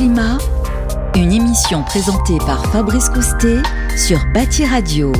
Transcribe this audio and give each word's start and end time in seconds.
Une 0.00 1.32
émission 1.32 1.82
présentée 1.82 2.38
par 2.38 2.64
Fabrice 2.70 3.08
Coustet 3.08 3.60
sur 3.96 4.20
Bâti 4.32 4.64
Radio. 4.64 5.10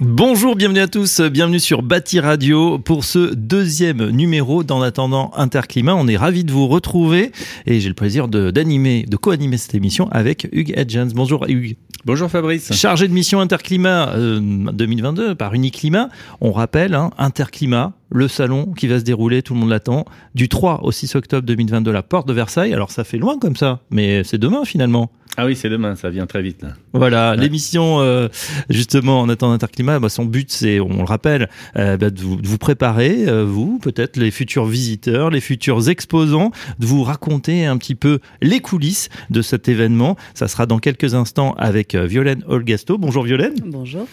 Bonjour, 0.00 0.56
bienvenue 0.56 0.80
à 0.80 0.88
tous, 0.88 1.20
bienvenue 1.20 1.60
sur 1.60 1.82
Bâti 1.82 2.18
Radio 2.18 2.80
pour 2.80 3.04
ce 3.04 3.32
deuxième 3.32 4.10
numéro 4.10 4.64
d'En 4.64 4.82
attendant 4.82 5.30
Interclimat. 5.36 5.94
On 5.94 6.08
est 6.08 6.16
ravis 6.16 6.42
de 6.42 6.50
vous 6.50 6.66
retrouver 6.66 7.30
et 7.66 7.78
j'ai 7.78 7.88
le 7.88 7.94
plaisir 7.94 8.26
d'animer, 8.26 9.04
de, 9.08 9.16
co-animer 9.16 9.56
cette 9.56 9.76
émission 9.76 10.08
avec 10.10 10.48
Hugues 10.50 10.72
Edgens. 10.76 11.12
Bonjour 11.14 11.46
Hugues. 11.48 11.76
Bonjour 12.04 12.28
Fabrice. 12.28 12.72
Chargé 12.72 13.06
de 13.06 13.12
mission 13.12 13.38
Interclimat 13.38 14.16
2022 14.16 15.22
euh, 15.22 15.34
par 15.36 15.54
Uniclimat. 15.54 16.08
On 16.40 16.50
rappelle, 16.50 16.96
hein, 16.96 17.10
Interclimat, 17.16 17.92
le 18.10 18.26
salon 18.26 18.72
qui 18.72 18.88
va 18.88 18.98
se 18.98 19.04
dérouler, 19.04 19.42
tout 19.42 19.54
le 19.54 19.60
monde 19.60 19.68
l'attend, 19.68 20.04
du 20.34 20.48
3 20.48 20.80
au 20.82 20.90
6 20.90 21.14
octobre 21.14 21.46
2022 21.46 21.92
la 21.92 22.02
porte 22.02 22.26
de 22.26 22.32
Versailles. 22.32 22.74
Alors 22.74 22.90
ça 22.90 23.04
fait 23.04 23.18
loin 23.18 23.38
comme 23.38 23.54
ça, 23.54 23.78
mais 23.90 24.24
c'est 24.24 24.38
demain 24.38 24.64
finalement. 24.64 25.12
Ah 25.38 25.46
oui, 25.46 25.56
c'est 25.56 25.70
demain, 25.70 25.96
ça 25.96 26.10
vient 26.10 26.26
très 26.26 26.42
vite 26.42 26.62
là. 26.62 26.74
Voilà, 26.92 27.34
l'émission 27.36 28.00
euh, 28.00 28.28
justement 28.68 29.20
en 29.20 29.30
attendant 29.30 29.54
Interclimat, 29.54 29.98
bah, 29.98 30.10
son 30.10 30.26
but 30.26 30.50
c'est, 30.50 30.78
on 30.78 30.98
le 30.98 31.04
rappelle, 31.04 31.48
euh, 31.76 31.96
bah, 31.96 32.10
de, 32.10 32.20
vous, 32.20 32.58
préparer, 32.58 33.26
euh, 33.26 33.42
vous 33.42 33.78
peut-être 33.78 34.18
les 34.18 34.30
futurs 34.30 34.66
visiteurs, 34.66 35.30
les 35.30 35.40
futurs 35.40 35.88
exposants, 35.88 36.50
de 36.78 36.86
vous 36.86 37.02
raconter 37.02 37.64
un 37.64 37.78
petit 37.78 37.94
peu 37.94 38.18
les 38.42 38.60
coulisses 38.60 39.08
de 39.30 39.40
cet 39.40 39.68
événement. 39.68 40.16
Ça 40.34 40.48
sera 40.48 40.66
dans 40.66 40.78
quelques 40.78 41.14
instants 41.14 41.54
avec 41.56 41.94
Violaine 41.94 42.44
Olgasto. 42.46 42.98
Bonjour 42.98 43.22
Violaine. 43.22 43.54
Bonjour. 43.64 44.06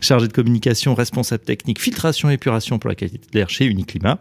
Chargée 0.00 0.28
de 0.28 0.32
communication, 0.32 0.94
responsable 0.94 1.42
technique, 1.42 1.80
filtration 1.80 2.30
et 2.30 2.34
épuration 2.34 2.78
pour 2.78 2.88
la 2.88 2.94
qualité 2.94 3.26
de 3.32 3.36
l'air 3.36 3.50
chez 3.50 3.64
Uniclimat. 3.64 4.20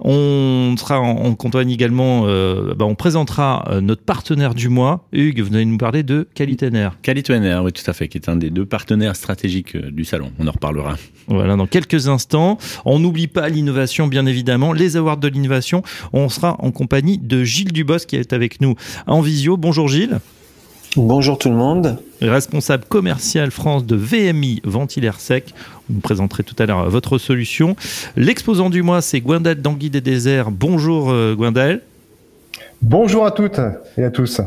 On 0.00 0.74
sera 0.78 1.00
en, 1.00 1.34
compagnie 1.34 1.74
également, 1.74 2.22
bah, 2.22 2.84
on 2.84 2.94
présentera 2.94 3.78
notre 3.80 4.02
partenaire 4.02 4.54
du 4.54 4.68
mois. 4.68 5.06
Hugues, 5.12 5.40
vous 5.40 5.54
allez 5.54 5.64
nous 5.64 5.78
parler 5.78 6.02
de 6.02 6.26
Qualitenaire. 6.34 6.98
Qualitenaire, 7.02 7.62
oui, 7.62 7.72
tout 7.72 7.88
à 7.88 7.92
fait, 7.92 8.08
qui 8.08 8.18
est 8.18 8.28
un 8.28 8.36
des 8.36 8.50
deux 8.50 8.66
partenaires 8.66 9.16
stratégiques 9.16 9.76
euh, 9.76 9.90
du 9.90 10.04
salon. 10.04 10.32
On 10.38 10.46
en 10.46 10.50
reparlera. 10.50 10.96
Voilà, 11.28 11.56
dans 11.56 11.66
quelques 11.66 12.08
instants. 12.08 12.58
On 12.84 12.98
n'oublie 12.98 13.28
pas 13.28 13.48
l'innovation, 13.48 14.06
bien 14.06 14.26
évidemment. 14.26 14.72
Les 14.72 14.96
awards 14.96 15.18
de 15.18 15.28
l'innovation. 15.28 15.82
On 16.12 16.28
sera 16.28 16.56
en 16.60 16.70
compagnie 16.70 17.18
de 17.18 17.44
Gilles 17.44 17.72
Dubos 17.72 18.06
qui 18.06 18.16
est 18.16 18.32
avec 18.32 18.60
nous 18.60 18.74
en 19.06 19.20
visio. 19.20 19.56
Bonjour 19.56 19.88
Gilles. 19.88 20.18
Bonjour 20.96 21.38
tout 21.38 21.48
le 21.48 21.54
monde. 21.54 21.96
Responsable 22.20 22.84
commercial 22.84 23.50
France 23.50 23.86
de 23.86 23.96
VMI 23.96 24.60
Ventilaire 24.62 25.20
Sec. 25.20 25.54
Vous 25.88 25.94
nous 25.94 26.00
présenterez 26.00 26.42
tout 26.42 26.54
à 26.58 26.66
l'heure 26.66 26.90
votre 26.90 27.16
solution. 27.16 27.76
L'exposant 28.14 28.68
du 28.68 28.82
mois, 28.82 29.00
c'est 29.00 29.20
Gwendal 29.22 29.62
Dangui 29.62 29.88
des 29.88 30.02
Déserts. 30.02 30.50
Bonjour 30.50 31.10
euh, 31.10 31.34
Gwendal. 31.34 31.80
Bonjour 32.82 33.24
à 33.24 33.30
toutes 33.30 33.60
et 33.96 34.04
à 34.04 34.10
tous. 34.10 34.42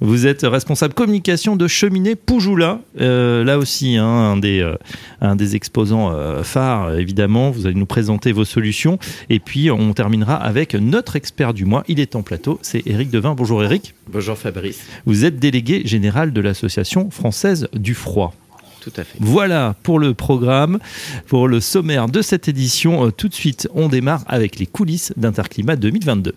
Vous 0.00 0.26
êtes 0.26 0.42
responsable 0.42 0.92
communication 0.92 1.56
de 1.56 1.66
Cheminée 1.66 2.16
Poujoula. 2.16 2.80
Euh, 3.00 3.44
là 3.44 3.58
aussi, 3.58 3.96
hein, 3.96 4.04
un, 4.06 4.36
des, 4.36 4.60
euh, 4.60 4.76
un 5.22 5.36
des 5.36 5.56
exposants 5.56 6.12
euh, 6.12 6.42
phares, 6.42 6.94
évidemment. 6.98 7.50
Vous 7.50 7.66
allez 7.66 7.76
nous 7.76 7.86
présenter 7.86 8.32
vos 8.32 8.44
solutions. 8.44 8.98
Et 9.30 9.40
puis, 9.40 9.70
on 9.70 9.94
terminera 9.94 10.34
avec 10.34 10.74
notre 10.74 11.16
expert 11.16 11.54
du 11.54 11.64
mois. 11.64 11.82
Il 11.88 11.98
est 11.98 12.14
en 12.14 12.22
plateau, 12.22 12.58
c'est 12.60 12.82
Eric 12.86 13.10
Devin. 13.10 13.34
Bonjour 13.34 13.64
Eric. 13.64 13.94
Bonjour 14.12 14.36
Fabrice. 14.36 14.82
Vous 15.06 15.24
êtes 15.24 15.38
délégué 15.38 15.82
général 15.86 16.32
de 16.32 16.40
l'Association 16.42 17.10
française 17.10 17.68
du 17.72 17.94
froid. 17.94 18.34
Tout 18.82 18.92
à 18.98 19.04
fait. 19.04 19.16
Voilà 19.18 19.74
pour 19.82 19.98
le 19.98 20.12
programme, 20.12 20.78
pour 21.26 21.48
le 21.48 21.58
sommaire 21.60 22.08
de 22.08 22.20
cette 22.20 22.48
édition. 22.48 23.10
Tout 23.10 23.28
de 23.28 23.34
suite, 23.34 23.66
on 23.74 23.88
démarre 23.88 24.24
avec 24.28 24.58
les 24.58 24.66
coulisses 24.66 25.14
d'Interclimat 25.16 25.76
2022. 25.76 26.34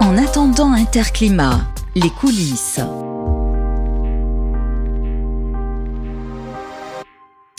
En 0.00 0.18
attendant 0.18 0.72
Interclimat, 0.72 1.66
les 1.94 2.10
coulisses. 2.10 2.80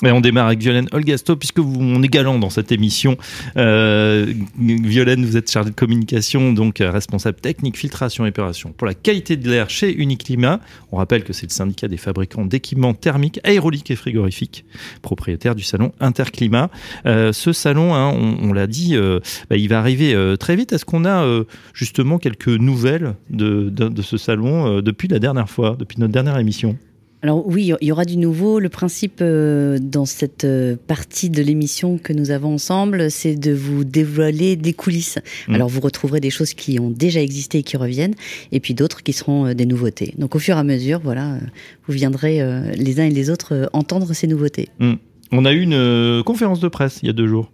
On 0.04 0.20
démarre 0.20 0.48
avec 0.48 0.60
Violaine 0.60 0.90
Olgasto, 0.92 1.38
puisque 1.38 1.60
vous, 1.60 1.80
on 1.80 2.04
est 2.04 2.10
galant 2.10 2.38
dans 2.38 2.50
cette 2.50 2.74
émission. 2.74 3.16
Euh, 3.56 4.26
Violaine, 4.58 5.24
vous 5.24 5.38
êtes 5.38 5.50
chargée 5.50 5.70
de 5.70 5.76
communication, 5.76 6.52
donc 6.52 6.82
euh, 6.82 6.92
responsable 6.92 7.40
technique, 7.40 7.78
filtration 7.78 8.26
et 8.26 8.30
épuration 8.30 8.74
pour 8.74 8.88
la 8.88 8.94
qualité 8.94 9.38
de 9.38 9.50
l'air 9.50 9.70
chez 9.70 9.96
Uniclimat. 9.96 10.60
On 10.92 10.98
rappelle 10.98 11.24
que 11.24 11.32
c'est 11.32 11.46
le 11.46 11.54
syndicat 11.54 11.88
des 11.88 11.96
fabricants 11.96 12.44
d'équipements 12.44 12.94
thermiques, 12.94 13.40
aéroliques 13.46 13.90
et 13.90 13.96
frigorifiques, 13.96 14.66
propriétaire 15.02 15.56
du 15.56 15.64
salon 15.64 15.94
Interclimat. 16.02 16.70
Euh, 17.06 17.32
ce 17.32 17.54
salon, 17.54 17.96
hein, 17.96 18.10
on, 18.10 18.52
l'a 18.52 18.68
dit, 18.68 18.98
euh, 18.98 19.22
bah, 19.50 19.56
il 19.56 19.70
va 19.70 19.80
arriver 19.80 20.14
très 20.38 20.58
vite. 20.58 20.74
Est-ce 20.74 20.84
qu'on 20.84 21.06
a 21.06 21.26
justement 21.74 22.18
quelques 22.18 22.50
nouvelles 22.50 23.16
de, 23.30 23.70
de 23.70 24.02
ce 24.02 24.18
salon 24.18 24.82
depuis 24.82 25.08
la 25.08 25.20
dernière 25.20 25.50
fois, 25.50 25.78
depuis 25.80 26.00
notre 26.02 26.12
dernière 26.12 26.38
émission? 26.38 26.78
Alors 27.25 27.47
oui, 27.47 27.74
il 27.81 27.88
y 27.88 27.91
aura 27.91 28.06
du 28.06 28.18
nouveau. 28.18 28.59
Le 28.59 28.69
principe 28.69 29.18
euh, 29.19 29.80
dans 29.81 30.06
cette 30.06 30.44
euh, 30.44 30.75
partie 30.86 31.31
de 31.31 31.41
l'émission 31.41 31.97
que 31.97 32.13
nous 32.13 32.30
avons 32.30 32.53
ensemble, 32.53 33.09
c'est 33.09 33.36
de 33.36 33.52
vous 33.52 33.84
dévoiler 33.84 34.56
des 34.56 34.74
coulisses. 34.74 35.18
Mmh. 35.47 35.56
Alors 35.56 35.68
vous 35.68 35.81
retrouverez 35.81 36.19
des 36.19 36.30
choses 36.30 36.53
qui 36.53 36.80
ont 36.80 36.91
déjà 36.91 37.19
existé 37.24 37.58
et 37.58 37.64
qui 37.64 37.78
reviennent, 37.78 38.14
et 38.52 38.59
puis 38.59 38.75
d'autres 38.75 39.02
qui 39.02 39.12
seront 39.12 39.47
euh, 39.47 39.53
des 39.56 39.66
nouveautés. 39.66 40.14
Donc 40.19 40.35
au 40.35 40.40
fur 40.40 40.56
et 40.56 40.59
à 40.59 40.64
mesure, 40.64 41.00
voilà, 41.03 41.40
vous 41.88 41.94
viendrez 41.94 42.41
les 42.75 43.00
uns 43.00 43.06
et 43.06 43.09
les 43.09 43.31
autres 43.31 43.72
entendre 43.74 44.14
ces 44.14 44.28
nouveautés. 44.28 44.69
Mmh. 44.78 44.94
On 45.31 45.46
a 45.46 45.52
eu 45.52 45.62
une 45.62 46.22
conférence 46.24 46.59
de 46.59 46.68
presse 46.68 47.00
il 47.02 47.08
y 47.08 47.09
a 47.09 47.14
deux 47.14 47.25
jours. 47.25 47.50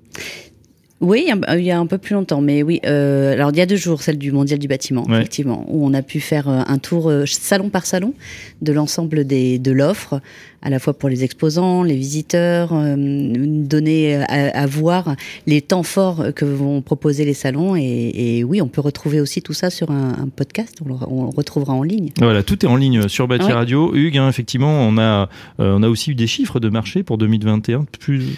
Oui, 1.01 1.27
il 1.53 1.63
y 1.63 1.71
a 1.71 1.79
un 1.79 1.85
peu 1.87 1.97
plus 1.97 2.13
longtemps, 2.13 2.41
mais 2.41 2.63
oui. 2.63 2.79
Euh, 2.85 3.33
alors 3.33 3.51
il 3.51 3.57
y 3.57 3.61
a 3.61 3.65
deux 3.65 3.75
jours, 3.75 4.01
celle 4.01 4.17
du 4.17 4.31
Mondial 4.31 4.59
du 4.59 4.67
bâtiment, 4.67 5.05
ouais. 5.07 5.17
effectivement, 5.17 5.65
où 5.67 5.85
on 5.85 5.93
a 5.93 6.01
pu 6.01 6.19
faire 6.19 6.47
un 6.47 6.77
tour 6.77 7.11
salon 7.25 7.69
par 7.69 7.85
salon 7.85 8.13
de 8.61 8.71
l'ensemble 8.71 9.25
des 9.25 9.59
de 9.59 9.71
l'offre 9.71 10.21
à 10.61 10.69
la 10.69 10.79
fois 10.79 10.93
pour 10.93 11.09
les 11.09 11.23
exposants, 11.23 11.83
les 11.83 11.95
visiteurs, 11.95 12.71
euh, 12.73 12.95
donner 12.97 14.15
à, 14.15 14.49
à, 14.49 14.67
voir 14.67 15.15
les 15.47 15.61
temps 15.61 15.83
forts 15.83 16.25
que 16.35 16.45
vont 16.45 16.81
proposer 16.81 17.25
les 17.25 17.33
salons. 17.33 17.75
Et, 17.75 18.11
et 18.13 18.43
oui, 18.43 18.61
on 18.61 18.67
peut 18.67 18.81
retrouver 18.81 19.19
aussi 19.21 19.41
tout 19.41 19.53
ça 19.53 19.69
sur 19.69 19.91
un, 19.91 20.09
un 20.09 20.27
podcast. 20.27 20.77
On 20.85 20.89
le, 20.89 20.95
on 21.07 21.23
le, 21.23 21.29
retrouvera 21.29 21.73
en 21.73 21.83
ligne. 21.83 22.11
Voilà, 22.19 22.43
tout 22.43 22.63
est 22.63 22.69
en 22.69 22.75
ligne 22.75 23.07
sur 23.07 23.27
Bâti 23.27 23.45
ouais. 23.45 23.53
Radio. 23.53 23.95
Hugues, 23.95 24.17
hein, 24.17 24.29
effectivement, 24.29 24.87
on 24.87 24.97
a, 24.97 25.29
euh, 25.59 25.75
on 25.77 25.83
a 25.83 25.89
aussi 25.89 26.11
eu 26.11 26.15
des 26.15 26.27
chiffres 26.27 26.59
de 26.59 26.69
marché 26.69 27.01
pour 27.03 27.17
2021. 27.17 27.85
Plus... 27.99 28.37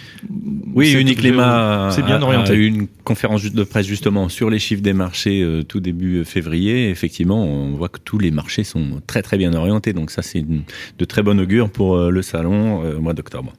Oui, 0.74 0.92
Uniclimat 0.92 1.90
c'est 1.92 2.04
bien 2.04 2.20
orienté. 2.20 2.52
a 2.52 2.54
eu 2.54 2.66
une 2.66 2.88
conférence 3.04 3.44
de 3.44 3.64
presse 3.64 3.86
justement 3.86 4.28
sur 4.28 4.50
les 4.50 4.58
chiffres 4.58 4.82
des 4.82 4.92
marchés 4.92 5.42
euh, 5.42 5.62
tout 5.62 5.80
début 5.80 6.24
février. 6.24 6.90
Effectivement, 6.90 7.44
on 7.44 7.70
voit 7.72 7.88
que 7.88 8.00
tous 8.00 8.18
les 8.18 8.30
marchés 8.30 8.64
sont 8.64 9.00
très 9.06 9.22
très 9.22 9.38
bien 9.38 9.54
orientés. 9.54 9.92
Donc 9.92 10.10
ça, 10.10 10.22
c'est 10.22 10.44
de 10.44 11.04
très 11.04 11.22
bonne 11.22 11.40
augure 11.40 11.70
pour 11.70 11.96
le 11.96 12.22
salon 12.22 12.84
euh, 12.84 12.96
au 12.96 13.00
mois 13.00 13.14
d'octobre. 13.14 13.52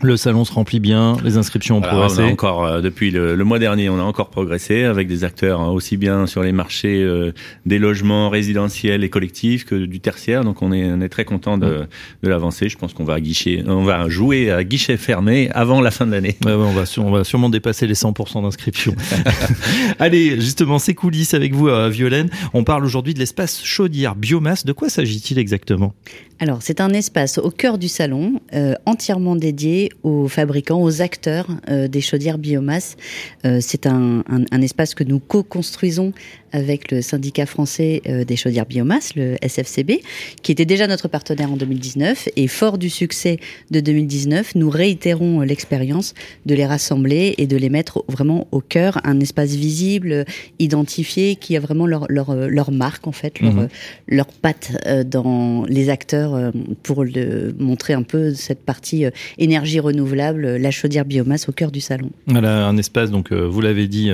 Le 0.00 0.16
salon 0.16 0.44
se 0.44 0.52
remplit 0.52 0.78
bien, 0.78 1.16
les 1.24 1.38
inscriptions 1.38 1.78
ont 1.78 1.80
voilà, 1.80 1.96
progressé. 1.96 2.22
On 2.22 2.28
a 2.28 2.32
encore, 2.32 2.64
euh, 2.64 2.80
depuis 2.80 3.10
le, 3.10 3.34
le, 3.34 3.44
mois 3.44 3.58
dernier, 3.58 3.88
on 3.88 3.98
a 3.98 4.02
encore 4.02 4.30
progressé 4.30 4.84
avec 4.84 5.08
des 5.08 5.24
acteurs 5.24 5.60
hein, 5.60 5.70
aussi 5.70 5.96
bien 5.96 6.26
sur 6.26 6.44
les 6.44 6.52
marchés 6.52 7.02
euh, 7.02 7.32
des 7.66 7.80
logements 7.80 8.28
résidentiels 8.28 9.02
et 9.02 9.08
collectifs 9.08 9.64
que 9.64 9.74
du 9.74 9.98
tertiaire. 9.98 10.44
Donc 10.44 10.62
on 10.62 10.70
est, 10.72 10.84
on 10.84 11.00
est 11.00 11.08
très 11.08 11.24
content 11.24 11.58
de, 11.58 11.88
de 12.22 12.28
l'avancée. 12.28 12.68
Je 12.68 12.78
pense 12.78 12.92
qu'on 12.92 13.02
va 13.02 13.20
guichet, 13.20 13.64
on 13.66 13.82
va 13.82 14.08
jouer 14.08 14.52
à 14.52 14.62
guichet 14.62 14.96
fermé 14.96 15.50
avant 15.50 15.80
la 15.80 15.90
fin 15.90 16.06
de 16.06 16.12
l'année. 16.12 16.36
Ouais, 16.44 16.54
ouais, 16.54 16.64
on, 16.64 16.72
va, 16.72 16.84
on 16.98 17.10
va 17.10 17.24
sûrement 17.24 17.50
dépasser 17.50 17.88
les 17.88 17.94
100% 17.94 18.42
d'inscriptions. 18.42 18.94
Allez, 19.98 20.40
justement, 20.40 20.78
ces 20.78 20.94
coulisses 20.94 21.34
avec 21.34 21.54
vous, 21.54 21.68
euh, 21.68 21.88
Violaine. 21.88 22.30
On 22.54 22.64
parle 22.64 22.84
aujourd'hui 22.84 23.14
de 23.14 23.18
l'espace 23.18 23.62
chaudière 23.64 24.14
biomasse. 24.14 24.64
De 24.64 24.72
quoi 24.72 24.88
s'agit-il 24.88 25.38
exactement? 25.38 25.94
Alors, 26.40 26.62
c'est 26.62 26.80
un 26.80 26.90
espace 26.90 27.38
au 27.38 27.50
cœur 27.50 27.78
du 27.78 27.88
salon, 27.88 28.40
euh, 28.54 28.74
entièrement 28.86 29.34
dédié 29.34 29.87
aux 30.02 30.28
fabricants, 30.28 30.80
aux 30.82 31.02
acteurs 31.02 31.46
euh, 31.68 31.88
des 31.88 32.00
chaudières 32.00 32.38
biomasse. 32.38 32.96
Euh, 33.44 33.58
c'est 33.60 33.86
un, 33.86 34.22
espace 34.62 34.94
que 34.94 35.04
nous 35.04 35.20
co-construisons 35.20 36.12
avec 36.52 36.90
le 36.90 37.02
syndicat 37.02 37.46
français 37.46 38.02
euh, 38.06 38.24
des 38.24 38.36
chaudières 38.36 38.66
biomasse, 38.66 39.14
le 39.14 39.36
SFCB, 39.42 40.00
qui 40.42 40.52
était 40.52 40.64
déjà 40.64 40.86
notre 40.86 41.08
partenaire 41.08 41.50
en 41.52 41.56
2019. 41.56 42.28
Et 42.36 42.48
fort 42.48 42.78
du 42.78 42.90
succès 42.90 43.38
de 43.70 43.80
2019, 43.80 44.54
nous 44.54 44.70
réitérons 44.70 45.40
l'expérience 45.40 46.14
de 46.46 46.54
les 46.54 46.66
rassembler 46.66 47.34
et 47.38 47.46
de 47.46 47.56
les 47.56 47.70
mettre 47.70 48.04
vraiment 48.08 48.46
au 48.52 48.60
cœur, 48.60 49.00
un 49.04 49.20
espace 49.20 49.54
visible, 49.54 50.24
identifié, 50.58 51.36
qui 51.36 51.56
a 51.56 51.60
vraiment 51.60 51.86
leur, 51.86 52.06
leur, 52.08 52.34
leur 52.34 52.70
marque, 52.70 53.06
en 53.06 53.12
fait, 53.12 53.40
leur, 53.40 53.54
mmh. 53.54 53.68
leur 54.08 54.26
patte 54.26 54.72
dans 55.06 55.64
les 55.66 55.90
acteurs 55.90 56.52
pour 56.82 57.04
le, 57.04 57.54
montrer 57.58 57.94
un 57.94 58.02
peu 58.02 58.34
cette 58.34 58.64
partie 58.64 59.04
énergie 59.38 59.80
renouvelable, 59.80 60.56
la 60.56 60.70
chaudière 60.70 61.04
biomasse 61.04 61.48
au 61.48 61.52
cœur 61.52 61.70
du 61.70 61.80
salon. 61.80 62.10
Voilà, 62.26 62.66
un 62.66 62.76
espace, 62.76 63.10
donc 63.10 63.32
vous 63.32 63.60
l'avez 63.60 63.88
dit, 63.88 64.10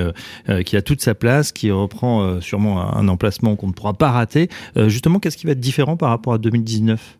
euh, 0.49 0.61
qui 0.61 0.77
a 0.77 0.81
toute 0.81 1.01
sa 1.01 1.15
place, 1.15 1.51
qui 1.51 1.71
reprend 1.71 2.24
euh, 2.25 2.41
sûrement 2.41 2.95
un, 2.95 3.07
emplacement 3.07 3.55
qu'on 3.55 3.67
ne 3.67 3.73
pourra 3.73 3.93
pas 3.93 4.11
rater. 4.11 4.49
Euh, 4.77 4.89
justement, 4.89 5.19
qu'est-ce 5.19 5.37
qui 5.37 5.45
va 5.45 5.53
être 5.53 5.59
différent 5.59 5.97
par 5.97 6.09
rapport 6.09 6.33
à 6.33 6.37
2019 6.37 7.17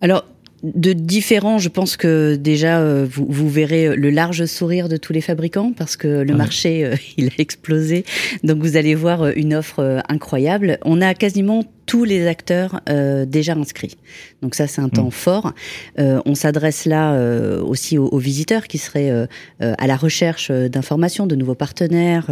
Alors, 0.00 0.24
de 0.62 0.94
différents, 0.94 1.58
je 1.58 1.68
pense 1.68 1.96
que 1.96 2.36
déjà 2.36 2.80
euh, 2.80 3.06
vous, 3.08 3.26
vous, 3.28 3.50
verrez 3.50 3.94
le 3.94 4.08
large 4.08 4.46
sourire 4.46 4.88
de 4.88 4.96
tous 4.96 5.12
les 5.12 5.20
fabricants 5.20 5.72
parce 5.76 5.96
que 5.96 6.22
le 6.22 6.34
marché 6.34 6.84
euh, 6.84 6.96
il 7.18 7.26
a 7.26 7.32
explosé. 7.38 8.04
Donc 8.42 8.58
vous 8.58 8.76
allez 8.76 8.94
voir 8.94 9.28
une 9.28 9.54
offre 9.54 10.02
incroyable. 10.08 10.78
On 10.84 11.02
a 11.02 11.12
quasiment 11.14 11.64
tous 11.86 12.04
les 12.04 12.26
acteurs 12.26 12.80
euh, 12.88 13.24
déjà 13.24 13.54
inscrits. 13.54 13.96
Donc 14.42 14.54
ça, 14.54 14.66
c'est 14.66 14.80
un 14.80 14.88
temps 14.88 15.08
mm. 15.08 15.12
fort. 15.12 15.52
Euh, 15.98 16.20
on 16.26 16.34
s'adresse 16.34 16.84
là 16.84 17.14
euh, 17.14 17.62
aussi 17.62 17.98
aux, 17.98 18.18
visiteurs 18.18 18.66
qui 18.66 18.78
seraient 18.78 19.10
euh, 19.10 19.26
euh, 19.62 19.74
à 19.78 19.86
la 19.86 19.96
recherche 19.96 20.50
d'informations, 20.50 21.26
de 21.26 21.34
nouveaux 21.34 21.54
partenaires, 21.54 22.30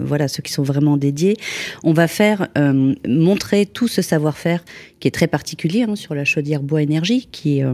voilà, 0.00 0.28
ceux 0.28 0.42
qui 0.42 0.52
sont 0.52 0.62
vraiment 0.62 0.96
dédiés. 0.96 1.36
On 1.82 1.92
va 1.92 2.08
faire 2.08 2.48
montrer 3.06 3.66
tout 3.66 3.88
ce 3.88 4.02
savoir-faire 4.02 4.64
qui 5.00 5.08
est 5.08 5.12
très 5.12 5.26
particulier 5.26 5.82
hein, 5.82 5.96
sur 5.96 6.14
la 6.14 6.24
chaudière 6.24 6.62
bois 6.62 6.82
énergie, 6.82 7.28
qui 7.30 7.58
est 7.58 7.64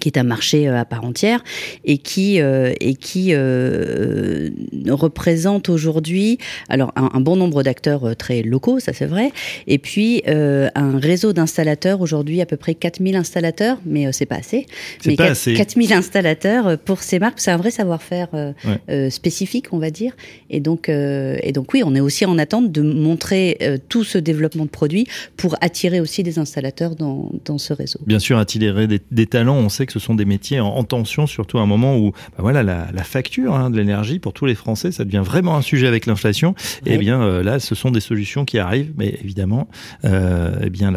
qui 0.00 0.08
est 0.08 0.18
un 0.18 0.22
marché 0.22 0.68
euh, 0.68 0.78
à 0.78 0.84
part 0.84 1.04
entière 1.04 1.42
et 1.84 1.98
qui 1.98 2.40
euh, 2.40 2.72
et 2.80 2.94
qui 2.94 3.30
euh, 3.32 4.50
représente 4.88 5.68
aujourd'hui 5.68 6.38
alors 6.68 6.92
un, 6.96 7.20
bon 7.20 7.36
nombre 7.36 7.62
d'acteurs 7.62 8.04
euh, 8.04 8.14
très 8.14 8.42
locaux 8.42 8.80
ça 8.80 8.92
c'est 8.92 9.06
vrai 9.06 9.30
et 9.66 9.78
puis 9.78 10.22
euh, 10.28 10.68
un 10.74 10.98
réseau 10.98 11.32
d'installateurs 11.32 12.00
aujourd'hui 12.00 12.40
à 12.40 12.46
peu 12.46 12.56
près 12.56 12.74
4000 12.74 13.16
installateurs 13.16 13.78
mais 13.84 14.10
c'est 14.12 14.26
pas 14.26 14.36
assez 14.36 14.66
mais 15.06 15.16
pas 15.16 15.24
4, 15.24 15.32
assez. 15.32 15.54
4000 15.54 15.92
installateurs 15.92 16.78
pour 16.78 17.02
ces 17.02 17.18
marques 17.18 17.40
c'est 17.40 17.50
un 17.50 17.56
vrai 17.56 17.70
savoir-faire 17.70 18.28
ouais. 18.32 19.10
spécifique 19.10 19.66
on 19.72 19.78
va 19.78 19.90
dire 19.90 20.14
et 20.50 20.60
donc 20.60 20.88
et 20.88 21.52
donc 21.52 21.72
oui 21.74 21.82
on 21.84 21.94
est 21.94 22.00
aussi 22.00 22.24
en 22.24 22.38
attente 22.38 22.72
de 22.72 22.82
montrer 22.82 23.58
tout 23.88 24.04
ce 24.04 24.18
développement 24.18 24.64
de 24.64 24.70
produits 24.70 25.06
pour 25.36 25.56
attirer 25.60 26.00
aussi 26.00 26.22
des 26.22 26.38
installateurs 26.38 26.96
dans, 26.96 27.30
dans 27.44 27.58
ce 27.58 27.72
réseau 27.72 28.00
bien 28.06 28.18
sûr 28.18 28.38
attirer 28.38 28.86
des, 28.86 29.00
des 29.10 29.26
talents 29.26 29.56
on 29.56 29.68
sait 29.68 29.81
que 29.86 29.92
ce 29.92 29.98
sont 29.98 30.14
des 30.14 30.24
métiers 30.24 30.60
en, 30.60 30.68
en 30.68 30.84
tension, 30.84 31.26
surtout 31.26 31.58
à 31.58 31.62
un 31.62 31.66
moment 31.66 31.96
où 31.96 32.10
bah 32.10 32.38
voilà, 32.38 32.62
la, 32.62 32.88
la 32.92 33.04
facture 33.04 33.54
hein, 33.54 33.70
de 33.70 33.76
l'énergie 33.76 34.18
pour 34.18 34.32
tous 34.32 34.46
les 34.46 34.54
Français, 34.54 34.92
ça 34.92 35.04
devient 35.04 35.22
vraiment 35.24 35.56
un 35.56 35.62
sujet 35.62 35.86
avec 35.86 36.06
l'inflation. 36.06 36.54
Oui. 36.84 36.92
Et 36.92 36.94
eh 36.94 36.98
bien 36.98 37.22
euh, 37.22 37.42
là, 37.42 37.58
ce 37.58 37.74
sont 37.74 37.90
des 37.90 38.00
solutions 38.00 38.44
qui 38.44 38.58
arrivent, 38.58 38.92
mais 38.96 39.18
évidemment, 39.22 39.68
euh, 40.04 40.54
eh 40.62 40.70
bien 40.70 40.92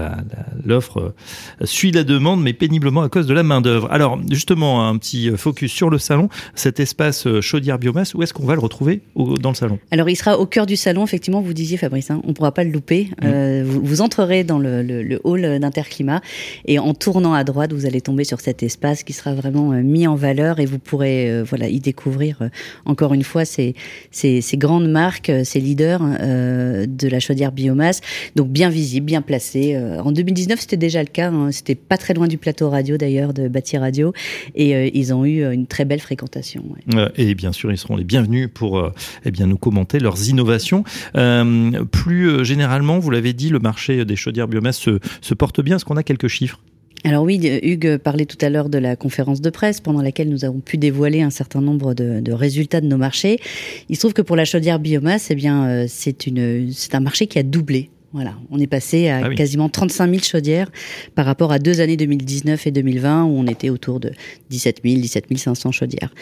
l'offre 0.64 1.14
euh, 1.62 1.66
suit 1.66 1.92
la 1.92 2.04
demande, 2.04 2.42
mais 2.42 2.54
péniblement 2.54 3.02
à 3.02 3.10
cause 3.10 3.28
de 3.28 3.34
la 3.34 3.44
main 3.44 3.62
d'œuvre. 3.62 3.88
Alors 3.92 4.20
justement, 4.30 4.88
un 4.88 4.98
petit 4.98 5.30
focus 5.36 5.72
sur 5.72 5.90
le 5.90 5.98
salon, 5.98 6.30
cet 6.56 6.80
espace 6.80 7.28
chaudière 7.42 7.80
biomasse, 7.80 8.14
où 8.14 8.24
est-ce 8.24 8.34
qu'on 8.34 8.46
va 8.46 8.56
le 8.56 8.62
retrouver 8.62 9.02
au, 9.16 9.38
dans 9.38 9.50
le 9.50 9.56
salon? 9.56 9.80
Alors 9.92 10.10
il 10.10 10.16
sera 10.16 10.38
au 10.38 10.46
cœur 10.46 10.66
du 10.66 10.76
salon, 10.76 11.04
effectivement, 11.04 11.42
vous 11.42 11.54
disiez 11.54 11.78
Fabrice, 11.78 12.12
hein, 12.12 12.22
on 12.24 12.30
ne 12.30 12.34
pourra 12.34 12.54
pas 12.54 12.64
le 12.64 12.72
louper. 12.72 13.10
Mmh. 13.22 13.26
Euh, 13.26 13.64
vous, 13.66 13.82
vous, 13.84 14.02
entrerez 14.02 14.44
dans 14.44 14.60
le, 14.60 14.84
le, 14.84 15.04
le 15.04 15.20
hall 15.24 15.60
d'Interclimat 15.60 16.22
et 16.66 16.80
en 16.80 16.94
tournant 16.94 17.34
à 17.34 17.44
droite, 17.44 17.74
vous 17.74 17.86
allez 17.86 18.02
tomber 18.02 18.24
sur 18.24 18.40
cet 18.40 18.64
espace 18.64 18.75
espace 18.76 19.04
qui 19.04 19.14
sera 19.14 19.34
vraiment 19.34 19.72
euh, 19.72 19.82
mis 19.82 20.06
en 20.06 20.16
valeur 20.16 20.60
et 20.60 20.66
vous 20.66 20.80
pourrez 20.80 21.32
euh, 21.32 21.44
voilà 21.48 21.70
y 21.70 21.80
découvrir 21.80 22.42
euh, 22.42 22.50
encore 22.84 23.14
une 23.14 23.24
fois 23.24 23.46
ces, 23.46 23.74
grandes 24.56 24.90
marques, 24.90 25.32
ces 25.46 25.62
leaders 25.62 26.02
euh, 26.04 26.86
de 26.86 27.08
la 27.08 27.22
chaudière 27.22 27.54
biomasse, 27.54 28.02
donc 28.36 28.50
bien 28.50 28.70
visible, 28.70 29.06
bien 29.06 29.22
placé. 29.22 29.78
En 29.78 30.12
2019, 30.12 30.60
c'était 30.60 30.78
déjà 30.78 31.02
le 31.02 31.08
cas. 31.08 31.30
Hein, 31.30 31.52
c'était 31.52 31.76
pas 31.76 31.98
très 31.98 32.14
loin 32.14 32.28
du 32.28 32.38
plateau 32.38 32.70
radio 32.70 32.98
d'ailleurs 32.98 33.34
de 33.34 33.48
Bâti 33.48 33.78
Radio 33.78 34.14
et 34.56 34.98
ils 34.98 35.14
ont 35.14 35.26
eu 35.26 35.44
une 35.52 35.68
très 35.68 35.86
belle 35.86 36.00
fréquentation. 36.02 36.64
Et 37.16 37.34
bien 37.36 37.52
sûr, 37.52 37.72
ils 37.72 37.78
seront 37.78 37.96
les 37.96 38.04
bienvenus 38.04 38.50
pour 38.54 38.92
eh 39.24 39.32
bien 39.32 39.48
nous 39.48 39.58
commenter 39.58 40.00
leurs 40.00 40.30
innovations. 40.30 40.84
Plus 41.14 42.46
généralement, 42.46 43.00
vous 43.00 43.12
l'avez 43.12 43.34
dit, 43.34 43.50
le 43.50 43.60
marché 43.60 44.04
des 44.06 44.16
chaudières 44.16 44.48
biomasse 44.48 44.78
se, 44.78 45.00
se 45.22 45.34
porte 45.34 45.62
bien. 45.62 45.78
Est-ce 45.78 45.86
qu'on 45.86 45.98
a 45.98 46.04
quelques 46.04 46.28
chiffres? 46.28 46.60
Alors 47.04 47.24
oui, 47.24 47.40
Hugues 47.62 47.98
parlait 47.98 48.26
tout 48.26 48.38
à 48.42 48.50
l'heure 48.50 48.70
de 48.70 48.80
la 48.80 48.96
conférence 48.96 49.42
de 49.42 49.50
presse 49.52 49.80
pendant 49.80 50.02
laquelle 50.02 50.30
nous 50.30 50.44
avons 50.44 50.60
pu 50.60 50.78
dévoiler 50.78 51.22
un 51.22 51.30
certain 51.30 51.62
nombre 51.62 51.94
de, 51.94 52.32
résultats 52.32 52.82
de 52.82 52.88
nos 52.88 52.98
marchés. 52.98 53.40
Il 53.90 53.96
se 53.96 54.02
trouve 54.02 54.14
que 54.14 54.24
pour 54.24 54.36
la 54.36 54.46
chaudière 54.46 54.80
biomasse, 54.80 55.30
eh 55.30 55.36
bien, 55.36 55.68
euh, 55.68 55.86
c'est 55.88 56.96
un 56.96 57.00
marché 57.00 57.28
qui 57.28 57.38
a 57.38 57.44
doublé 57.44 57.90
voilà, 58.16 58.36
on 58.50 58.60
est 58.62 58.68
passé 58.68 59.10
à 59.10 59.26
ah 59.26 59.28
oui. 59.28 59.36
quasiment 59.36 59.68
35 59.68 60.10
000 60.10 60.24
chaudières 60.24 60.72
par 61.16 61.26
rapport 61.26 61.52
à 61.52 61.60
deux 61.60 61.82
années 61.82 61.98
2019 61.98 62.66
et 62.66 62.72
2020 62.72 63.26
où 63.26 63.38
on 63.38 63.46
était 63.46 63.70
autour 63.70 64.00
de 64.00 64.14
17 64.52 64.84
000, 64.86 65.02
17 65.02 65.38
500 65.38 65.74
chaudières. 65.74 66.14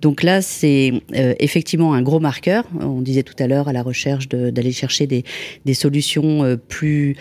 Donc 0.00 0.22
là, 0.22 0.40
c'est 0.40 0.94
euh, 1.14 1.34
effectivement 1.40 1.92
un 1.92 2.00
gros 2.00 2.20
marqueur. 2.20 2.64
On 2.80 3.02
disait 3.02 3.22
tout 3.22 3.34
à 3.38 3.46
l'heure 3.46 3.68
à 3.68 3.74
la 3.74 3.82
recherche 3.82 4.30
d'aller 4.30 4.72
chercher 4.72 5.06
des, 5.06 5.24
des 5.66 5.74
solutions 5.74 6.42
euh, 6.42 6.56
plus, 6.56 7.16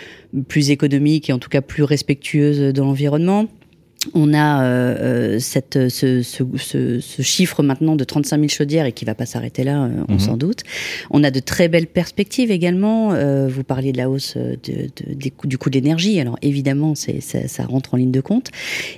plus 0.48 0.72
économiques 0.72 1.30
et 1.30 1.34
en 1.34 1.40
tout 1.40 1.50
cas 1.50 1.60
plus 1.60 1.84
respectueuses 1.84 2.60
de 2.60 2.82
l'environnement 2.82 3.50
on 4.16 4.34
a 4.34 4.64
euh, 4.64 4.96
euh, 5.00 5.40
cette, 5.40 5.90
ce, 5.90 6.24
ce, 6.24 6.44
ce, 6.58 7.00
ce, 7.00 7.22
chiffre 7.22 7.62
maintenant 7.62 7.96
de 7.96 8.04
35 8.04 8.38
000 8.38 8.50
chaudières 8.50 8.86
et 8.88 8.94
qui 8.94 9.06
va 9.06 9.14
pas 9.14 9.28
s'arrêter 9.28 9.64
là, 9.64 9.84
euh, 9.84 9.90
on 10.10 10.16
mmh. 10.16 10.20
s'en 10.20 10.38
doute. 10.38 10.64
On 11.12 11.24
a 11.24 11.30
de 11.30 11.40
très 11.40 11.68
belles 11.68 11.86
perspectives 11.86 12.50
également. 12.50 13.14
Euh, 13.14 13.48
vous 13.48 13.64
parliez 13.64 13.92
de 13.92 13.98
la 13.98 14.10
hausse 14.10 14.38
de, 14.38 14.56
de, 14.64 15.14
des 15.14 15.30
coûts, 15.30 15.46
du 15.46 15.60
coût 15.60 15.70
de 15.70 15.76
l'énergie. 15.76 16.20
Alors 16.20 16.38
évidemment, 16.42 16.96
c'est, 16.96 17.22
ça, 17.22 17.48
ça, 17.48 17.64
rentre 17.64 17.94
en 17.94 17.98
ligne 17.98 18.12
de 18.12 18.22
compte. 18.22 18.50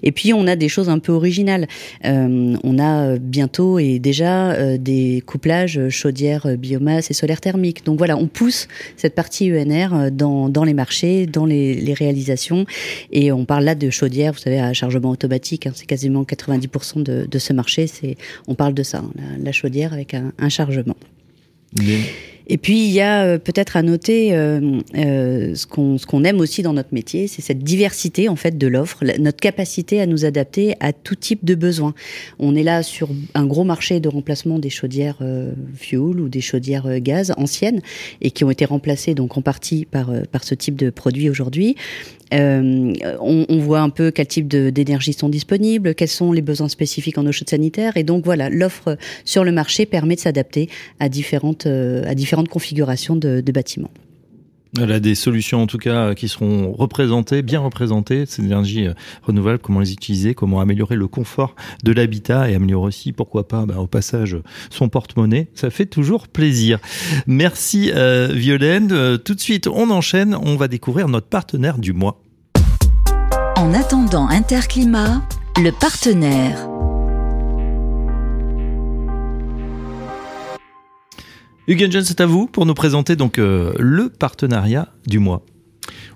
Et 0.04 0.14
puis 0.14 0.34
on 0.34 0.48
a 0.48 0.56
des 0.56 0.70
choses 0.70 0.88
un 0.88 1.00
peu 1.00 1.12
originales. 1.12 1.68
Euh, 2.06 2.56
on 2.64 2.80
a 2.80 3.18
bientôt 3.18 3.80
et 3.80 4.00
déjà 4.00 4.52
euh, 4.52 4.78
des 4.78 5.22
couplages 5.26 5.90
chaudières 5.90 6.58
biomasse 6.58 7.12
et 7.12 7.14
solaire 7.14 7.42
thermique. 7.42 7.86
Donc 7.86 7.98
voilà, 7.98 8.16
on 8.16 8.28
pousse 8.28 8.70
cette 8.96 9.16
partie 9.16 9.52
ENR 9.52 10.12
dans, 10.12 10.48
dans 10.48 10.64
les 10.64 10.74
marchés, 10.74 11.26
dans 11.26 11.46
les, 11.46 11.76
les 11.76 11.94
réalisations. 11.94 12.66
Et 13.12 13.34
on 13.34 13.44
parle 13.44 13.66
là 13.66 13.76
de 13.76 13.90
chaudières, 13.90 14.32
vous 14.32 14.40
savez, 14.40 14.62
à 14.62 14.72
charge 14.72 14.93
chargement 14.94 15.12
automatique. 15.12 15.68
Hein, 15.68 15.72
c'est 15.76 15.86
quasiment 15.86 16.24
90% 16.24 17.04
de, 17.04 17.26
de, 17.30 17.40
ce 17.40 17.54
marché. 17.54 17.88
C'est, 17.88 18.18
on 18.48 18.56
parle 18.56 18.74
de 18.74 18.84
ça, 18.84 19.00
hein, 19.00 19.12
la, 19.16 19.44
la, 19.46 19.52
chaudière 19.52 19.94
avec 19.94 20.14
un, 20.14 20.32
un 20.38 20.50
chargement. 20.50 20.96
Bien. 21.74 22.00
Et 22.48 22.58
puis 22.58 22.86
il 22.86 22.92
y 22.92 23.00
a 23.00 23.24
euh, 23.24 23.38
peut-être 23.38 23.78
à 23.78 23.84
noter 23.84 24.36
euh, 24.36 24.82
euh, 24.96 25.56
ce 25.56 25.66
qu'on 25.66 25.98
ce 25.98 26.06
qu'on 26.06 26.24
aime 26.26 26.40
aussi 26.40 26.62
dans 26.62 26.74
notre 26.74 26.94
métier, 26.94 27.28
c'est 27.28 27.42
cette 27.42 27.64
diversité 27.64 28.28
en 28.28 28.36
fait 28.36 28.58
de 28.58 28.68
l'offre, 28.68 29.06
notre 29.18 29.40
capacité 29.40 30.02
à 30.02 30.06
nous 30.06 30.26
adapter 30.26 30.76
à 30.82 30.92
tout 30.92 31.16
type 31.16 31.46
de 31.46 31.56
besoins. 31.56 31.94
On 32.40 32.56
est 32.56 32.64
là 32.64 32.84
sur 32.84 33.10
un 33.34 33.46
gros 33.46 33.64
marché 33.64 34.02
de 34.02 34.10
remplacement 34.10 34.60
des 34.60 34.70
chaudières 34.70 35.20
fuel 35.76 36.20
ou 36.20 36.28
des 36.28 36.42
chaudières 36.42 37.00
gaz 37.00 37.34
anciennes 37.38 37.82
et 38.22 38.32
qui 38.32 38.44
ont 38.44 38.52
été 38.52 38.66
remplacées 38.66 39.14
donc 39.14 39.38
en 39.38 39.42
partie 39.42 39.86
par 39.86 40.12
par 40.32 40.44
ce 40.44 40.54
type 40.54 40.76
de 40.76 40.90
produits 40.90 41.30
aujourd'hui. 41.30 41.76
Euh, 42.34 42.94
on, 43.20 43.60
voit 43.60 43.82
un 43.82 43.90
peu 43.90 44.12
quel 44.12 44.28
type 44.28 44.48
d'énergie 44.48 45.14
sont 45.14 45.30
disponibles, 45.30 45.96
quels 45.96 46.08
sont 46.08 46.32
les 46.32 46.42
besoins 46.42 46.68
spécifiques 46.68 47.18
en 47.18 47.26
eau 47.26 47.32
chaude 47.32 47.50
sanitaire, 47.50 47.96
et 47.98 48.04
donc 48.04 48.26
voilà, 48.26 48.50
l'offre 48.50 48.98
sur 49.24 49.44
le 49.44 49.52
marché 49.52 49.86
permet 49.86 50.16
de 50.16 50.22
s'adapter 50.22 50.70
à 51.00 51.10
différentes 51.10 51.68
euh, 51.68 52.04
à 52.06 52.16
différentes 52.16 52.50
configurations 52.50 53.16
de, 53.16 53.42
de 53.42 53.52
bâtiments. 53.52 53.92
A 54.80 55.00
des 55.00 55.14
solutions 55.14 55.62
en 55.62 55.68
tout 55.68 55.78
cas 55.78 56.16
qui 56.16 56.28
seront 56.28 56.74
représentées, 56.74 57.44
bien 57.44 57.60
représentées, 57.60 58.26
ces 58.26 58.42
énergies 58.42 58.88
euh, 58.88 58.94
renouvelables, 59.22 59.60
comment 59.60 59.82
les 59.82 59.94
utiliser, 59.94 60.34
comment 60.34 60.62
améliorer 60.62 60.96
le 60.96 61.08
confort 61.08 61.56
de 61.84 61.92
l'habitat 61.92 62.50
et 62.50 62.56
améliorer 62.56 62.88
aussi, 62.88 63.12
pourquoi 63.12 63.48
pas, 63.48 63.68
bah, 63.68 63.78
au 63.78 63.86
passage, 63.86 64.36
son 64.72 64.90
porte-monnaie. 64.90 65.48
Ça 65.54 65.70
fait 65.70 65.86
toujours 65.86 66.28
plaisir. 66.28 66.80
Merci 67.28 67.92
Violaine. 68.32 69.20
Tout 69.20 69.36
de 69.36 69.40
suite, 69.40 69.68
on 69.68 69.92
enchaîne, 69.92 70.36
on 70.36 70.56
va 70.56 70.68
découvrir 70.68 71.08
notre 71.08 71.28
partenaire 71.28 71.78
du 71.78 71.94
mois. 71.94 72.24
En 73.64 73.74
attendant 73.74 74.28
Interclimat, 74.28 75.22
le 75.56 75.72
partenaire. 75.72 76.68
Hugues 81.70 81.90
Jones, 81.90 82.04
c'est 82.04 82.20
à 82.20 82.26
vous 82.26 82.46
pour 82.46 82.66
nous 82.66 82.74
présenter 82.74 83.16
donc 83.16 83.40
euh, 83.40 83.72
le 83.80 84.10
partenariat 84.10 84.90
du 85.08 85.20
mois. 85.20 85.46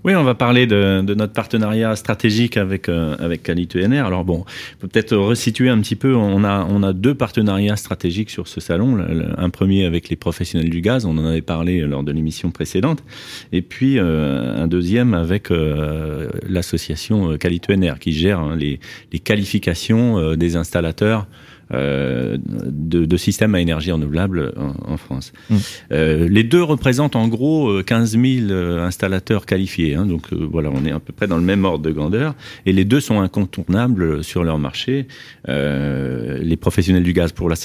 Oui, 0.04 0.16
on 0.16 0.24
va 0.24 0.36
parler 0.36 0.68
de, 0.68 1.02
de 1.02 1.14
notre 1.14 1.34
partenariat 1.34 1.96
stratégique 1.96 2.58
avec 2.58 2.88
euh, 2.90 3.16
avec 3.20 3.44
Qualité 3.44 3.88
NR. 3.88 4.06
Alors 4.06 4.24
bon, 4.24 4.46
peut 4.80 4.90
être 4.94 5.16
resituer 5.16 5.70
un 5.70 5.80
petit 5.80 5.96
peu. 5.96 6.16
On 6.16 6.44
a 6.44 6.66
on 6.70 6.84
a 6.84 6.94
deux 6.94 7.16
partenariats 7.16 7.76
stratégiques 7.76 8.30
sur 8.30 8.48
ce 8.48 8.60
salon. 8.60 8.98
Un 9.38 9.50
premier 9.50 9.86
avec 9.86 10.10
les 10.10 10.16
professionnels 10.16 10.70
du 10.70 10.82
gaz, 10.82 11.06
on 11.06 11.18
en 11.18 11.26
avait 11.26 11.42
parlé 11.42 11.82
lors 11.82 12.04
de 12.04 12.12
l'émission 12.12 12.52
précédente, 12.52 13.04
et 13.52 13.62
puis 13.62 13.98
euh, 13.98 14.64
un 14.64 14.68
deuxième 14.68 15.14
avec 15.14 15.52
euh, 15.52 16.30
l'association 16.48 17.38
Qualité 17.38 17.76
NR 17.76 18.00
qui 18.00 18.12
gère 18.14 18.40
hein, 18.40 18.56
les 18.56 18.80
les 19.12 19.20
qualifications 19.20 20.18
euh, 20.18 20.36
des 20.36 20.56
installateurs 20.56 21.28
euh, 21.28 21.57
de, 21.72 23.06
de, 23.06 23.18
systèmes 23.18 23.56
à 23.56 23.62
énergie 23.62 23.92
renouvelable 23.92 24.54
en, 24.58 24.94
en 24.94 24.98
France. 24.98 25.34
Mmh. 25.50 25.56
Euh, 25.92 26.28
les 26.30 26.44
deux 26.44 26.64
représentent 26.64 27.16
en 27.16 27.28
gros 27.28 27.82
15 27.84 28.18
000 28.18 28.52
installateurs 28.80 29.46
qualifiés. 29.46 29.96
Hein, 29.96 30.06
donc 30.06 30.34
euh, 30.34 30.48
voilà, 30.50 30.70
on 30.74 30.86
est 30.86 30.92
à 30.92 31.00
peu 31.00 31.14
près 31.14 31.28
dans 31.28 31.38
le 31.38 31.44
même 31.44 31.66
ordre 31.66 31.84
de 31.84 31.92
grandeur. 31.92 32.36
Et 32.66 32.74
les 32.74 32.86
deux 32.86 33.00
sont 33.00 33.20
incontournables 33.20 34.24
sur 34.24 34.44
leur 34.44 34.60
marché. 34.60 35.08
Euh, 35.50 36.40
les 36.42 36.58
professionnels 36.58 37.04
du 37.04 37.14
gaz 37.14 37.32
pour, 37.32 37.50
la 37.50 37.56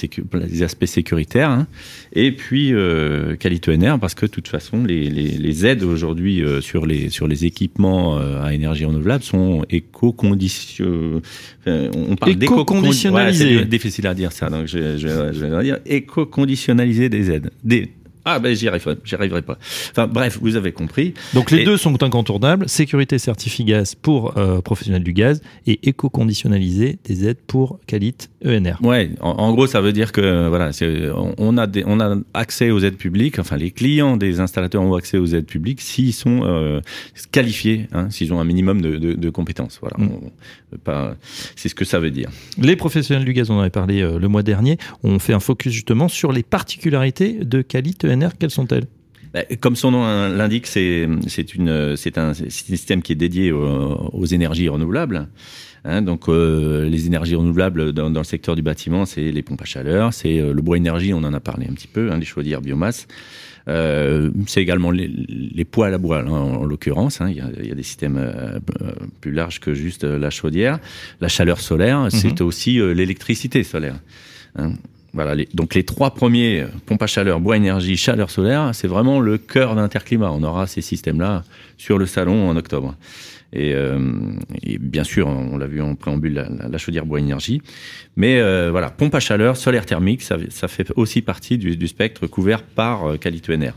les 0.47 0.63
aspects 0.63 0.85
sécuritaires, 0.85 1.49
hein, 1.49 1.67
et 2.13 2.31
puis 2.31 2.73
euh, 2.73 3.35
qualité 3.35 3.77
NR 3.77 3.99
parce 3.99 4.15
que 4.15 4.25
de 4.25 4.31
toute 4.31 4.47
façon 4.47 4.83
les, 4.83 5.09
les, 5.09 5.29
les 5.29 5.65
aides 5.65 5.83
aujourd'hui 5.83 6.41
euh, 6.41 6.61
sur 6.61 6.85
les 6.85 7.09
sur 7.09 7.27
les 7.27 7.45
équipements 7.45 8.17
euh, 8.19 8.43
à 8.43 8.53
énergie 8.53 8.85
renouvelable 8.85 9.23
sont 9.23 9.65
éco-conditionnalisées. 9.69 11.21
on 11.65 12.15
parle 12.15 12.35
d'éco-conditionnalisées. 12.35 13.65
Difficile 13.93 14.07
à 14.07 14.13
dire 14.13 14.31
ça, 14.31 14.49
donc 14.49 14.67
je, 14.67 14.97
je, 14.97 15.33
je 15.33 15.45
vais 15.45 15.63
dire 15.63 15.79
éco-conditionnaliser 15.85 17.09
des 17.09 17.29
aides. 17.29 17.51
Des, 17.63 17.91
ah 18.25 18.39
ben 18.39 18.55
j'y 18.55 18.67
arriverai, 18.67 18.95
j'y 19.03 19.15
arriverai 19.15 19.41
pas. 19.41 19.57
Enfin 19.91 20.07
bref, 20.07 20.39
vous 20.41 20.55
avez 20.55 20.71
compris. 20.71 21.13
Donc 21.33 21.51
les 21.51 21.65
deux 21.65 21.77
sont 21.77 22.01
incontournables 22.01 22.69
sécurité 22.69 23.19
certifié 23.19 23.65
gaz 23.65 23.95
pour 23.95 24.37
euh, 24.37 24.61
professionnels 24.61 25.03
du 25.03 25.13
gaz 25.13 25.41
et 25.67 25.79
éco-conditionnalisé 25.89 26.99
des 27.03 27.27
aides 27.27 27.41
pour 27.45 27.79
Calit 27.85 28.15
ENR. 28.45 28.77
Ouais, 28.81 29.11
en, 29.21 29.53
gros 29.53 29.67
ça 29.67 29.81
veut 29.81 29.93
dire 29.93 30.11
que 30.11 30.47
voilà, 30.47 30.71
on, 31.37 31.57
a 31.57 31.67
des, 31.67 31.83
on 31.85 31.99
a 31.99 32.15
accès 32.33 32.71
aux 32.71 32.79
aides 32.79 32.97
publiques. 32.97 33.39
Enfin 33.39 33.57
les 33.57 33.71
clients 33.71 34.17
des 34.17 34.39
installateurs 34.39 34.81
ont 34.81 34.95
accès 34.95 35.17
aux 35.17 35.25
aides 35.27 35.45
publiques 35.45 35.81
s'ils 35.81 36.13
sont 36.13 36.41
euh, 36.43 36.81
qualifiés, 37.31 37.87
hein, 37.93 38.09
s'ils 38.09 38.33
ont 38.33 38.39
un 38.39 38.45
minimum 38.45 38.81
de, 38.81 38.97
de, 38.97 39.13
de 39.13 39.29
compétences. 39.29 39.79
Voilà, 39.81 39.97
mm. 39.97 40.77
pas, 40.83 41.15
c'est 41.55 41.69
ce 41.69 41.75
que 41.75 41.85
ça 41.85 41.99
veut 41.99 42.11
dire. 42.11 42.29
Les 42.57 42.75
professionnels 42.75 43.25
du 43.25 43.33
gaz, 43.33 43.49
on 43.49 43.55
en 43.55 43.61
avait 43.61 43.69
parlé 43.69 44.01
euh, 44.01 44.19
le 44.19 44.27
mois 44.27 44.43
dernier, 44.43 44.77
on 45.03 45.19
fait 45.19 45.33
un 45.33 45.39
focus 45.39 45.71
justement 45.73 46.07
sur 46.07 46.31
les 46.31 46.43
particularités 46.43 47.33
de 47.43 47.61
Calit 47.61 47.97
ENR 48.03 48.29
quelles 48.39 48.51
sont-elles? 48.51 48.85
Bah, 49.33 49.41
comme 49.59 49.75
son 49.75 49.91
nom 49.91 50.29
l'indique, 50.29 50.67
c'est 50.67 51.07
une 51.55 51.95
c'est 51.95 52.17
un 52.17 52.33
système 52.33 53.01
qui 53.01 53.13
est 53.13 53.15
dédié 53.15 53.51
aux, 53.51 54.25
énergies 54.25 54.69
renouvelables. 54.69 55.27
Hein, 55.85 56.01
donc 56.01 56.29
euh, 56.29 56.87
les 56.87 57.07
énergies 57.07 57.35
renouvelables 57.35 57.91
dans, 57.91 58.09
le 58.09 58.23
secteur 58.23 58.55
du 58.55 58.61
bâtiment, 58.61 59.05
c'est 59.05 59.31
les 59.31 59.41
pompes 59.41 59.61
à 59.61 59.65
chaleur, 59.65 60.13
c'est 60.13 60.39
euh, 60.39 60.53
le 60.53 60.61
bois 60.61 60.77
énergie, 60.77 61.13
on 61.13 61.17
en 61.17 61.33
a 61.33 61.39
parlé 61.41 61.67
un 61.69 61.73
petit 61.73 61.87
peu, 61.87 62.11
hein, 62.11 62.17
les 62.17 62.25
chaudières 62.25 62.61
biomasse. 62.61 63.07
Euh, 63.67 64.29
c'est 64.47 64.61
également 64.61 64.91
les, 64.91 65.07
les, 65.07 65.65
poêles 65.65 65.93
à 65.93 65.97
bois, 65.97 66.19
hein, 66.19 66.27
en, 66.27 66.65
l'occurrence. 66.65 67.21
Hein, 67.21 67.29
il, 67.29 67.35
y 67.35 67.67
y, 67.67 67.71
a, 67.71 67.75
des 67.75 67.83
systèmes 67.83 68.17
euh, 68.17 68.59
plus 69.21 69.31
larges 69.31 69.59
que 69.59 69.73
juste 69.73 70.03
la 70.03 70.29
chaudière. 70.29 70.79
La 71.21 71.29
chaleur 71.29 71.59
solaire, 71.59 72.01
mhm. 72.01 72.09
c'est 72.09 72.41
aussi 72.41 72.75
l'électricité 72.75 73.63
solaire. 73.63 73.95
Hein. 74.57 74.73
Voilà, 75.13 75.35
les, 75.35 75.47
donc 75.53 75.75
les 75.75 75.83
trois 75.83 76.13
premiers, 76.13 76.65
pompe 76.85 77.03
à 77.03 77.07
chaleur, 77.07 77.39
bois 77.39 77.55
énergie, 77.55 77.95
chaleur 77.95 78.31
solaire, 78.31 78.71
c'est 78.73 78.87
vraiment 78.87 79.21
le 79.21 79.37
cœur 79.37 79.75
d'Interclimat. 79.75 80.31
On 80.31 80.43
aura 80.43 80.67
ces 80.67 80.81
systèmes-là 80.81 81.43
sur 81.77 81.97
le 81.97 82.05
salon 82.05 82.49
en 82.49 82.57
octobre. 82.57 82.95
Et, 83.53 83.73
euh, 83.75 83.99
et 84.63 84.79
bien 84.79 85.03
sûr, 85.03 85.27
on 85.27 85.57
l'a 85.57 85.67
vu 85.67 85.81
en 85.81 85.95
préambule, 85.95 86.45
la, 86.69 86.77
chaudière 86.77 87.05
bois 87.05 87.19
énergie. 87.19 87.61
Mais 88.15 88.39
euh, 88.39 88.69
voilà, 88.71 88.89
pompe 88.89 89.13
à 89.13 89.19
chaleur, 89.19 89.57
solaire 89.57 89.85
thermique, 89.85 90.23
ça, 90.23 90.37
fait 90.67 90.91
aussi 90.95 91.21
partie 91.21 91.57
du, 91.57 91.87
spectre 91.87 92.25
couvert 92.25 92.63
par 92.63 93.05
euh, 93.05 93.17
NR. 93.49 93.73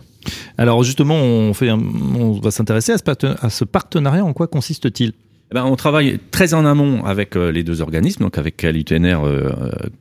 Alors 0.57 0.83
justement, 0.83 1.17
on, 1.17 1.53
on 1.53 2.33
va 2.41 2.51
s'intéresser 2.51 2.93
à 2.93 3.51
ce 3.51 3.65
partenariat. 3.65 4.25
En 4.25 4.33
quoi 4.33 4.47
consiste-t-il? 4.49 5.13
Eh 5.53 5.55
ben, 5.55 5.65
on 5.65 5.77
travaille 5.77 6.19
très 6.33 6.55
en 6.55 6.67
amont 6.67 7.05
avec 7.05 7.37
euh, 7.37 7.53
les 7.53 7.63
deux 7.63 7.81
organismes, 7.81 8.25
donc 8.25 8.37
avec 8.37 8.65
l'UTNR 8.65 9.25
euh, 9.25 9.51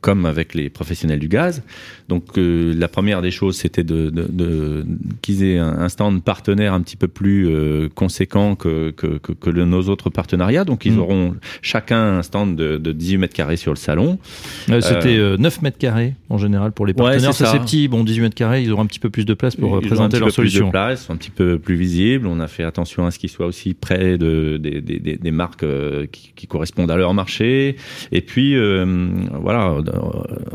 comme 0.00 0.26
avec 0.26 0.54
les 0.54 0.68
professionnels 0.70 1.20
du 1.20 1.28
gaz. 1.28 1.62
Donc 2.08 2.36
euh, 2.36 2.74
la 2.76 2.88
première 2.88 3.22
des 3.22 3.30
choses, 3.30 3.56
c'était 3.56 3.84
de, 3.84 4.10
de, 4.10 4.26
de 4.28 4.84
qu'ils 5.22 5.44
aient 5.44 5.58
un, 5.58 5.88
stand 5.88 6.24
partenaire 6.24 6.74
un 6.74 6.80
petit 6.80 6.96
peu 6.96 7.06
plus 7.06 7.48
euh, 7.48 7.88
conséquent 7.94 8.56
que, 8.56 8.90
que, 8.90 9.18
que, 9.18 9.32
que 9.32 9.50
nos 9.50 9.82
autres 9.82 10.10
partenariats. 10.10 10.64
Donc 10.64 10.84
ils 10.84 10.94
mm. 10.94 10.98
auront 10.98 11.36
chacun 11.62 12.18
un 12.18 12.22
stand 12.22 12.56
de, 12.56 12.78
de 12.78 12.90
18 12.90 13.18
mètres 13.18 13.34
carrés 13.34 13.56
sur 13.56 13.72
le 13.72 13.78
salon. 13.78 14.18
c'était 14.66 15.36
9 15.38 15.62
mètres 15.62 15.78
carrés 15.78 16.14
en 16.28 16.38
général 16.38 16.72
pour 16.72 16.86
les 16.86 16.92
partenaires. 16.92 17.28
Ouais, 17.28 17.32
c'est, 17.32 17.46
c'est 17.46 17.60
petit, 17.60 17.86
bon 17.86 18.02
18 18.02 18.20
mètres 18.22 18.34
carrés, 18.34 18.64
ils 18.64 18.72
auront 18.72 18.82
un 18.82 18.86
petit 18.86 18.98
peu 18.98 19.10
plus 19.10 19.24
de 19.24 19.34
place 19.34 19.54
pour 19.54 19.80
ils 19.80 19.86
présenter 19.86 20.18
leur 20.18 20.32
solution. 20.32 20.62
Plus 20.62 20.66
de 20.66 20.70
place, 20.70 21.08
un 21.08 21.16
petit 21.16 21.30
peu 21.30 21.60
plus 21.60 21.76
visible. 21.76 22.26
On 22.26 22.40
a 22.40 22.48
fait 22.48 22.64
attention 22.64 23.06
à 23.06 23.12
ce 23.12 23.20
qu'ils 23.20 23.30
soient 23.30 23.46
aussi 23.46 23.74
près 23.74 24.18
de, 24.18 24.56
des, 24.56 24.80
des, 24.80 24.98
des 24.98 25.30
marques 25.36 25.62
euh, 25.62 26.06
qui, 26.06 26.46
correspondent 26.46 26.90
à 26.90 26.96
leur 26.96 27.12
marché. 27.12 27.76
Et 28.12 28.20
puis, 28.20 28.56
euh, 28.56 29.08
voilà, 29.40 29.76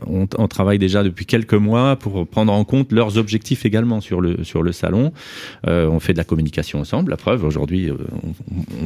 on, 0.07 0.47
travaille 0.47 0.79
déjà 0.79 1.03
depuis 1.03 1.25
quelques 1.25 1.53
mois 1.53 1.97
pour 1.97 2.25
prendre 2.25 2.53
en 2.53 2.63
compte 2.63 2.93
leurs 2.93 3.17
objectifs 3.17 3.65
également 3.65 3.99
sur 3.99 4.21
le, 4.21 4.43
sur 4.43 4.63
le 4.63 4.71
salon. 4.71 5.11
Euh, 5.67 5.87
on 5.87 5.99
fait 5.99 6.13
de 6.13 6.17
la 6.17 6.23
communication 6.23 6.79
ensemble. 6.79 7.11
La 7.11 7.17
preuve, 7.17 7.43
aujourd'hui, 7.43 7.89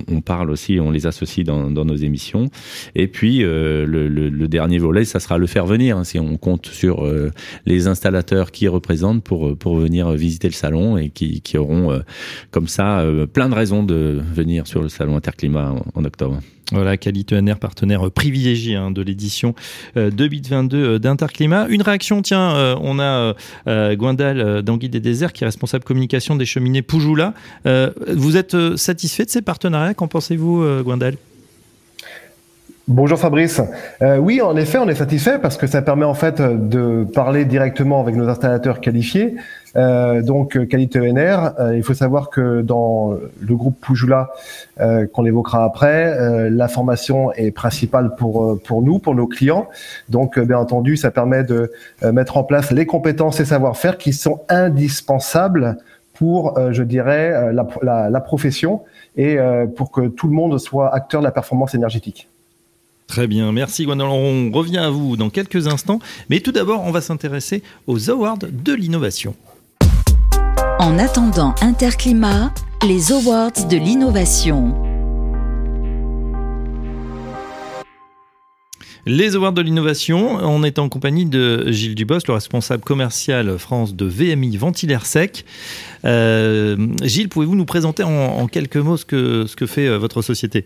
on, 0.08 0.22
parle 0.22 0.50
aussi, 0.50 0.80
on 0.80 0.90
les 0.90 1.06
associe 1.06 1.46
dans, 1.46 1.70
nos 1.70 1.96
émissions. 1.96 2.50
Et 2.96 3.08
puis, 3.08 3.40
le, 3.40 4.48
dernier 4.48 4.80
volet, 4.80 5.06
ça 5.06 5.20
sera 5.20 5.38
le 5.38 5.48
faire 5.48 5.68
venir. 5.68 5.98
Hein, 5.98 6.04
si 6.04 6.20
on 6.20 6.38
compte 6.38 6.66
sur 6.66 7.08
les 7.66 7.88
installateurs 7.88 8.52
qui 8.52 8.68
représentent 8.68 9.24
pour, 9.24 9.56
pour 9.58 9.78
venir 9.78 10.12
visiter 10.12 10.48
le 10.48 10.54
salon 10.54 10.98
et 10.98 11.10
qui 11.10 11.58
auront 11.58 12.02
comme 12.50 12.68
ça 12.68 13.06
plein 13.32 13.50
de 13.50 13.56
raisons 13.56 13.84
de 13.84 14.22
venir 14.34 14.66
sur 14.66 14.82
le 14.82 14.90
salon 14.90 15.18
Interclimat 15.18 15.76
en, 15.94 16.06
octobre. 16.06 16.40
Voilà, 16.72 16.98
Qualité 16.98 17.40
NR, 17.40 17.60
partenaire 17.60 18.10
privilégié 18.12 18.76
hein, 18.76 18.90
de 18.92 19.02
l'édition 19.02 19.54
euh, 19.98 20.10
2022 20.10 20.78
euh, 20.78 21.00
d'Interclimat. 21.00 21.68
Une 21.70 21.82
réaction, 21.82 22.22
tiens, 22.22 22.56
euh, 22.56 22.76
on 22.82 23.00
a 23.00 23.36
euh, 23.68 23.96
Gwendal 23.96 24.64
d'Anguille 24.64 24.90
des 24.90 25.00
Déserts 25.00 25.34
qui 25.34 25.44
est 25.44 25.48
responsable 25.48 25.84
communication 25.84 26.36
des 26.36 26.46
cheminées 26.46 26.82
Poujoula. 26.82 27.34
vous 27.66 28.38
êtes 28.38 28.76
satisfait 28.78 29.26
de 29.26 29.30
ces 29.30 29.42
partenariats? 29.42 29.94
Qu'en 29.94 30.08
pensez-vous, 30.08 30.66
Gwendal? 30.84 31.16
Bonjour 32.88 33.18
Fabrice. 33.18 33.64
Euh, 34.04 34.18
oui, 34.18 34.44
en 34.44 34.56
effet, 34.56 34.78
on 34.78 34.88
est 34.88 34.94
satisfait 34.94 35.40
parce 35.40 35.58
que 35.58 35.66
ça 35.66 35.82
permet 35.82 36.06
en 36.06 36.14
fait 36.14 36.40
de 36.40 37.04
parler 37.04 37.44
directement 37.44 38.00
avec 38.00 38.16
nos 38.16 38.30
installateurs 38.30 38.80
qualifiés. 38.80 39.38
Euh, 39.76 40.22
donc 40.22 40.68
qualité 40.68 41.00
ENR, 41.00 41.54
euh, 41.60 41.76
il 41.76 41.82
faut 41.82 41.96
savoir 41.96 42.30
que 42.30 42.62
dans 42.62 43.18
le 43.42 43.56
groupe 43.56 43.84
euh, 44.80 45.08
qu'on 45.08 45.26
évoquera 45.26 45.64
après, 45.64 46.16
euh, 46.16 46.52
la 46.52 46.68
formation 46.68 47.32
est 47.34 47.50
principale 47.50 48.14
pour 48.18 48.62
pour 48.62 48.84
nous, 48.84 49.00
pour 49.00 49.16
nos 49.16 49.26
clients. 49.26 49.68
Donc 50.10 50.38
bien 50.38 50.60
entendu, 50.60 50.96
ça 50.96 51.10
permet 51.10 51.44
de 51.44 51.72
mettre 52.04 52.38
en 52.38 52.44
place 52.44 52.72
les 52.72 52.86
compétences 52.86 53.40
et 53.40 53.46
savoir-faire 53.46 53.98
qui 53.98 54.14
sont 54.14 54.42
indispensables 54.48 55.78
pour, 56.14 56.56
je 56.72 56.84
dirais, 56.84 57.52
la 57.52 58.22
profession 58.22 58.84
et 59.18 59.38
pour 59.76 59.92
que 59.92 60.08
tout 60.08 60.28
le 60.28 60.34
monde 60.34 60.60
soit 60.60 60.94
acteur 60.94 61.22
de 61.22 61.26
la 61.26 61.32
performance 61.32 61.74
énergétique. 61.74 62.30
Très 63.08 63.28
bien, 63.28 63.52
merci 63.52 63.86
Gwendolyn. 63.86 64.10
On 64.10 64.52
revient 64.52 64.80
à 64.80 64.90
vous 64.90 65.16
dans 65.16 65.30
quelques 65.30 65.68
instants, 65.68 66.00
mais 66.30 66.40
tout 66.40 66.52
d'abord, 66.52 66.84
on 66.84 66.92
va 66.92 67.02
s'intéresser 67.02 67.62
aux 67.88 68.10
awards 68.10 68.40
de 68.40 68.74
l'innovation. 68.74 69.36
En 70.80 71.00
attendant 71.00 71.56
Interclimat, 71.62 72.54
les 72.86 73.12
awards 73.12 73.68
de 73.70 73.78
l'innovation. 73.78 74.76
Les 79.08 79.36
Awards 79.36 79.54
de 79.54 79.62
l'innovation, 79.62 80.38
on 80.42 80.64
est 80.64 80.80
en 80.80 80.90
compagnie 80.90 81.28
de 81.28 81.72
Gilles 81.72 81.94
Dubos, 81.94 82.18
le 82.28 82.34
responsable 82.34 82.84
commercial 82.84 83.60
France 83.60 83.96
de 83.96 84.04
VMI 84.04 84.58
Ventilaire 84.58 85.06
Sec. 85.06 85.46
Euh, 86.06 86.76
Gilles, 87.04 87.30
pouvez-vous 87.30 87.56
nous 87.56 87.66
présenter 87.66 88.02
en, 88.02 88.10
en, 88.10 88.48
quelques 88.48 88.78
mots 88.78 88.98
ce 88.98 89.06
que, 89.06 89.46
ce 89.46 89.56
que 89.56 89.68
fait 89.68 89.88
euh, 89.88 90.00
votre 90.00 90.24
société? 90.24 90.66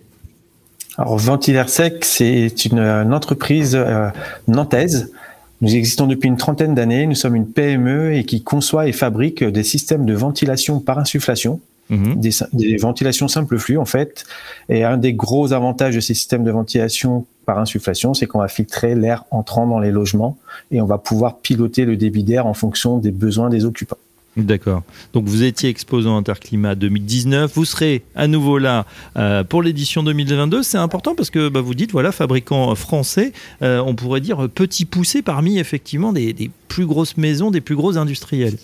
Alors, 1.00 1.18
Ventilaire 1.18 1.70
Sec, 1.70 2.04
c'est 2.04 2.66
une, 2.66 2.80
une, 2.80 3.14
entreprise 3.14 3.74
euh, 3.74 4.10
nantaise. 4.50 5.14
Nous 5.62 5.74
existons 5.74 6.08
depuis 6.08 6.28
une 6.28 6.36
trentaine 6.36 6.76
d'années. 6.76 7.08
Nous 7.08 7.16
sommes 7.16 7.38
une 7.38 7.48
PME 7.48 8.16
et 8.16 8.26
qui 8.26 8.44
conçoit 8.44 8.86
et 8.86 8.92
fabrique 8.92 9.42
des 9.42 9.64
systèmes 9.64 10.06
de 10.06 10.14
ventilation 10.14 10.82
par 10.82 11.00
insufflation. 11.00 11.62
Mmh. 11.90 12.16
Des, 12.16 12.32
des, 12.52 12.76
ventilations 12.76 13.30
simple 13.30 13.58
flux 13.58 13.78
en 13.78 13.86
fait. 13.86 14.26
Et 14.68 14.84
un 14.84 14.98
des 14.98 15.14
gros 15.14 15.54
avantages 15.54 15.96
de 15.96 16.02
ces 16.02 16.14
systèmes 16.14 16.44
de 16.44 16.52
ventilation 16.52 17.26
par 17.46 17.60
insufflation, 17.60 18.14
c'est 18.14 18.28
qu'on 18.28 18.40
va 18.40 18.50
filtrer 18.50 18.94
l'air 18.94 19.24
entrant 19.32 19.66
dans 19.68 19.80
les 19.80 19.92
logements 19.92 20.38
et 20.70 20.82
on 20.82 20.86
va 20.86 20.98
pouvoir 20.98 21.38
piloter 21.38 21.86
le 21.86 21.96
débit 21.96 22.26
d'air 22.26 22.46
en 22.46 22.54
fonction 22.54 22.98
des 22.98 23.12
besoins 23.12 23.50
des 23.50 23.64
occupants. 23.64 23.98
D'accord. 24.46 24.84
Donc 25.14 25.26
vous 25.26 25.44
étiez 25.44 25.70
exposant 25.70 26.18
Interclimat 26.18 26.76
2019, 26.76 27.52
vous 27.54 27.66
serez 27.66 28.04
à 28.16 28.28
nouveau 28.28 28.58
là 28.58 28.86
euh, 29.18 29.44
pour 29.44 29.62
l'édition 29.62 30.04
2022. 30.04 30.64
C'est 30.64 30.78
important 30.78 31.16
parce 31.16 31.30
que 31.30 31.50
bah, 31.50 31.62
vous 31.62 31.74
dites, 31.74 31.92
voilà, 31.92 32.12
fabricant 32.12 32.74
français, 32.76 33.34
euh, 33.62 33.84
on 33.86 33.96
pourrait 33.96 34.22
dire 34.22 34.48
petit 34.50 34.86
poussé 34.86 35.22
parmi 35.22 35.60
effectivement 35.60 36.14
des, 36.14 36.52
plus 36.68 36.86
grosses 36.86 37.18
maisons, 37.18 37.52
des 37.52 37.62
plus 37.62 37.76
gros 37.76 37.98
industriels. 37.98 38.58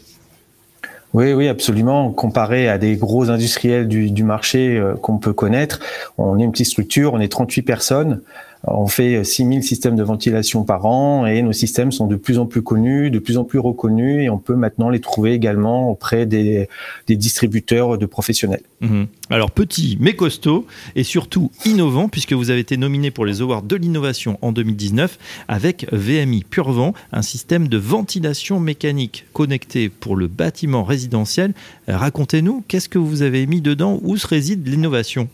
Oui, 1.13 1.33
oui, 1.33 1.47
absolument. 1.47 2.11
Comparé 2.11 2.67
à 2.67 2.77
des 2.77 2.95
gros 2.97 3.29
industriels 3.29 3.87
du, 3.87 4.11
du 4.11 4.23
marché 4.23 4.77
euh, 4.77 4.95
qu'on 4.95 5.17
peut 5.17 5.33
connaître, 5.33 5.79
on 6.17 6.37
est 6.37 6.43
une 6.43 6.51
petite 6.51 6.67
structure, 6.67 7.13
on 7.13 7.19
est 7.19 7.29
38 7.31 7.61
personnes. 7.61 8.21
On 8.67 8.87
fait 8.87 9.23
6000 9.23 9.63
systèmes 9.63 9.95
de 9.95 10.03
ventilation 10.03 10.63
par 10.63 10.85
an 10.85 11.25
et 11.25 11.41
nos 11.41 11.53
systèmes 11.53 11.91
sont 11.91 12.07
de 12.07 12.15
plus 12.15 12.39
en 12.39 12.45
plus 12.45 12.61
connus, 12.61 13.11
de 13.11 13.19
plus 13.19 13.37
en 13.37 13.43
plus 13.43 13.59
reconnus 13.59 14.23
et 14.23 14.29
on 14.29 14.37
peut 14.37 14.55
maintenant 14.55 14.89
les 14.89 14.99
trouver 14.99 15.33
également 15.33 15.89
auprès 15.89 16.25
des, 16.25 16.67
distributeurs 17.07 17.97
de 17.97 18.05
professionnels. 18.05 18.63
Mhm. 18.81 19.07
Alors 19.29 19.51
petit 19.51 19.97
mais 19.99 20.13
costaud 20.13 20.65
et 20.95 21.03
surtout 21.03 21.51
innovant 21.65 22.09
puisque 22.09 22.33
vous 22.33 22.49
avez 22.49 22.59
été 22.59 22.77
nominé 22.77 23.11
pour 23.11 23.25
les 23.25 23.41
Awards 23.41 23.63
de 23.63 23.75
l'innovation 23.75 24.37
en 24.41 24.51
2019 24.51 25.17
avec 25.47 25.87
VMI 25.91 26.43
Purvent, 26.43 26.93
un 27.11 27.21
système 27.21 27.67
de 27.67 27.77
ventilation 27.77 28.59
mécanique 28.59 29.25
connecté 29.33 29.89
pour 29.89 30.15
le 30.15 30.27
bâtiment 30.27 30.83
résidentiel. 30.83 31.53
Euh, 31.89 31.97
racontez-nous, 31.97 32.63
qu'est-ce 32.67 32.89
que 32.89 32.99
vous 32.99 33.21
avez 33.21 33.45
mis 33.45 33.61
dedans 33.61 33.99
Où 34.03 34.17
se 34.17 34.27
réside 34.27 34.67
l'innovation? 34.67 35.27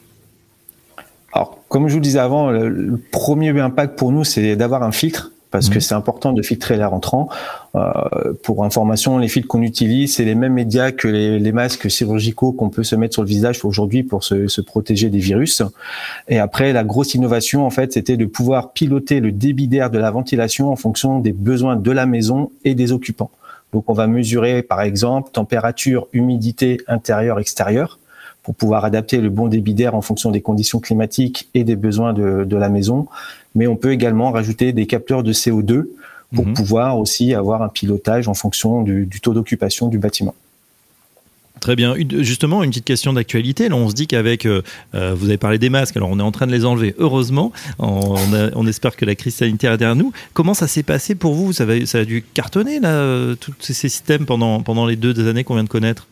Alors, 1.34 1.60
comme 1.70 1.88
je 1.88 1.94
vous 1.94 2.00
le 2.00 2.04
disais 2.04 2.20
avant, 2.20 2.50
le, 2.50 3.00
premier 3.12 3.58
impact 3.60 3.98
pour 3.98 4.12
nous, 4.12 4.24
c'est 4.24 4.56
d'avoir 4.56 4.84
un 4.84 4.92
filtre 4.92 5.32
parce 5.52 5.68
que 5.68 5.76
mhm. 5.76 5.82
c'est 5.82 5.96
important 5.96 6.32
de 6.32 6.42
filtrer 6.42 6.78
l'air 6.78 6.94
entrant. 6.94 7.28
Euh, 7.76 8.34
pour 8.42 8.64
information, 8.64 9.18
les 9.18 9.28
filtres 9.28 9.50
qu'on 9.50 9.62
utilise, 9.62 10.16
c'est 10.16 10.24
les 10.24 10.34
mêmes 10.34 10.54
médias 10.54 10.92
que 10.94 11.10
les, 11.10 11.52
masques 11.52 11.90
chirurgicaux 11.90 12.54
qu'on 12.54 12.70
peut 12.70 12.84
se 12.84 12.96
mettre 12.96 13.16
sur 13.16 13.24
le 13.24 13.28
visage 13.28 13.64
aujourd'hui 13.66 14.04
pour 14.04 14.24
se, 14.24 14.48
se, 14.48 14.62
protéger 14.62 15.10
des 15.10 15.20
virus. 15.20 15.62
Et 16.30 16.40
après, 16.40 16.72
la 16.72 16.86
grosse 16.86 17.16
innovation, 17.16 17.66
en 17.66 17.70
fait, 17.70 17.92
c'était 17.92 18.16
de 18.16 18.26
pouvoir 18.26 18.72
piloter 18.72 19.20
le 19.20 19.34
débit 19.34 19.68
d'air 19.68 19.90
de 19.90 20.00
la 20.00 20.10
ventilation 20.10 20.72
en 20.72 20.78
fonction 20.78 21.20
des 21.20 21.34
besoins 21.34 21.76
de 21.76 21.92
la 21.92 22.06
maison 22.06 22.52
et 22.64 22.74
des 22.74 22.94
occupants. 22.94 23.32
Donc, 23.74 23.90
on 23.90 23.94
va 23.94 24.08
mesurer, 24.08 24.64
par 24.64 24.82
exemple, 24.82 25.32
température, 25.32 26.08
humidité 26.14 26.80
intérieure-extérieure 26.88 28.00
pour 28.44 28.56
pouvoir 28.56 28.86
adapter 28.86 29.18
le 29.18 29.30
bon 29.30 29.48
débit 29.48 29.74
d'air 29.74 29.96
en 29.96 30.02
fonction 30.02 30.32
des 30.32 30.42
conditions 30.42 30.80
climatiques 30.80 31.50
et 31.54 31.64
des 31.64 31.76
besoins 31.76 32.14
de, 32.14 32.44
de, 32.44 32.56
la 32.58 32.70
maison. 32.70 33.08
Mais 33.56 33.68
on 33.68 33.76
peut 33.76 33.92
également 33.92 34.32
rajouter 34.32 34.74
des 34.74 34.88
capteurs 34.88 35.24
de 35.24 35.34
CO2 35.34 35.86
pour 36.34 36.48
mhm. 36.48 36.54
pouvoir 36.54 36.98
aussi 36.98 37.34
avoir 37.34 37.62
un 37.62 37.70
pilotage 37.70 38.28
en 38.28 38.34
fonction 38.34 38.82
du, 38.82 39.06
du 39.06 39.22
taux 39.22 39.34
d'occupation 39.34 39.88
du 39.88 40.00
bâtiment. 40.00 40.34
Très 41.62 41.76
bien. 41.76 41.94
Justement, 42.10 42.64
une 42.64 42.72
petite 42.72 42.86
question 42.86 43.14
d'actualité. 43.14 43.70
Là, 43.70 43.76
on 43.76 43.88
se 43.88 43.94
dit 43.94 44.08
qu'avec, 44.08 44.48
euh, 44.48 44.64
euh, 44.96 45.14
vous 45.16 45.28
avez 45.28 45.38
parlé 45.38 45.60
des 45.60 45.70
masques, 45.70 45.96
alors 45.96 46.10
on 46.10 46.18
est 46.18 46.24
en 46.24 46.32
train 46.32 46.48
de 46.48 46.52
les 46.52 46.66
enlever. 46.66 46.96
Heureusement, 46.98 47.52
on, 47.78 48.16
on 48.56 48.68
espère 48.68 48.96
que 48.96 49.06
la 49.06 49.14
crise 49.14 49.36
sanitaire 49.36 49.74
est 49.74 49.78
derrière 49.78 49.96
nous. 49.96 50.12
Comment 50.34 50.56
ça 50.56 50.68
s'est 50.68 50.82
passé 50.82 51.14
pour 51.14 51.36
vous? 51.36 51.54
Ça, 51.54 51.66
va, 51.66 51.86
ça 51.86 52.00
a 52.00 52.06
dû 52.06 52.24
cartonner 52.34 52.80
là, 52.80 52.90
euh, 52.90 53.36
tous 53.36 53.54
ces 53.60 53.74
systèmes 53.74 54.26
pendant 54.26 54.62
pendant 54.64 54.88
les 54.88 54.96
deux 54.96 55.28
années 55.28 55.44
qu'on 55.44 55.54
vient 55.54 55.64
de 55.64 55.70
connaître? 55.70 56.08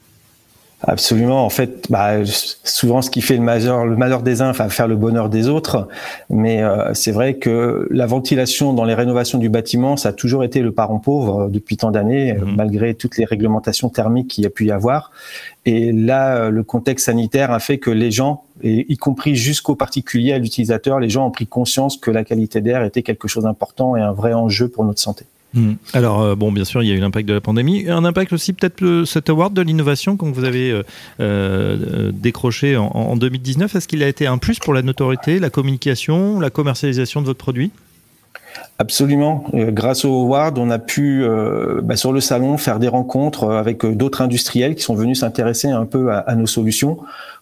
Absolument. 0.81 1.45
En 1.45 1.50
fait, 1.50 1.88
bah, 1.89 2.24
souvent 2.25 3.01
ce 3.01 3.09
qui 3.09 3.21
fait 3.21 3.36
le 3.36 3.41
malheur, 3.41 3.86
le 3.86 3.98
malheur 3.98 4.21
des 4.21 4.41
uns, 4.41 4.50
enfin 4.50 4.69
faire 4.69 4.88
le 4.88 4.95
bonheur 4.95 5.29
des 5.29 5.50
autres. 5.50 5.89
Mais 6.29 6.63
euh, 6.63 6.93
c'est 6.93 7.12
vrai 7.12 7.36
que 7.36 7.86
la 7.91 8.05
ventilation 8.05 8.74
dans 8.74 8.86
les 8.86 8.93
rénovations 8.93 9.39
du 9.39 9.50
bâtiment, 9.50 9.98
ça 9.98 10.09
a 10.09 10.13
toujours 10.13 10.43
été 10.43 10.62
le 10.62 10.71
parent 10.71 11.00
pauvre 11.00 11.41
euh, 11.41 11.48
depuis 11.50 11.75
tant 11.75 11.91
d'années, 11.91 12.33
mhm. 12.33 12.55
malgré 12.55 12.93
toutes 12.93 13.17
les 13.17 13.25
réglementations 13.25 13.89
thermiques 13.89 14.29
qu'il 14.29 14.45
y 14.45 14.48
a 14.48 14.50
pu 14.50 14.67
y 14.67 14.71
avoir. 14.71 15.12
Et 15.65 15.91
là, 15.91 16.38
euh, 16.38 16.50
le 16.50 16.63
contexte 16.63 17.07
sanitaire 17.07 17.51
a 17.51 17.59
fait 17.59 17.77
que 17.77 17.91
les 17.91 18.12
gens, 18.12 18.43
et 18.63 18.86
y 18.89 18.95
compris 18.95 19.36
jusqu'aux 19.36 19.75
particuliers, 19.75 20.31
à 20.31 20.38
l'utilisateur, 20.38 21.01
les 21.01 21.09
gens 21.09 21.27
ont 21.27 21.31
pris 21.31 21.48
conscience 21.48 21.98
que 21.98 22.09
la 22.09 22.24
qualité 22.24 22.62
d'air 22.62 22.83
était 22.83 23.03
quelque 23.03 23.27
chose 23.27 23.43
d'important 23.43 23.98
et 23.98 24.01
un 24.01 24.13
vrai 24.13 24.33
enjeu 24.33 24.69
pour 24.69 24.86
notre 24.86 25.01
santé. 25.01 25.25
Hmm. 25.53 25.74
Alors, 25.94 26.22
euh, 26.22 26.36
bon, 26.36 26.51
bien 26.51 26.63
sûr, 26.63 26.84
il 26.84 26.89
y 26.89 26.91
a 26.91 26.96
eu 26.96 27.00
l'impact 27.00 27.27
de 27.27 27.34
la 27.34 27.41
pandémie. 27.41 27.89
Un 27.89 28.06
impact 28.06 28.34
aussi, 28.34 28.53
peut-être, 28.53 29.03
cet 29.06 29.29
award 29.29 29.53
de 29.53 29.62
l'innovation 29.62 30.15
que 30.15 30.25
vous 30.25 30.44
avez 30.44 30.72
euh, 30.72 30.84
euh, 31.20 32.12
décroché 32.13 32.77
en, 32.77 33.15
2019. 33.15 33.75
Est-ce 33.75 33.88
qu'il 33.88 34.03
a 34.03 34.08
été 34.08 34.27
un 34.27 34.38
plus 34.38 34.60
pour 34.60 34.74
la 34.74 34.82
notoriété, 34.82 35.39
la 35.39 35.50
communication, 35.50 36.39
la 36.39 36.50
commercialisation 36.50 37.22
de 37.22 37.25
votre 37.25 37.39
produit? 37.39 37.72
Absolument. 38.77 39.46
grâce 39.53 40.06
au 40.06 40.24
award, 40.24 40.58
on 40.58 40.70
a 40.70 40.79
pu, 40.79 41.24
bah, 41.84 41.96
sur 41.96 42.12
le 42.12 42.20
salon, 42.20 42.58
faire 42.58 42.79
des 42.79 42.88
rencontres 42.88 43.50
avec 43.51 43.86
d'autres 43.86 44.22
industriels 44.22 44.75
qui 44.75 44.84
sont 44.84 44.96
venus 44.96 45.20
s'intéresser 45.20 45.70
un 45.70 45.86
peu 45.86 46.12
à, 46.12 46.36
nos 46.36 46.48
solutions. 46.48 46.98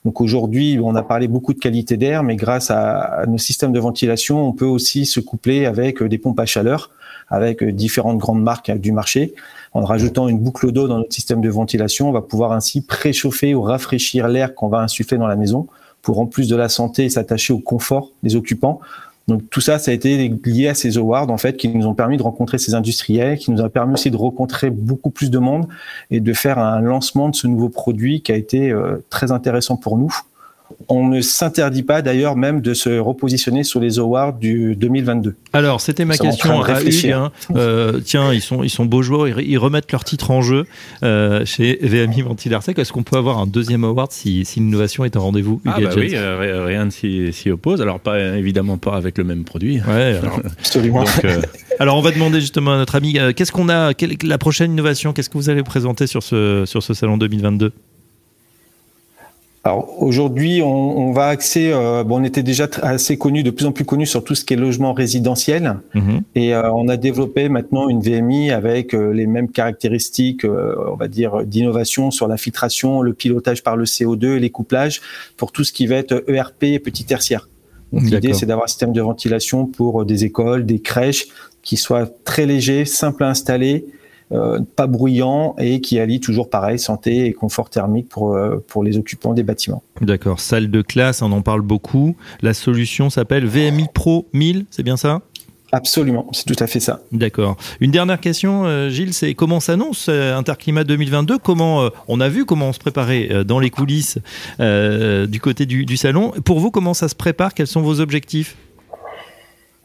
Donc 0.05 0.19
aujourd'hui, 0.21 0.79
on 0.83 0.95
a 0.95 1.03
parlé 1.03 1.27
beaucoup 1.27 1.53
de 1.53 1.59
qualité 1.59 1.97
d'air, 1.97 2.23
mais 2.23 2.35
grâce 2.35 2.71
à, 2.71 3.23
nos 3.27 3.37
systèmes 3.37 3.71
de 3.71 3.79
ventilation, 3.79 4.47
on 4.47 4.51
peut 4.51 4.65
aussi 4.65 5.05
se 5.05 5.19
coupler 5.19 5.65
avec 5.65 6.03
des 6.03 6.17
pompes 6.17 6.39
à 6.39 6.45
chaleur 6.45 6.91
avec 7.29 7.63
euh, 7.63 7.71
différentes 7.71 8.17
grandes 8.17 8.41
marques 8.41 8.71
du 8.71 8.91
marché. 8.91 9.33
En 9.73 9.81
rajoutant 9.81 10.27
une 10.27 10.39
boucle 10.39 10.71
d'eau 10.71 10.87
dans 10.87 10.97
notre 10.97 11.13
système 11.13 11.41
de 11.41 11.49
ventilation, 11.49 12.09
on 12.09 12.11
va 12.11 12.21
pouvoir 12.21 12.51
ainsi 12.51 12.81
préchauffer 12.81 13.53
ou 13.53 13.61
rafraîchir 13.61 14.27
l'air 14.27 14.55
qu'on 14.55 14.69
va 14.69 14.79
insuffler 14.79 15.17
dans 15.17 15.27
la 15.27 15.35
maison 15.35 15.67
pour 16.01 16.19
en 16.19 16.25
plus 16.25 16.47
de 16.47 16.55
la 16.55 16.69
santé 16.69 17.09
s'attacher 17.09 17.53
au 17.53 17.59
confort 17.59 18.11
des 18.23 18.35
occupants. 18.35 18.79
Donc 19.27 19.49
tout 19.49 19.59
ça, 19.59 19.77
ça 19.77 19.91
a 19.91 19.93
été 19.93 20.29
lié 20.45 20.69
à 20.69 20.73
ces 20.73 20.97
awards 20.97 21.29
en 21.29 21.37
fait 21.37 21.57
qui 21.57 21.67
nous 21.67 21.85
ont 21.85 21.93
permis 21.93 22.15
de 22.15 22.23
rencontrer 22.23 22.57
ces 22.57 22.75
industriels, 22.75 23.37
qui 23.37 23.51
nous 23.51 23.61
a 23.61 23.67
permis 23.67 23.93
aussi 23.93 24.09
de 24.09 24.15
rencontrer 24.15 24.69
beaucoup 24.69 25.09
plus 25.09 25.29
de 25.29 25.37
monde 25.37 25.67
et 26.11 26.21
de 26.21 26.33
faire 26.33 26.59
un 26.59 26.79
lancement 26.79 27.27
de 27.27 27.35
ce 27.35 27.45
nouveau 27.45 27.67
produit 27.67 28.21
qui 28.21 28.31
a 28.31 28.35
été 28.35 28.71
euh, 28.71 29.05
très 29.09 29.33
intéressant 29.33 29.75
pour 29.75 29.97
nous. 29.97 30.15
On 30.89 31.07
ne 31.07 31.21
s'interdit 31.21 31.83
pas 31.83 32.01
d'ailleurs 32.01 32.35
même 32.35 32.61
de 32.61 32.73
se 32.73 32.97
repositionner 32.97 33.63
sur 33.63 33.79
les 33.79 33.99
awards 33.99 34.33
du 34.33 34.75
2022. 34.75 35.35
Alors, 35.53 35.81
c'était 35.81 36.05
ma 36.05 36.17
question 36.17 36.61
à 36.61 36.81
Hugues. 36.81 37.11
Hein. 37.11 37.31
Euh, 37.55 37.99
tiens, 38.03 38.33
ils 38.33 38.41
sont, 38.41 38.63
ils 38.63 38.69
sont 38.69 38.85
beaux 38.85 39.01
joueurs, 39.01 39.27
ils, 39.27 39.57
remettent 39.57 39.91
leur 39.91 40.03
titre 40.03 40.31
en 40.31 40.41
jeu 40.41 40.65
euh, 41.03 41.45
chez 41.45 41.79
VMI 41.81 42.21
Ventilarsec. 42.21 42.77
Est-ce 42.79 42.93
qu'on 42.93 43.03
peut 43.03 43.17
avoir 43.17 43.39
un 43.39 43.47
deuxième 43.47 43.83
award 43.83 44.11
si, 44.11 44.47
l'innovation 44.55 45.03
est 45.03 45.15
en 45.15 45.21
rendez-vous 45.21 45.61
Ah 45.65 45.77
bah 45.81 45.89
oui, 45.95 46.11
euh, 46.13 46.65
rien 46.65 46.85
ne 46.85 47.31
s'y 47.31 47.49
oppose. 47.49 47.81
Alors, 47.81 47.99
pas 47.99 48.19
évidemment 48.19 48.77
pas 48.77 48.95
avec 48.95 49.17
le 49.17 49.23
même 49.23 49.43
produit. 49.43 49.81
Ouais, 49.81 50.17
alors, 50.21 50.39
absolument. 50.59 51.05
alors, 51.79 51.97
on 51.97 52.01
va 52.01 52.11
demander 52.11 52.39
justement 52.39 52.73
à 52.73 52.77
notre 52.77 52.95
ami, 52.95 53.17
qu'est-ce 53.35 53.51
qu'on 53.51 53.69
a, 53.69 53.91
la 54.23 54.37
prochaine 54.37 54.71
innovation, 54.71 55.13
qu'est-ce 55.13 55.29
que 55.29 55.37
vous 55.37 55.49
allez 55.49 55.63
présenter 55.63 56.07
sur 56.07 56.23
ce, 56.23 56.63
sur 56.65 56.83
ce 56.83 56.93
salon 56.93 57.17
2022 57.17 57.71
alors 59.63 60.01
aujourd'hui, 60.01 60.61
on, 60.61 60.97
on, 60.97 61.11
va 61.11 61.27
axer. 61.27 61.71
Euh, 61.73 62.03
bon, 62.05 62.21
on 62.21 62.23
était 62.23 62.43
déjà 62.43 62.69
assez 62.83 63.17
connu, 63.17 63.43
de 63.43 63.49
plus 63.49 63.65
en 63.65 63.73
plus 63.73 63.83
connu 63.83 64.05
sur 64.05 64.23
tout 64.23 64.33
ce 64.33 64.45
qui 64.45 64.53
est 64.53 64.57
logement 64.57 64.93
résidentiel, 64.93 65.79
mhm. 65.93 66.21
et 66.35 66.55
euh, 66.55 66.71
on 66.71 66.87
a 66.87 66.95
développé 66.95 67.49
maintenant 67.49 67.89
une 67.89 67.99
VMI 67.99 68.51
avec 68.51 68.93
euh, 68.93 69.11
les 69.11 69.27
mêmes 69.27 69.49
caractéristiques, 69.49 70.45
on 70.45 70.95
va 70.95 71.09
dire, 71.09 71.43
d'innovation 71.43 72.11
sur 72.11 72.27
la 72.29 72.37
filtration, 72.37 73.01
le 73.01 73.13
pilotage 73.13 73.61
par 73.61 73.75
le 73.75 73.83
CO2 73.83 74.37
et 74.37 74.39
les 74.39 74.51
couplages 74.51 75.01
pour 75.35 75.51
tout 75.51 75.65
ce 75.65 75.73
qui 75.73 75.85
va 75.85 75.95
être 75.95 76.23
ERP 76.27 76.63
et 76.63 76.79
petit 76.79 77.03
tertiaire. 77.03 77.49
L'idée, 77.91 78.33
c'est 78.33 78.45
d'avoir 78.45 78.65
un 78.65 78.67
système 78.67 78.91
de 78.91 79.01
ventilation 79.01 79.65
pour 79.65 80.05
des 80.05 80.25
écoles, 80.25 80.65
des 80.65 80.79
crèches 80.79 81.27
qui 81.61 81.77
soit 81.77 82.09
très 82.23 82.45
léger, 82.45 82.85
simple 82.85 83.23
à 83.23 83.29
installer 83.29 83.85
pas 84.75 84.87
bruyant 84.87 85.55
et 85.57 85.79
qui 85.81 85.99
allie 85.99 86.19
toujours 86.19 86.49
pareil 86.49 86.79
santé 86.79 87.27
et 87.27 87.33
confort 87.33 87.69
thermique 87.69 88.09
pour 88.09 88.35
euh, 88.35 88.63
pour 88.67 88.83
les 88.83 88.97
occupants 88.97 89.33
des 89.33 89.43
bâtiments. 89.43 89.83
D'accord, 90.01 90.39
salle 90.39 90.69
de 90.69 90.81
classe, 90.81 91.21
on 91.21 91.31
en 91.31 91.41
parle 91.41 91.61
beaucoup. 91.61 92.15
La 92.41 92.53
solution 92.53 93.09
s'appelle 93.09 93.45
VMI 93.45 93.87
Pro 93.93 94.27
1000, 94.33 94.65
c'est 94.69 94.83
bien 94.83 94.97
ça? 94.97 95.21
Absolument, 95.73 96.27
c'est 96.31 96.45
tout 96.45 96.61
à 96.63 96.67
fait 96.67 96.79
ça. 96.79 97.01
D'accord. 97.11 97.57
Une 97.81 97.91
dernière 97.91 98.21
question, 98.21 98.65
euh, 98.65 98.89
Gilles, 98.89 99.13
c'est 99.13 99.33
comment 99.33 99.59
s'annonce 99.59 100.07
Interclimat 100.09 100.85
2022 100.85 101.37
Comment 101.39 101.89
on 102.07 102.21
a 102.21 102.29
vu 102.29 102.45
comment 102.45 102.69
on 102.69 102.73
se 102.73 102.79
préparait 102.79 103.43
dans 103.45 103.59
les 103.59 103.69
coulisses 103.69 104.17
du 104.59 105.39
côté 105.41 105.65
du, 105.65 105.85
du 105.85 105.97
salon. 105.97 106.31
Pour 106.45 106.59
vous, 106.59 106.71
comment 106.71 106.93
ça 106.93 107.09
se 107.09 107.15
prépare? 107.15 107.53
Quels 107.53 107.67
sont 107.67 107.81
vos 107.81 107.99
objectifs? 107.99 108.55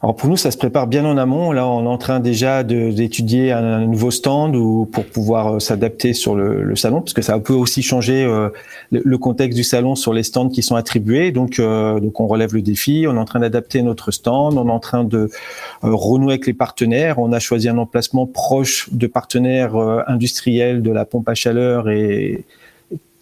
Alors 0.03 0.17
pour 0.17 0.27
nous, 0.27 0.35
ça 0.35 0.51
se 0.51 0.57
prépare 0.57 0.87
bien 0.87 1.05
en 1.05 1.15
amont. 1.15 1.53
Là, 1.53 1.65
on 1.65 1.85
est 1.85 1.87
en 1.87 1.97
train 1.97 2.19
déjà 2.19 2.63
d'étudier 2.63 3.53
un, 3.53 3.87
nouveau 3.87 4.11
stand 4.11 4.53
ou 4.53 4.85
pour 4.85 5.05
pouvoir 5.05 5.55
euh, 5.55 5.59
s'adapter 5.59 6.11
sur 6.11 6.35
le, 6.35 6.61
le, 6.61 6.75
salon, 6.75 6.99
parce 6.99 7.13
que 7.13 7.21
ça 7.21 7.39
peut 7.39 7.53
aussi 7.53 7.81
changer 7.81 8.25
euh, 8.25 8.49
le, 8.91 9.17
contexte 9.17 9.55
du 9.55 9.63
salon 9.63 9.95
sur 9.95 10.11
les 10.11 10.23
stands 10.23 10.49
qui 10.49 10.61
sont 10.61 10.75
attribués. 10.75 11.31
Donc, 11.31 11.57
euh, 11.57 12.01
donc 12.01 12.19
on 12.19 12.27
relève 12.27 12.53
le 12.53 12.61
défi. 12.61 13.05
On 13.07 13.15
est 13.15 13.19
en 13.19 13.23
train 13.23 13.39
d'adapter 13.39 13.81
notre 13.81 14.11
stand. 14.11 14.57
On 14.57 14.67
est 14.67 14.71
en 14.71 14.81
train 14.81 15.05
de 15.05 15.29
renouer 15.81 16.33
avec 16.33 16.47
les 16.47 16.53
partenaires. 16.53 17.17
On 17.17 17.31
a 17.31 17.39
choisi 17.39 17.69
un 17.69 17.77
emplacement 17.77 18.25
proche 18.25 18.89
de 18.91 19.07
partenaires 19.07 19.77
industriels 20.07 20.81
de 20.81 20.91
la 20.91 21.05
pompe 21.05 21.29
à 21.29 21.33
chaleur 21.33 21.89
et 21.89 22.43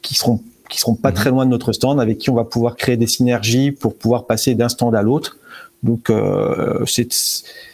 qui 0.02 0.16
seront 0.16 0.42
qui 0.68 0.80
seront 0.80 0.96
pas 0.96 1.12
mmh. 1.12 1.16
très 1.16 1.30
loin 1.30 1.46
de 1.46 1.52
notre 1.52 1.74
stand, 1.74 2.00
avec 2.00 2.18
qui 2.18 2.30
on 2.30 2.34
va 2.34 2.46
pouvoir 2.46 2.78
créer 2.78 2.96
des 2.96 3.06
synergies 3.06 3.72
pour 3.72 3.94
pouvoir 3.94 4.26
passer 4.26 4.56
d'un 4.56 4.70
stand 4.70 4.96
à 4.96 5.02
l'autre. 5.02 5.38
Donc 5.84 6.10
euh, 6.10 6.86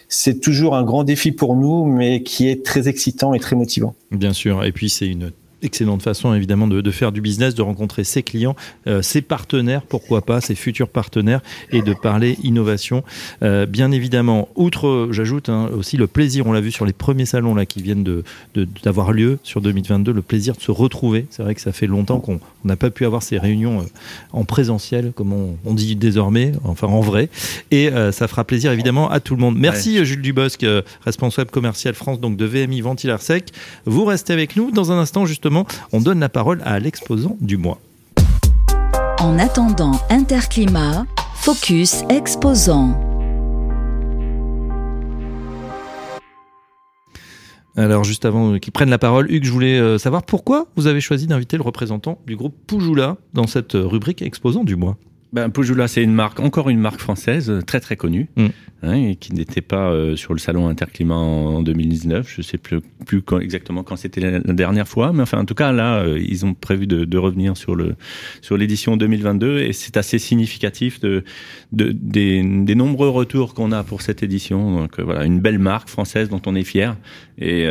c'est 0.07 0.39
toujours 0.39 0.75
un 0.75 0.83
grand 0.83 1.03
défi 1.03 1.31
pour 1.31 1.55
nous, 1.55 1.85
mais 1.85 2.23
qui 2.23 2.47
est 2.47 2.65
très 2.65 2.87
excitant 2.87 3.33
et 3.33 3.39
très 3.39 3.55
motivant. 3.55 3.95
Bien 4.11 4.33
sûr. 4.33 4.63
Et 4.63 4.71
puis 4.71 4.89
c'est 4.89 5.07
une 5.07 5.31
excellente 5.61 6.01
façon 6.01 6.33
évidemment 6.33 6.67
de, 6.67 6.91
faire 6.91 7.11
du 7.11 7.21
business, 7.21 7.55
de 7.55 7.61
rencontrer 7.61 8.03
ses 8.03 8.23
clients, 8.23 8.55
euh, 8.87 9.01
ses 9.01 9.21
partenaires, 9.21 9.81
pourquoi 9.81 10.21
pas, 10.21 10.41
ses 10.41 10.55
futurs 10.55 10.89
partenaires, 10.89 11.41
et 11.71 11.81
de 11.81 11.93
parler 11.93 12.37
innovation. 12.43 13.03
Euh, 13.43 13.65
bien 13.65 13.91
évidemment, 13.91 14.49
outre, 14.55 15.09
j'ajoute 15.11 15.49
hein, 15.49 15.69
aussi 15.75 15.97
le 15.97 16.07
plaisir, 16.07 16.47
on 16.47 16.51
l'a 16.51 16.61
vu 16.61 16.71
sur 16.71 16.85
les 16.85 16.93
premiers 16.93 17.25
salons 17.25 17.55
là 17.55 17.65
qui 17.65 17.81
viennent 17.81 18.03
de, 18.03 18.23
d'avoir 18.83 19.11
lieu 19.11 19.39
sur 19.43 19.61
2022, 19.61 20.11
le 20.11 20.21
plaisir 20.21 20.55
de 20.55 20.61
se 20.61 20.71
retrouver. 20.71 21.25
C'est 21.29 21.43
vrai 21.43 21.55
que 21.55 21.61
ça 21.61 21.71
fait 21.71 21.87
longtemps 21.87 22.19
qu'on 22.19 22.39
n'a 22.63 22.75
pas 22.75 22.89
pu 22.89 23.05
avoir 23.05 23.23
ces 23.23 23.37
réunions 23.37 23.81
euh, 23.81 23.85
en 24.33 24.45
présentiel, 24.45 25.11
comme 25.15 25.33
on, 25.33 25.73
dit 25.73 25.95
désormais, 25.95 26.53
enfin 26.63 26.87
en 26.87 27.01
vrai, 27.01 27.29
et 27.69 27.91
ça 28.11 28.27
fera 28.27 28.43
plaisir 28.43 28.71
évidemment 28.71 29.11
à 29.11 29.19
tout 29.19 29.35
le 29.35 29.41
monde. 29.41 29.55
Merci 29.55 30.03
Jules 30.05 30.23
Dubosc, 30.23 30.65
responsable 31.05 31.51
commercial 31.51 31.93
France 31.93 32.19
donc 32.19 32.35
de 32.35 32.45
VMI 32.45 32.81
Ventilaire 32.81 33.21
Sec. 33.21 33.51
Vous 33.85 34.05
restez 34.05 34.33
avec 34.33 34.55
nous 34.55 34.71
dans 34.71 34.91
un 34.91 34.97
instant 34.97 35.27
justement 35.27 35.46
on 35.91 36.01
donne 36.01 36.19
la 36.19 36.29
parole 36.29 36.61
à 36.65 36.79
l'exposant 36.79 37.37
du 37.41 37.57
mois. 37.57 37.79
En 39.19 39.39
attendant 39.39 39.99
Interclimat, 40.09 41.05
Focus 41.35 42.03
Exposant. 42.09 42.99
Alors 47.75 48.03
juste 48.03 48.25
avant 48.25 48.57
qu'ils 48.57 48.73
prennent 48.73 48.89
la 48.89 48.97
parole, 48.97 49.31
Hugues, 49.31 49.43
je 49.43 49.51
voulais 49.51 49.79
euh, 49.79 49.97
savoir 49.99 50.23
pourquoi 50.23 50.65
vous 50.75 50.87
avez 50.87 50.99
choisi 50.99 51.27
d'inviter 51.27 51.57
le 51.57 51.63
représentant 51.63 52.19
du 52.25 52.35
groupe 52.35 52.55
Poujoula 52.65 53.17
dans 53.33 53.45
cette 53.45 53.73
rubrique 53.73 54.23
exposant 54.23 54.63
du 54.63 54.75
mois. 54.75 54.97
Ben, 55.33 55.51
c'est 55.87 56.03
une 56.03 56.13
marque, 56.13 56.39
encore 56.39 56.69
une 56.69 56.79
marque 56.79 57.01
française, 57.01 57.51
très 57.67 57.81
très 57.81 57.97
connue, 57.97 58.29
mm. 58.37 58.45
hein, 58.83 58.93
et 58.93 59.15
qui 59.17 59.33
n'était 59.33 59.61
pas 59.61 59.91
euh, 59.91 60.15
sur 60.15 60.33
le 60.33 60.39
salon 60.39 60.69
Interclimat 60.69 61.15
en, 61.15 61.61
2019. 61.61 62.33
Je 62.33 62.41
sais 62.41 62.57
plus, 62.57 62.79
plus 63.05 63.21
exactement 63.41 63.83
quand 63.83 63.97
c'était 63.97 64.21
la, 64.21 64.39
dernière 64.39 64.87
fois, 64.87 65.11
mais 65.11 65.23
enfin, 65.23 65.39
en 65.39 65.45
tout 65.45 65.53
cas, 65.53 65.73
là, 65.73 65.97
euh, 65.97 66.17
ils 66.17 66.45
ont 66.45 66.53
prévu 66.53 66.87
de, 66.87 67.03
de, 67.03 67.17
revenir 67.17 67.57
sur 67.57 67.75
le 67.75 67.95
sur 68.41 68.55
l'édition 68.55 68.95
2022, 68.95 69.59
et 69.59 69.73
c'est 69.73 69.97
assez 69.97 70.17
significatif 70.17 71.01
de, 71.01 71.25
de 71.73 71.91
des, 71.91 72.41
des, 72.41 72.75
nombreux 72.75 73.09
retours 73.09 73.53
qu'on 73.53 73.73
a 73.73 73.83
pour 73.83 74.01
cette 74.01 74.23
édition. 74.23 74.79
Donc 74.79 74.97
euh, 74.97 75.03
voilà, 75.03 75.25
une 75.25 75.41
belle 75.41 75.59
marque 75.59 75.89
française 75.89 76.29
dont 76.29 76.41
on 76.45 76.55
est 76.55 76.63
fier 76.63 76.95
et 77.39 77.67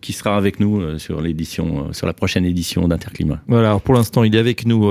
qui 0.00 0.14
sera 0.14 0.38
avec 0.38 0.58
nous 0.58 0.98
sur 0.98 1.20
l'édition, 1.20 1.92
sur 1.92 2.06
la 2.06 2.14
prochaine 2.14 2.46
édition 2.46 2.88
d'Interclimat. 2.88 3.42
Voilà. 3.46 3.68
Alors 3.68 3.82
pour 3.82 3.94
l'instant, 3.94 4.24
il 4.24 4.34
est 4.34 4.38
avec 4.38 4.64
nous 4.64 4.90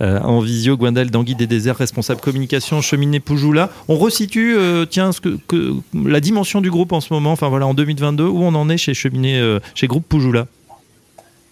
en 0.00 0.40
visio, 0.40 0.76
Gwendal 0.76 1.10
Dangui 1.10 1.33
des 1.34 1.46
déserts, 1.46 1.76
responsable 1.76 2.20
communication, 2.20 2.80
cheminée 2.80 3.20
Poujoula. 3.20 3.70
On 3.88 3.96
resitue, 3.96 4.54
euh, 4.56 4.86
tiens, 4.86 5.12
ce 5.12 5.20
que, 5.20 5.38
la 5.94 6.20
dimension 6.20 6.60
du 6.60 6.70
groupe 6.70 6.92
en 6.92 7.00
ce 7.00 7.12
moment, 7.12 7.32
enfin 7.32 7.48
voilà, 7.48 7.66
en 7.66 7.74
2022, 7.74 8.24
où 8.24 8.42
on 8.42 8.54
en 8.54 8.68
est 8.68 8.76
chez 8.76 8.94
cheminée, 8.94 9.38
euh, 9.38 9.60
chez 9.74 9.86
groupe 9.86 10.06
Poujoula? 10.08 10.46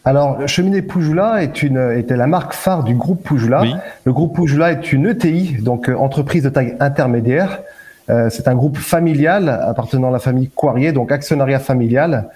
Alors, 0.04 0.48
Cheminée 0.48 0.82
Poujoula 0.82 1.44
est 1.44 1.62
une, 1.62 1.92
était 1.96 2.16
la 2.16 2.26
marque 2.26 2.54
phare 2.54 2.82
du 2.82 2.94
groupe 2.94 3.22
Poujoula. 3.22 3.62
Le 4.04 4.12
groupe 4.12 4.34
Poujoula 4.34 4.72
est 4.72 4.92
une 4.92 5.06
ETI, 5.06 5.58
donc 5.60 5.88
euh, 5.88 5.94
entreprise 5.94 6.42
de 6.42 6.48
taille 6.48 6.74
intermédiaire. 6.80 7.60
c'est 8.08 8.48
un 8.48 8.54
groupe 8.54 8.78
familial 8.78 9.48
appartenant 9.48 10.08
à 10.08 10.10
la 10.10 10.18
famille 10.18 10.50
Coirier, 10.50 10.92
donc 10.92 11.12
actionnariat 11.12 11.60
familial. 11.60 12.28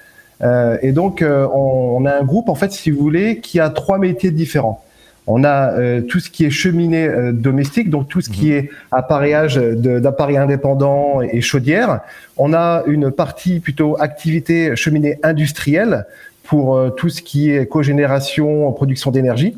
et 0.81 0.93
donc, 0.93 1.23
on, 1.23 1.97
on, 1.99 2.07
a 2.07 2.13
un 2.15 2.23
groupe, 2.23 2.49
en 2.49 2.55
fait, 2.55 2.73
si 2.73 2.91
vous 2.93 3.01
voulez, 3.01 3.41
qui 3.41 3.59
a 3.59 3.69
trois 3.69 3.99
métiers 3.99 4.31
différents. 4.31 4.86
On 5.27 5.43
a 5.43 5.73
euh, 5.73 6.01
tout 6.03 6.21
ce 6.21 6.31
qui 6.31 6.45
est 6.45 6.51
cheminée 6.51 7.09
euh, 7.09 7.33
domestique, 7.33 7.91
donc 7.91 8.09
tout 8.09 8.21
ce 8.21 8.31
qui 8.31 8.51
mhm. 8.51 8.57
est 8.57 8.71
appareillage 8.93 9.57
d'appareils 9.57 10.37
indépendants 10.37 11.21
et 11.21 11.41
chaudières. 11.41 12.01
On 12.37 12.55
a 12.55 12.85
une 12.87 13.11
partie 13.11 13.59
plutôt 13.61 14.01
activité 14.01 14.77
cheminée 14.77 15.19
industrielle 15.23 16.07
pour 16.45 16.77
euh, 16.77 16.91
tout 16.91 17.09
ce 17.09 17.23
qui 17.23 17.51
est 17.51 17.67
cogénération, 17.67 18.71
production 18.73 19.11
d'énergie. 19.11 19.57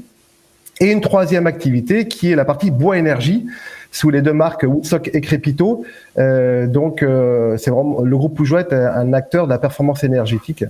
Et 0.80 0.90
une 0.90 1.00
troisième 1.00 1.46
activité 1.46 2.08
qui 2.08 2.30
est 2.30 2.36
la 2.36 2.44
partie 2.44 2.70
bois 2.70 2.96
énergie 2.96 3.44
sous 3.90 4.10
les 4.10 4.22
deux 4.22 4.32
marques 4.32 4.62
Woodstock 4.62 5.10
et 5.12 5.20
Crépito. 5.20 5.84
donc, 6.16 7.04
c'est 7.56 7.70
vraiment 7.70 8.02
le 8.02 8.16
groupe 8.16 8.36
Poujoua 8.36 8.60
est 8.60 8.72
un 8.72 9.12
acteur 9.12 9.46
de 9.46 9.50
la 9.50 9.58
performance 9.58 10.04
énergétique 10.04 10.64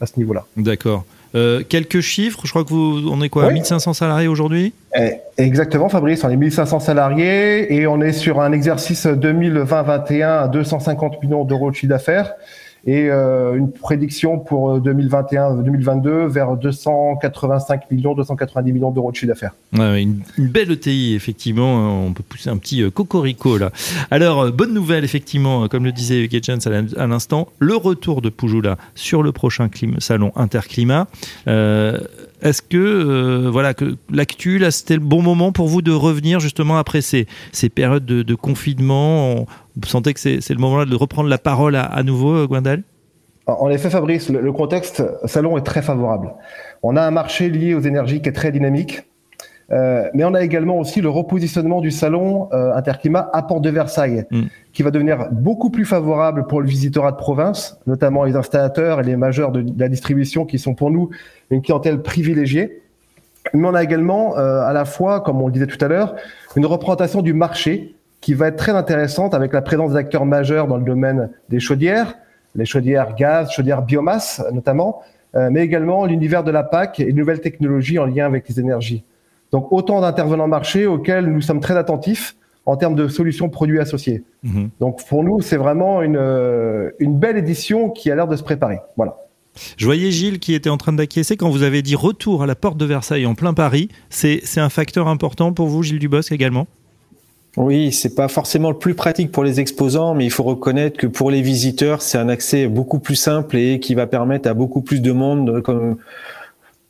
à 0.00 0.06
ce 0.06 0.12
niveau-là. 0.16 0.46
D'accord. 0.56 1.04
Euh, 1.34 1.62
quelques 1.68 2.00
chiffres, 2.00 2.40
je 2.44 2.50
crois 2.50 2.64
que 2.64 2.70
vous, 2.70 3.08
on 3.10 3.22
est 3.22 3.28
quoi, 3.28 3.50
1500 3.50 3.92
salariés 3.92 4.28
aujourd'hui? 4.28 4.72
Eh, 4.96 5.12
Exactement, 5.38 5.88
Fabrice, 5.88 6.24
on 6.24 6.28
est 6.30 6.36
1500 6.36 6.80
salariés 6.80 7.72
et 7.74 7.86
on 7.86 8.00
est 8.00 8.12
sur 8.12 8.40
un 8.40 8.52
exercice 8.52 9.06
2020-21 9.06 10.44
à 10.44 10.48
250 10.48 11.22
millions 11.22 11.44
d'euros 11.44 11.70
de 11.70 11.76
chiffre 11.76 11.90
d'affaires 11.90 12.34
et 12.86 13.08
euh, 13.10 13.54
une 13.56 13.70
prédiction 13.70 14.38
pour 14.38 14.78
2021-2022 14.80 16.06
euh, 16.06 16.28
vers 16.28 16.56
285 16.56 17.90
millions, 17.90 18.14
290 18.14 18.72
millions 18.72 18.90
d'euros 18.90 19.10
de 19.10 19.16
chiffre 19.16 19.28
d'affaires. 19.28 19.54
une, 19.72 20.22
belle 20.38 20.72
ETI, 20.72 21.14
effectivement. 21.14 21.78
Hein, 21.78 22.06
on 22.08 22.12
peut 22.12 22.22
pousser 22.22 22.50
un 22.50 22.56
petit 22.56 22.82
euh, 22.82 22.90
cocorico 22.90 23.58
là. 23.58 23.70
Alors, 24.10 24.50
bonne 24.52 24.72
nouvelle, 24.72 25.04
effectivement, 25.04 25.68
comme 25.68 25.84
le 25.84 25.92
disait 25.92 26.28
Jens 26.42 26.66
à 26.66 27.06
l'instant, 27.06 27.48
le 27.58 27.76
retour 27.76 28.22
de 28.22 28.28
Poujoula 28.28 28.76
sur 28.94 29.22
le 29.22 29.32
prochain 29.32 29.68
salon 29.98 30.32
Interclimat. 30.36 31.06
Est-ce 32.42 32.62
que 32.62 33.48
voilà 33.48 33.74
que 33.74 33.96
l'actu 34.10 34.58
là 34.58 34.70
c'était 34.70 34.94
le 34.94 35.00
bon 35.00 35.22
moment 35.22 35.52
pour 35.52 35.68
vous 35.68 35.82
de 35.82 35.92
revenir 35.92 36.40
justement 36.40 36.78
après 36.78 37.00
ces, 37.00 37.26
ces 37.52 37.68
périodes 37.68 38.04
de, 38.04 38.34
confinement? 38.34 39.46
Vous 39.76 39.88
sentez 39.88 40.14
que 40.14 40.20
c'est 40.20 40.48
le 40.50 40.58
moment-là 40.58 40.84
de 40.84 40.96
reprendre 40.96 41.28
la 41.28 41.38
parole 41.38 41.76
à, 41.76 42.02
nouveau, 42.02 42.34
euh, 42.34 42.46
Gwendal? 42.46 42.82
En 43.46 43.70
effet, 43.70 43.90
Fabrice, 43.90 44.28
le, 44.28 44.52
contexte 44.52 45.02
salon 45.24 45.56
est 45.58 45.62
très 45.62 45.82
favorable. 45.82 46.34
On 46.82 46.96
a 46.96 47.02
un 47.02 47.10
marché 47.10 47.48
lié 47.48 47.74
aux 47.74 47.80
énergies 47.80 48.22
qui 48.22 48.28
est 48.28 48.32
très 48.32 48.52
dynamique, 48.52 49.02
euh, 49.72 50.08
mais 50.14 50.24
on 50.24 50.34
a 50.34 50.42
également 50.42 50.78
aussi 50.78 51.00
le 51.00 51.08
repositionnement 51.08 51.80
du 51.80 51.90
salon 51.90 52.48
euh, 52.52 52.74
Interclimat 52.74 53.30
à 53.32 53.42
Porte 53.42 53.62
de 53.62 53.70
Versailles, 53.70 54.26
mm. 54.30 54.42
qui 54.72 54.82
va 54.82 54.90
devenir 54.90 55.28
beaucoup 55.30 55.70
plus 55.70 55.84
favorable 55.84 56.46
pour 56.46 56.60
le 56.60 56.66
visitorat 56.66 57.12
de 57.12 57.16
province, 57.16 57.78
notamment 57.86 58.24
les 58.24 58.36
installateurs 58.36 59.00
et 59.00 59.04
les 59.04 59.16
majeurs 59.16 59.52
de, 59.52 59.64
la 59.78 59.88
distribution 59.88 60.44
qui 60.44 60.58
sont 60.58 60.74
pour 60.74 60.90
nous 60.90 61.10
une 61.50 61.62
clientèle 61.62 62.02
privilégiée. 62.02 62.82
Mais 63.54 63.66
on 63.66 63.74
a 63.74 63.82
également 63.82 64.34
à 64.36 64.72
la 64.74 64.84
fois, 64.84 65.20
comme 65.20 65.40
on 65.40 65.46
le 65.46 65.52
disait 65.52 65.66
tout 65.66 65.82
à 65.82 65.88
l'heure, 65.88 66.14
une 66.56 66.66
représentation 66.66 67.22
du 67.22 67.32
marché 67.32 67.94
qui 68.20 68.34
va 68.34 68.48
être 68.48 68.56
très 68.56 68.72
intéressante 68.72 69.34
avec 69.34 69.52
la 69.52 69.62
présence 69.62 69.92
d'acteurs 69.92 70.26
majeurs 70.26 70.66
dans 70.66 70.76
le 70.76 70.84
domaine 70.84 71.30
des 71.48 71.58
chaudières, 71.58 72.16
les 72.54 72.66
chaudières 72.66 73.14
gaz, 73.14 73.50
chaudières 73.50 73.82
biomasse 73.82 74.42
notamment, 74.52 75.02
euh, 75.34 75.48
mais 75.50 75.62
également 75.62 76.06
l'univers 76.06 76.44
de 76.44 76.50
la 76.50 76.62
PAC 76.62 77.00
et 77.00 77.12
de 77.12 77.16
nouvelles 77.16 77.40
technologies 77.40 77.98
en 77.98 78.06
lien 78.06 78.26
avec 78.26 78.48
les 78.48 78.60
énergies. 78.60 79.04
Donc 79.52 79.72
autant 79.72 80.00
d'intervenants 80.00 80.48
marché 80.48 80.86
auxquels 80.86 81.26
nous 81.26 81.40
sommes 81.40 81.60
très 81.60 81.76
attentifs 81.76 82.36
en 82.66 82.76
termes 82.76 82.94
de 82.94 83.08
solutions 83.08 83.48
produits 83.48 83.80
associés. 83.80 84.22
Mhm. 84.42 84.70
Donc 84.80 85.04
pour 85.06 85.24
nous, 85.24 85.40
c'est 85.40 85.56
vraiment 85.56 86.02
une, 86.02 86.16
euh, 86.16 86.90
une 86.98 87.18
belle 87.18 87.36
édition 87.36 87.90
qui 87.90 88.10
a 88.10 88.14
l'air 88.14 88.28
de 88.28 88.36
se 88.36 88.42
préparer. 88.42 88.78
Voilà. 88.96 89.16
Je 89.76 89.84
voyais 89.84 90.10
Gilles 90.10 90.38
qui 90.38 90.54
était 90.54 90.70
en 90.70 90.76
train 90.76 90.92
d'acquiescer 90.92 91.36
quand 91.36 91.50
vous 91.50 91.62
avez 91.62 91.82
dit 91.82 91.96
retour 91.96 92.42
à 92.42 92.46
la 92.46 92.54
porte 92.54 92.76
de 92.76 92.84
Versailles 92.84 93.26
en 93.26 93.34
plein 93.34 93.54
Paris. 93.54 93.88
C'est 94.08 94.40
un 94.58 94.68
facteur 94.68 95.08
important 95.08 95.52
pour 95.52 95.66
vous, 95.66 95.82
Gilles 95.82 95.98
Dubosc, 95.98 96.30
également? 96.32 96.66
Oui, 97.56 97.90
c'est 97.90 98.14
pas 98.14 98.28
forcément 98.28 98.70
le 98.70 98.78
plus 98.78 98.94
pratique 98.94 99.32
pour 99.32 99.42
les 99.42 99.58
exposants, 99.58 100.14
mais 100.14 100.24
il 100.24 100.30
faut 100.30 100.44
reconnaître 100.44 100.96
que 100.96 101.08
pour 101.08 101.32
les 101.32 101.42
visiteurs, 101.42 102.00
c'est 102.00 102.16
un 102.16 102.28
accès 102.28 102.68
beaucoup 102.68 103.00
plus 103.00 103.16
simple 103.16 103.56
et 103.56 103.80
qui 103.80 103.96
va 103.96 104.06
permettre 104.06 104.48
à 104.48 104.54
beaucoup 104.54 104.82
plus 104.82 105.02
de 105.02 105.10
monde, 105.10 105.60
comme 105.62 105.96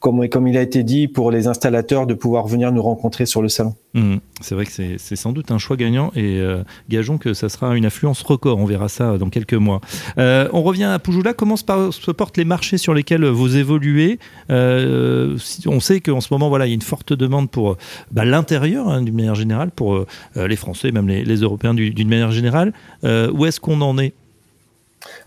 comme, 0.00 0.26
comme 0.28 0.48
il 0.48 0.56
a 0.56 0.62
été 0.62 0.82
dit, 0.82 1.08
pour 1.08 1.30
les 1.30 1.46
installateurs 1.46 2.06
de 2.06 2.14
pouvoir 2.14 2.46
venir 2.46 2.72
nous 2.72 2.82
rencontrer 2.82 3.26
sur 3.26 3.42
le 3.42 3.48
salon. 3.48 3.74
Mmh. 3.92 4.16
c'est 4.40 4.54
vrai 4.54 4.64
que 4.64 4.70
c'est 4.70 5.16
sans 5.16 5.32
doute 5.32 5.50
un 5.50 5.58
choix 5.58 5.76
gagnant 5.76 6.12
et 6.14 6.38
euh, 6.38 6.62
gageons 6.88 7.18
que 7.18 7.34
ça 7.34 7.48
sera 7.48 7.76
une 7.76 7.84
affluence 7.84 8.22
record. 8.22 8.58
On 8.58 8.64
verra 8.64 8.88
ça 8.88 9.18
dans 9.18 9.28
quelques 9.28 9.54
mois. 9.54 9.80
Euh, 10.16 10.48
on 10.52 10.62
revient 10.62 10.84
à 10.84 10.98
Poujoula. 10.98 11.34
Comment 11.34 11.56
se, 11.56 12.10
portent 12.12 12.38
les 12.38 12.46
marchés 12.46 12.78
sur 12.78 12.94
lesquels 12.94 13.26
vous 13.26 13.56
évoluez? 13.56 14.18
Euh, 14.50 15.36
On 15.66 15.80
sait 15.80 16.00
qu'en 16.00 16.22
ce 16.22 16.32
moment, 16.32 16.48
voilà, 16.48 16.66
il 16.66 16.70
y 16.70 16.72
a 16.72 16.74
une 16.74 16.82
forte 16.82 17.12
demande 17.12 17.50
pour 17.50 17.76
bah, 18.10 18.24
l'intérieur, 18.24 18.88
hein, 18.88 19.02
d'une 19.02 19.16
manière 19.16 19.34
générale, 19.34 19.70
pour 19.70 20.06
les 20.34 20.56
Français, 20.56 20.92
même 20.92 21.08
les, 21.08 21.40
Européens 21.40 21.74
d'une 21.74 22.08
manière 22.08 22.32
générale. 22.32 22.72
où 23.04 23.44
est-ce 23.44 23.60
qu'on 23.60 23.80
en 23.82 23.98
est? 23.98 24.14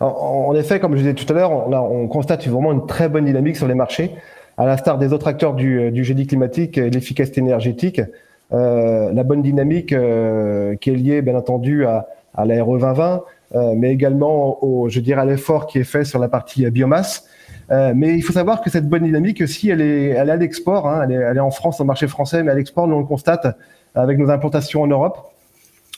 En, 0.00 0.54
effet, 0.54 0.80
comme 0.80 0.92
je 0.92 0.98
disais 0.98 1.14
tout 1.14 1.30
à 1.32 1.36
l'heure, 1.36 1.50
on, 1.52 1.72
on 1.72 2.08
constate 2.08 2.46
vraiment 2.48 2.72
une 2.72 2.86
très 2.86 3.08
bonne 3.08 3.24
dynamique 3.24 3.56
sur 3.56 3.68
les 3.68 3.74
marchés 3.74 4.10
à 4.56 4.66
l'instar 4.66 4.98
des 4.98 5.12
autres 5.12 5.26
acteurs 5.26 5.54
du, 5.54 5.80
euh, 5.80 5.90
du 5.90 6.04
génie 6.04 6.26
climatique 6.26 6.78
et 6.78 6.90
l'efficacité 6.90 7.40
énergétique, 7.40 8.00
euh, 8.52 9.12
la 9.12 9.24
bonne 9.24 9.42
dynamique 9.42 9.92
euh, 9.92 10.76
qui 10.76 10.90
est 10.90 10.94
liée 10.94 11.22
bien 11.22 11.34
entendu 11.34 11.86
à, 11.86 12.06
à 12.34 12.44
la 12.44 12.62
RE 12.62 12.78
2020, 12.78 13.24
euh, 13.54 13.74
mais 13.76 13.92
également 13.92 14.62
au, 14.62 14.88
je 14.88 15.00
dirais, 15.00 15.22
à 15.22 15.24
l'effort 15.24 15.66
qui 15.66 15.78
est 15.78 15.84
fait 15.84 16.04
sur 16.04 16.18
la 16.18 16.28
partie 16.28 16.68
biomasse. 16.70 17.26
mais 17.70 18.14
il 18.14 18.22
faut 18.22 18.34
savoir 18.34 18.60
que 18.60 18.70
cette 18.70 18.88
bonne 18.88 19.04
dynamique 19.04 19.40
aussi, 19.40 19.70
elle 19.70 19.80
est, 19.80 20.08
elle 20.10 20.28
est 20.28 20.32
à 20.32 20.36
l'export. 20.36 20.88
Hein, 20.88 21.02
elle, 21.04 21.12
est, 21.12 21.14
elle, 21.14 21.36
est, 21.38 21.40
en 21.40 21.50
France, 21.50 21.80
au 21.80 21.84
marché 21.84 22.06
français, 22.06 22.42
mais 22.42 22.52
à 22.52 22.54
l'export, 22.54 22.86
nous 22.86 22.96
on 22.96 23.00
le 23.00 23.06
constate 23.06 23.46
avec 23.94 24.18
nos 24.18 24.28
implantations 24.28 24.82
en 24.82 24.86
Europe, 24.86 25.18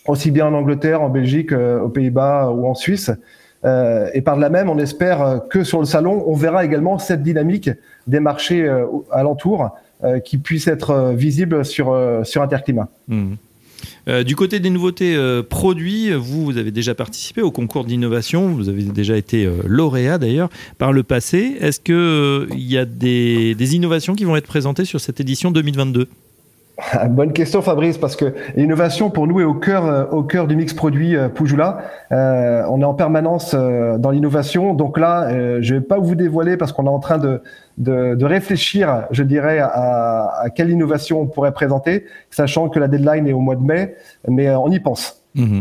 aussi 0.06 0.30
bien 0.30 0.46
en 0.46 0.54
Angleterre, 0.54 1.02
en 1.02 1.08
Belgique, 1.08 1.52
aux 1.52 1.88
Pays-Bas 1.88 2.50
ou 2.50 2.66
en 2.66 2.74
Suisse. 2.74 3.10
Et 3.66 4.22
par 4.22 4.36
là 4.36 4.48
même, 4.48 4.70
on 4.70 4.78
espère 4.78 5.42
que 5.50 5.64
sur 5.64 5.80
le 5.80 5.86
salon, 5.86 6.22
on 6.26 6.34
verra 6.34 6.64
également 6.64 6.98
cette 6.98 7.22
dynamique 7.22 7.70
des 8.06 8.20
marchés 8.20 8.68
alentours 9.10 9.70
qui 10.24 10.38
puisse 10.38 10.68
être 10.68 11.12
visible 11.14 11.64
sur, 11.64 11.96
sur 12.24 12.42
Interclimat. 12.42 12.88
Euh, 14.08 14.22
du 14.22 14.36
côté 14.36 14.60
des 14.60 14.70
nouveautés 14.70 15.16
euh, 15.16 15.42
produits, 15.42 16.12
vous, 16.12 16.56
avez 16.56 16.70
déjà 16.70 16.94
participé 16.94 17.42
au 17.42 17.50
concours 17.50 17.84
d'innovation, 17.84 18.48
vous 18.48 18.68
avez 18.68 18.84
déjà 18.84 19.16
été 19.16 19.44
euh, 19.44 19.56
lauréat 19.64 20.18
d'ailleurs 20.18 20.48
par 20.78 20.92
le 20.92 21.02
passé. 21.02 21.56
Est-ce 21.60 21.80
qu'il 21.80 22.60
y 22.60 22.78
a 22.78 22.84
des, 22.84 23.54
des 23.54 23.74
innovations 23.74 24.14
qui 24.14 24.24
vont 24.24 24.36
être 24.36 24.46
présentées 24.46 24.84
sur 24.84 25.00
cette 25.00 25.20
édition 25.20 25.50
2022 25.50 26.08
Bonne 27.08 27.32
question 27.32 27.62
Fabrice, 27.62 27.96
parce 27.96 28.16
que 28.16 28.34
l'innovation 28.54 29.08
pour 29.10 29.26
nous 29.26 29.40
est 29.40 29.44
au 29.44 29.54
cœur, 29.54 30.12
au 30.12 30.22
cœur 30.22 30.46
du 30.46 30.56
mix 30.56 30.74
produit 30.74 31.16
Pujula. 31.34 31.78
Euh, 32.12 32.64
on 32.68 32.80
est 32.82 32.84
en 32.84 32.94
permanence 32.94 33.54
dans 33.54 34.10
l'innovation, 34.10 34.74
donc 34.74 34.98
là, 34.98 35.60
je 35.60 35.74
vais 35.74 35.80
pas 35.80 35.98
vous 35.98 36.14
dévoiler 36.14 36.56
parce 36.56 36.72
qu'on 36.72 36.84
est 36.84 36.90
en 36.90 36.98
train 36.98 37.18
de, 37.18 37.42
de, 37.78 38.14
de, 38.14 38.24
réfléchir, 38.26 39.06
je 39.10 39.22
dirais, 39.22 39.58
à, 39.58 40.32
à, 40.38 40.50
quelle 40.50 40.70
innovation 40.70 41.22
on 41.22 41.26
pourrait 41.26 41.52
présenter, 41.52 42.04
sachant 42.30 42.68
que 42.68 42.78
la 42.78 42.88
deadline 42.88 43.26
est 43.26 43.32
au 43.32 43.40
mois 43.40 43.56
de 43.56 43.62
mai, 43.62 43.96
mais 44.28 44.50
on 44.54 44.70
y 44.70 44.78
pense, 44.78 45.22
mmh. 45.34 45.60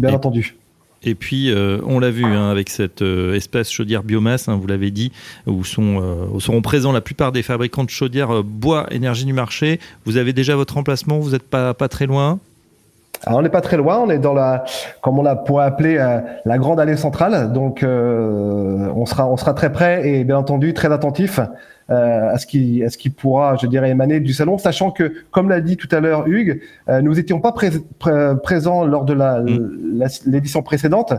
bien 0.00 0.14
entendu. 0.14 0.56
Et 1.04 1.14
puis, 1.14 1.50
euh, 1.50 1.78
on 1.86 1.98
l'a 1.98 2.10
vu 2.10 2.24
hein, 2.24 2.50
avec 2.50 2.70
cette 2.70 3.02
euh, 3.02 3.34
espèce 3.34 3.70
chaudière 3.70 4.02
biomasse, 4.02 4.48
hein, 4.48 4.58
vous 4.60 4.66
l'avez 4.66 4.90
dit, 4.90 5.12
où, 5.46 5.62
sont, 5.62 6.00
euh, 6.00 6.40
seront 6.40 6.62
présents 6.62 6.92
la 6.92 7.02
plupart 7.02 7.30
des 7.30 7.42
fabricants 7.42 7.84
de 7.84 7.90
chaudières 7.90 8.42
bois 8.42 8.86
énergie 8.90 9.26
du 9.26 9.34
marché. 9.34 9.80
Vous 10.06 10.16
avez 10.16 10.32
déjà 10.32 10.56
votre 10.56 10.78
emplacement, 10.78 11.18
vous 11.18 11.30
n'êtes 11.30 11.42
pas, 11.42 11.74
pas 11.74 11.88
très 11.88 12.06
loin? 12.06 12.38
Alors, 13.26 13.38
on 13.38 13.42
n'est 13.42 13.50
pas 13.50 13.60
très 13.60 13.76
loin, 13.76 13.98
on 13.98 14.10
est 14.10 14.18
dans 14.18 14.34
la, 14.34 14.64
comme 15.02 15.18
on 15.18 15.22
la 15.22 15.36
pourrait 15.36 15.66
appeler, 15.66 15.96
la 16.44 16.58
grande 16.58 16.80
allée 16.80 16.96
centrale. 16.96 17.52
Donc, 17.52 17.82
on 17.82 19.06
sera, 19.06 19.26
on 19.26 19.36
sera 19.38 19.54
très 19.54 19.72
près 19.72 20.06
et 20.06 20.24
bien 20.24 20.36
entendu 20.36 20.74
très 20.74 20.92
attentif 20.92 21.40
à 21.88 22.38
ce 22.38 22.46
qui 22.46 22.82
à 22.82 22.90
ce 22.90 22.96
qui 22.96 23.10
pourra, 23.10 23.56
je 23.56 23.66
dirais, 23.66 23.90
émaner 23.90 24.20
du 24.20 24.32
salon, 24.32 24.58
sachant 24.58 24.90
que, 24.90 25.12
comme 25.30 25.48
l'a 25.48 25.60
dit 25.60 25.76
tout 25.76 25.88
à 25.92 26.00
l'heure 26.00 26.26
Hugues, 26.26 26.60
euh, 26.88 27.02
nous 27.02 27.18
étions 27.18 27.40
pas 27.40 27.54
présents 28.42 28.84
lors 28.84 29.04
de 29.04 29.12
la 29.12 29.40
mm. 29.40 30.08
l'édition 30.26 30.62
précédente, 30.62 31.12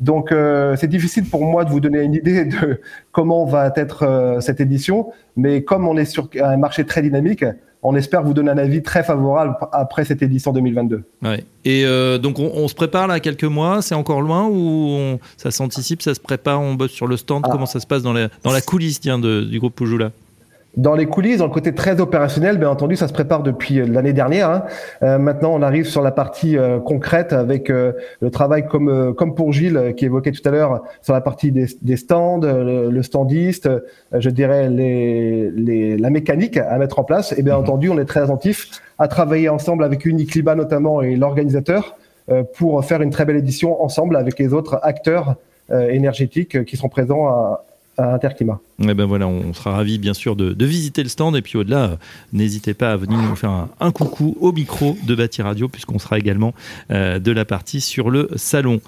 donc 0.00 0.32
euh, 0.32 0.76
c'est 0.76 0.88
difficile 0.88 1.24
pour 1.28 1.44
moi 1.44 1.64
de 1.64 1.70
vous 1.70 1.80
donner 1.80 2.02
une 2.02 2.14
idée 2.14 2.44
de 2.46 2.80
comment 3.12 3.44
va 3.44 3.72
être 3.76 4.38
cette 4.40 4.60
édition, 4.60 5.12
mais 5.36 5.62
comme 5.62 5.86
on 5.86 5.96
est 5.96 6.04
sur 6.04 6.28
un 6.40 6.56
marché 6.56 6.84
très 6.84 7.02
dynamique, 7.02 7.44
on 7.82 7.94
espère 7.94 8.22
vous 8.22 8.34
donner 8.34 8.50
un 8.50 8.58
avis 8.58 8.82
très 8.82 9.04
favorable 9.04 9.56
après 9.72 10.04
cette 10.04 10.22
édition 10.22 10.52
2022. 10.52 11.02
Ouais. 11.22 11.44
Et 11.64 11.84
euh, 11.84 12.18
donc 12.18 12.38
on, 12.38 12.66
se 12.68 12.74
prépare 12.74 13.06
là 13.06 13.20
quelques 13.20 13.44
mois, 13.44 13.82
c'est 13.82 13.94
encore 13.94 14.20
loin 14.20 14.48
ou 14.48 15.18
ça 15.36 15.50
s'anticipe, 15.50 16.02
ça 16.02 16.14
se 16.14 16.20
prépare, 16.20 16.60
on 16.60 16.74
bosse 16.74 16.90
sur 16.90 17.06
le 17.06 17.16
stand, 17.16 17.44
ah. 17.46 17.50
comment 17.50 17.66
ça 17.66 17.80
se 17.80 17.86
passe 17.86 18.02
dans 18.02 18.12
la, 18.12 18.28
dans 18.42 18.52
la 18.52 18.60
coulisse 18.60 19.00
tiens, 19.00 19.18
de, 19.18 19.42
du 19.42 19.58
groupe 19.58 19.74
Poujoula 19.74 20.10
dans 20.76 20.94
les 20.94 21.06
coulisses, 21.06 21.38
dans 21.38 21.46
le 21.46 21.52
côté 21.52 21.74
très 21.74 22.00
opérationnel, 22.00 22.58
bien 22.58 22.70
entendu, 22.70 22.94
ça 22.94 23.08
se 23.08 23.12
prépare 23.12 23.42
depuis 23.42 23.80
euh, 23.80 23.86
l'année 23.86 24.12
dernière. 24.12 24.50
Hein. 24.50 24.64
Euh, 25.02 25.18
maintenant, 25.18 25.52
on 25.52 25.62
arrive 25.62 25.86
sur 25.86 26.02
la 26.02 26.12
partie 26.12 26.56
euh, 26.56 26.78
concrète 26.78 27.32
avec 27.32 27.68
le 27.68 28.30
travail 28.30 28.66
comme 28.66 29.14
comme 29.14 29.34
pour 29.34 29.52
Gilles 29.52 29.94
qui 29.96 30.04
évoquait 30.04 30.30
tout 30.30 30.46
à 30.46 30.50
l'heure 30.50 30.82
sur 31.02 31.14
la 31.14 31.20
partie 31.20 31.50
des, 31.50 31.66
des 31.82 31.96
stands, 31.96 32.40
le, 32.40 33.02
standiste, 33.02 33.68
je 34.12 34.30
dirais 34.30 34.68
les, 34.68 35.50
les, 35.50 35.96
la 35.96 36.10
mécanique 36.10 36.56
à 36.56 36.76
mettre 36.78 36.98
en 36.98 37.04
place. 37.04 37.32
Et 37.36 37.42
bien 37.42 37.54
mhm. 37.54 37.60
entendu, 37.60 37.90
on 37.90 37.98
est 37.98 38.04
très 38.04 38.20
attentif 38.20 38.80
à 38.98 39.08
travailler 39.08 39.48
ensemble 39.48 39.84
avec 39.84 40.04
Unicliba 40.04 40.54
notamment 40.54 41.02
et 41.02 41.16
l'organisateur 41.16 41.96
pour 42.56 42.84
faire 42.84 43.02
une 43.02 43.10
très 43.10 43.24
belle 43.24 43.36
édition 43.36 43.82
ensemble 43.82 44.16
avec 44.16 44.38
les 44.38 44.52
autres 44.52 44.78
acteurs 44.82 45.36
énergétiques 45.70 46.64
qui 46.64 46.76
sont 46.76 46.88
présents 46.88 47.26
à, 47.26 47.64
Interclimat. 47.98 48.60
Et 48.80 48.86
eh 48.90 48.94
ben 48.94 49.06
voilà, 49.06 49.26
on 49.26 49.52
sera 49.54 49.72
ravis 49.72 49.98
bien 49.98 50.14
sûr 50.14 50.36
de, 50.36 50.64
visiter 50.64 51.02
le 51.02 51.08
stand 51.08 51.34
et 51.34 51.42
puis 51.42 51.58
au-delà, 51.58 51.98
n'hésitez 52.32 52.74
pas 52.74 52.92
à 52.92 52.96
venir 52.96 53.18
nous 53.18 53.34
faire 53.34 53.66
un, 53.80 53.90
coucou 53.90 54.36
au 54.40 54.52
micro 54.52 54.96
de 55.04 55.14
Bâti 55.16 55.42
Radio 55.42 55.68
puisqu'on 55.68 55.98
sera 55.98 56.18
également 56.18 56.54
euh, 56.92 57.18
de 57.18 57.32
la 57.32 57.44
partie 57.44 57.80
sur 57.80 58.10
le 58.10 58.28
salon. 58.36 58.80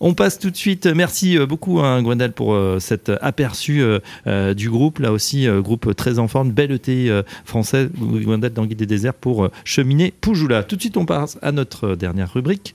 On 0.00 0.14
passe 0.14 0.38
tout 0.38 0.50
de 0.50 0.56
suite. 0.56 0.86
Merci 0.86 1.36
euh, 1.36 1.46
beaucoup 1.46 1.80
à 1.80 1.86
hein, 1.86 2.02
Gwendal 2.02 2.32
pour 2.32 2.54
euh, 2.54 2.78
cet 2.78 3.10
aperçu 3.20 3.82
du 4.54 4.70
groupe. 4.70 4.98
Là 4.98 5.12
aussi, 5.12 5.46
groupe 5.46 5.94
très 5.96 6.18
en 6.18 6.28
forme, 6.28 6.50
belle 6.52 6.72
ET 6.72 7.24
française. 7.44 7.90
Gwendal 7.98 8.52
dans 8.52 8.64
Guide 8.64 8.78
des 8.78 8.86
déserts 8.86 9.14
pour 9.14 9.48
cheminer 9.64 10.12
Poujoula. 10.20 10.62
Tout 10.62 10.76
de 10.76 10.80
suite, 10.80 10.96
on 10.96 11.04
passe 11.04 11.38
à 11.42 11.52
notre 11.52 11.94
dernière 11.96 12.32
rubrique. 12.32 12.74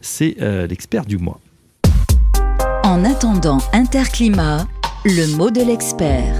C'est 0.00 0.36
l'expert 0.68 1.04
du 1.04 1.18
mois. 1.18 1.40
En 2.84 3.04
attendant 3.04 3.58
Interclimat, 3.72 4.66
le 5.04 5.36
mot 5.36 5.50
de 5.50 5.60
l'expert. 5.60 6.34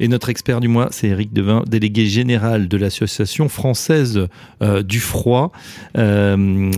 Et 0.00 0.08
notre 0.08 0.28
expert 0.28 0.60
du 0.60 0.68
mois, 0.68 0.88
c'est 0.90 1.08
Eric 1.08 1.32
Devin, 1.32 1.62
délégué 1.66 2.06
général 2.06 2.68
de 2.68 2.76
l'Association 2.76 3.48
française 3.48 4.28
euh, 4.60 4.82
du 4.82 5.00
froid. 5.00 5.52
Euh, 5.96 6.70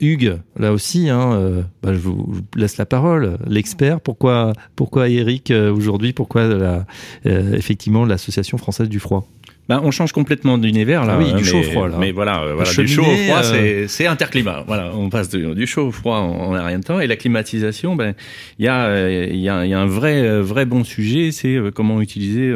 Hugues, 0.00 0.38
là 0.56 0.72
aussi, 0.72 1.08
hein, 1.08 1.32
euh, 1.32 1.62
bah, 1.82 1.92
je 1.92 1.98
vous 1.98 2.36
laisse 2.54 2.76
la 2.76 2.86
parole. 2.86 3.38
L'expert, 3.46 4.00
pourquoi, 4.00 4.52
pourquoi 4.76 5.08
Eric 5.08 5.50
aujourd'hui 5.50 6.12
Pourquoi 6.12 6.84
effectivement 7.24 8.04
l'Association 8.04 8.58
française 8.58 8.88
du 8.88 9.00
froid? 9.00 9.26
Ben, 9.68 9.80
on 9.84 9.90
change 9.90 10.12
complètement 10.12 10.56
d'univers 10.56 11.04
là. 11.04 11.16
Ah 11.16 11.18
oui, 11.22 11.32
du 11.34 11.44
chaud 11.44 11.58
au 11.58 11.62
froid 11.62 11.88
là. 11.88 11.96
Mais 11.98 12.10
voilà, 12.10 12.42
euh, 12.42 12.54
voilà 12.54 12.72
du 12.72 12.88
chaud 12.88 13.02
au 13.02 13.16
froid, 13.16 13.42
euh... 13.44 13.84
c'est 13.88 14.06
interclimat. 14.06 14.64
Voilà, 14.66 14.92
on 14.94 15.10
passe 15.10 15.28
du 15.28 15.66
chaud 15.66 15.88
au 15.88 15.90
froid 15.92 16.18
en, 16.18 16.54
a 16.54 16.64
rien 16.64 16.78
de 16.78 16.84
temps. 16.84 17.00
Et 17.00 17.06
la 17.06 17.16
climatisation, 17.16 17.94
ben 17.94 18.14
il 18.58 18.64
y 18.64 18.68
a 18.68 19.08
il 19.28 19.38
y 19.38 19.48
a, 19.48 19.66
y 19.66 19.74
a 19.74 19.80
un 19.80 19.86
vrai 19.86 20.22
euh, 20.22 20.42
vrai 20.42 20.64
bon 20.64 20.84
sujet, 20.84 21.32
c'est 21.32 21.58
comment 21.74 22.00
utiliser 22.00 22.54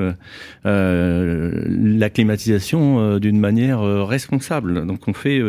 euh, 0.65 1.53
la 1.83 2.11
climatisation 2.11 3.19
d'une 3.19 3.39
manière 3.39 3.83
responsable. 4.07 4.87
Donc 4.87 5.07
on 5.07 5.13
fait 5.13 5.43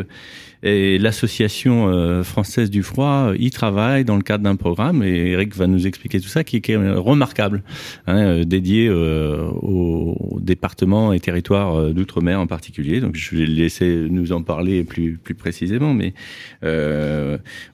et 0.63 0.97
l'association 0.97 1.89
euh, 1.89 2.23
française 2.23 2.69
du 2.69 2.83
froid 2.83 3.33
y 3.37 3.51
travaille 3.51 4.05
dans 4.05 4.15
le 4.15 4.21
cadre 4.21 4.45
d'un 4.45 4.55
programme, 4.55 5.03
et 5.03 5.31
Eric 5.31 5.55
va 5.55 5.67
nous 5.67 5.85
expliquer 5.85 6.21
tout 6.21 6.29
ça, 6.29 6.43
qui, 6.45 6.57
est 6.57 6.77
remarquable, 6.77 7.63
hein, 8.07 8.17
euh, 8.17 8.43
dédié 8.45 8.87
euh, 8.87 9.43
aux 9.61 10.39
départements 10.41 11.11
et 11.11 11.19
territoires 11.19 11.93
d'outre-mer 11.93 12.39
en 12.39 12.47
particulier. 12.47 13.01
Donc 13.01 13.15
je 13.15 13.35
vais 13.35 13.45
laisser 13.45 14.07
nous 14.09 14.31
en 14.31 14.41
parler 14.41 14.83
plus 14.83 15.19
plus 15.21 15.35
précisément, 15.35 15.93
mais 15.93 16.13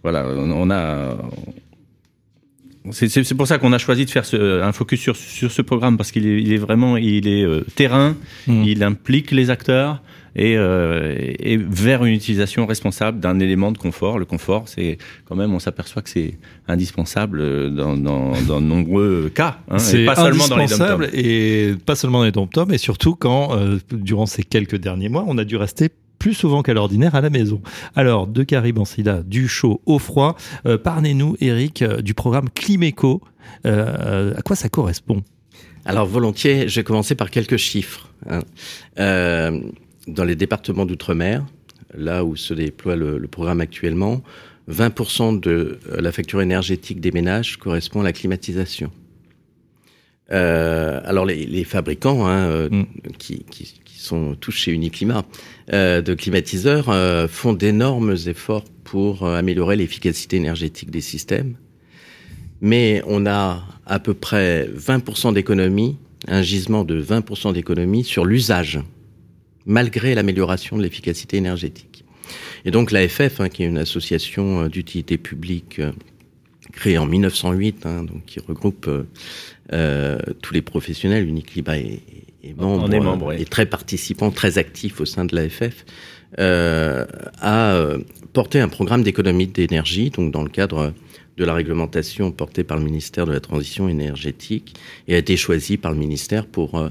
voilà, 0.04 0.28
on 0.28 0.72
a 0.72 1.18
c'est 2.92 3.36
pour 3.36 3.46
ça 3.46 3.60
qu'on 3.60 3.74
a 3.74 3.78
choisi 3.78 4.06
de 4.06 4.10
faire 4.10 4.26
ce, 4.26 4.62
un 4.62 4.72
focus 4.72 5.00
sur, 5.00 5.16
sur 5.16 5.52
ce 5.52 5.62
programme 5.62 5.98
parce 5.98 6.12
qu'il 6.12 6.26
est, 6.26 6.42
il 6.42 6.54
est, 6.54 6.58
vraiment 6.58 6.98
il 6.98 7.28
est 7.28 7.46
terrain, 7.76 8.16
mmh. 8.48 8.64
il 8.64 8.84
implique 8.84 9.30
les 9.32 9.52
acteurs, 9.52 10.02
et, 10.36 10.58
euh, 10.58 11.16
et 11.18 11.58
vers 11.58 12.06
une 12.06 12.14
utilisation 12.14 12.66
responsable 12.66 13.20
d'un 13.20 13.40
élément 13.40 13.72
de 13.72 13.78
confort. 13.78 14.20
Le 14.20 14.26
confort, 14.26 14.64
c'est 14.68 14.98
quand 15.26 15.36
même, 15.36 15.54
on 15.54 15.60
s'aperçoit 15.60 16.02
que 16.02 16.10
c'est 16.10 16.38
indispensable 16.68 17.74
dans, 17.76 17.96
dans, 17.98 18.34
dans 18.48 18.62
de 18.62 18.66
nombreux 18.66 19.32
cas, 19.34 19.60
hein, 19.70 19.80
c'est 19.80 20.06
pas 20.06 20.16
seulement 20.16 20.48
dans 20.48 20.58
les 20.58 20.68
dom 20.68 21.08
et 21.14 21.74
pas 21.86 21.96
seulement 21.96 22.20
dans 22.20 22.26
les 22.26 22.32
dom 22.32 22.72
et 22.72 22.78
surtout 22.78 23.16
quand, 23.16 23.54
euh, 23.54 23.78
durant 23.92 24.26
ces 24.26 24.44
quelques 24.44 24.78
derniers 24.78 25.10
mois, 25.10 25.26
on 25.28 25.38
a 25.38 25.44
dû 25.44 25.56
rester 25.56 25.90
plus 26.20 26.34
souvent 26.34 26.62
qu'à 26.62 26.74
l'ordinaire 26.74 27.16
à 27.16 27.22
la 27.22 27.30
maison. 27.30 27.62
Alors, 27.96 28.28
de 28.28 28.44
Caribe 28.44 28.80
du 29.26 29.48
chaud 29.48 29.82
au 29.86 30.00
froid, 30.00 30.36
euh, 30.66 30.78
parlez-nous, 30.78 31.38
Eric, 31.40 31.82
euh, 31.82 32.02
du 32.02 32.14
programme 32.14 32.50
Climéco. 32.50 33.22
Euh, 33.66 34.34
à 34.38 34.42
quoi 34.42 34.56
ça 34.58 34.68
correspond? 34.68 35.24
Alors, 35.86 36.06
volontiers, 36.06 36.68
je 36.68 36.76
vais 36.76 36.84
commencer 36.84 37.16
par 37.16 37.32
quelques 37.32 37.58
chiffres. 37.58 38.10
Hein. 38.30 38.42
Euh, 39.00 39.62
dans 40.14 40.24
les 40.24 40.36
départements 40.36 40.86
d'outre-mer, 40.86 41.46
là 41.94 42.24
où 42.24 42.36
se 42.36 42.54
déploie 42.54 42.96
le, 42.96 43.20
programme 43.28 43.62
actuellement, 43.62 44.22
20% 44.70 45.40
de 45.40 45.80
euh, 45.90 46.02
la 46.02 46.12
facture 46.12 46.42
énergétique 46.42 47.02
des 47.02 47.12
ménages 47.12 47.58
correspond 47.58 48.02
à 48.02 48.04
la 48.04 48.14
climatisation. 48.14 48.92
Euh, 50.32 51.02
alors 51.06 51.26
les, 51.26 51.64
fabricants 51.64 52.28
hein, 52.28 52.46
euh, 52.46 52.70
mm. 52.70 52.86
qui, 53.18 53.44
sont 53.88 54.36
tous 54.40 54.52
chez 54.52 54.72
Uniclimat 54.72 55.26
de 55.74 56.14
climatiseurs 56.14 56.86
font 57.30 57.52
d'énormes 57.52 58.16
efforts 58.28 58.64
pour 58.86 59.28
améliorer 59.28 59.76
l'efficacité 59.76 60.38
énergétique 60.38 60.90
des 60.90 61.02
systèmes, 61.02 61.58
mais 62.62 63.04
on 63.06 63.26
a 63.26 63.62
à 63.86 64.00
peu 64.00 64.14
près 64.14 64.70
20% 64.74 65.34
d'économie, 65.34 65.98
un 66.30 66.42
gisement 66.42 66.86
de 66.86 67.04
20% 67.04 67.52
d'économie 67.52 68.06
sur 68.06 68.24
l'usage 68.24 68.80
malgré 69.66 70.16
l'amélioration 70.16 70.78
de 70.78 70.84
l'efficacité 70.84 71.38
énergétique. 71.38 72.06
Et 72.66 72.72
donc 72.72 72.92
l'AFF, 72.92 73.40
hein, 73.40 73.50
qui 73.50 73.64
est 73.64 73.68
une 73.68 73.78
association 73.78 74.64
euh, 74.64 74.70
d'utilité 74.70 75.18
publique 75.18 75.80
euh, 75.80 75.92
créée 76.72 76.98
en 76.98 77.06
1908, 77.06 77.86
hein, 77.86 78.04
donc 78.04 78.26
qui 78.26 78.40
regroupe 78.40 78.90
euh, 79.74 80.20
tous 80.42 80.54
les 80.54 80.62
professionnels, 80.62 81.28
Unicliba 81.28 81.78
est, 81.78 82.02
est 82.44 82.58
membre, 82.58 82.94
est, 82.94 83.00
membre 83.00 83.36
très 83.50 83.66
participant, 83.66 84.32
très 84.32 84.58
actif 84.58 85.02
au 85.02 85.06
sein 85.06 85.26
de 85.26 85.36
l'AFF, 85.36 85.86
a 86.38 87.98
porté 88.34 88.60
un 88.60 88.68
programme 88.68 89.02
d'économie 89.02 89.48
d'énergie, 89.48 90.12
donc 90.12 90.32
dans 90.32 90.44
le 90.44 90.50
cadre 90.50 90.94
de 91.38 91.44
la 91.44 91.54
réglementation 91.56 92.32
portée 92.32 92.64
par 92.64 92.78
le 92.78 92.84
ministère 92.84 93.26
de 93.26 93.32
la 93.32 93.40
Transition 93.40 93.90
énergétique 93.90 94.76
et 95.08 95.16
a 95.16 95.18
été 95.18 95.38
choisi 95.38 95.78
par 95.78 95.92
le 95.92 95.98
ministère 95.98 96.46
pour 96.46 96.88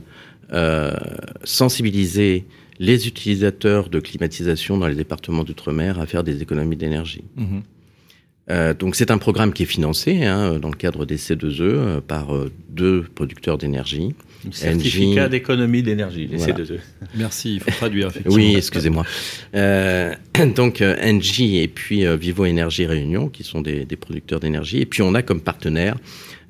euh, 0.53 0.59
euh, 0.59 0.93
sensibiliser 1.45 2.45
les 2.79 3.09
utilisateurs 3.09 3.89
de 3.89 4.01
climatisation 4.01 4.79
dans 4.79 4.87
les 4.87 4.95
départements 4.95 5.45
d'outre-mer 5.45 5.99
à 5.99 6.07
faire 6.07 6.25
des 6.25 6.43
économies 6.43 6.77
d'énergie. 6.77 7.25
Mhm. 7.37 7.63
Euh, 8.51 8.73
donc 8.73 8.95
c'est 8.95 9.11
un 9.11 9.19
programme 9.19 9.53
qui 9.53 9.65
est 9.65 9.67
financé 9.67 10.25
hein, 10.25 10.59
dans 10.59 10.71
le 10.71 10.77
cadre 10.77 11.05
des 11.05 11.17
C2E 11.17 12.01
par 12.01 12.29
deux 12.71 13.03
producteurs 13.15 13.59
d'énergie 13.59 14.15
Certificat 14.53 15.29
d'économie 15.29 15.83
d'énergie, 15.83 16.27
les 16.27 16.39
C2E. 16.39 16.79
Merci, 17.17 17.55
il 17.55 17.61
faut 17.61 17.71
traduire. 17.71 18.09
Effectivement. 18.09 18.37
oui, 18.37 18.55
excusez-moi. 18.57 19.05
Euh, 19.55 20.15
donc 20.57 20.81
euh, 20.81 20.97
Engie 21.03 21.59
et 21.59 21.69
puis 21.69 22.07
euh, 22.07 22.17
Vivo 22.17 22.45
Énergie 22.45 22.87
Réunion, 22.87 23.29
qui 23.29 23.43
sont 23.43 23.61
des, 23.61 23.85
des 23.85 23.97
producteurs 23.97 24.41
d'énergie. 24.41 24.79
Et 24.79 24.87
puis 24.87 25.03
on 25.03 25.15
a 25.15 25.23
comme 25.23 25.41
partenaire 25.41 25.97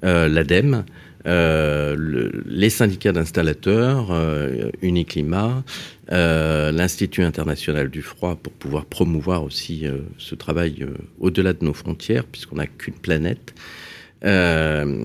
euh, 0.04 0.28
l'ADEME, 0.28 0.84
euh, 1.26 1.94
le, 1.98 2.42
les 2.46 2.70
syndicats 2.70 3.12
d'installateurs, 3.12 4.08
euh, 4.10 4.70
Uniclimat, 4.82 5.64
euh, 6.12 6.72
l'Institut 6.72 7.22
international 7.22 7.90
du 7.90 8.02
froid 8.02 8.36
pour 8.36 8.52
pouvoir 8.52 8.86
promouvoir 8.86 9.42
aussi 9.42 9.86
ce 10.18 10.34
travail 10.34 10.86
au-delà 11.18 11.52
de 11.52 11.64
nos 11.64 11.74
frontières, 11.74 12.24
puisqu'on 12.24 12.56
n'a 12.56 12.66
qu'une 12.66 12.94
planète. 12.94 13.54
Euh, 14.24 15.04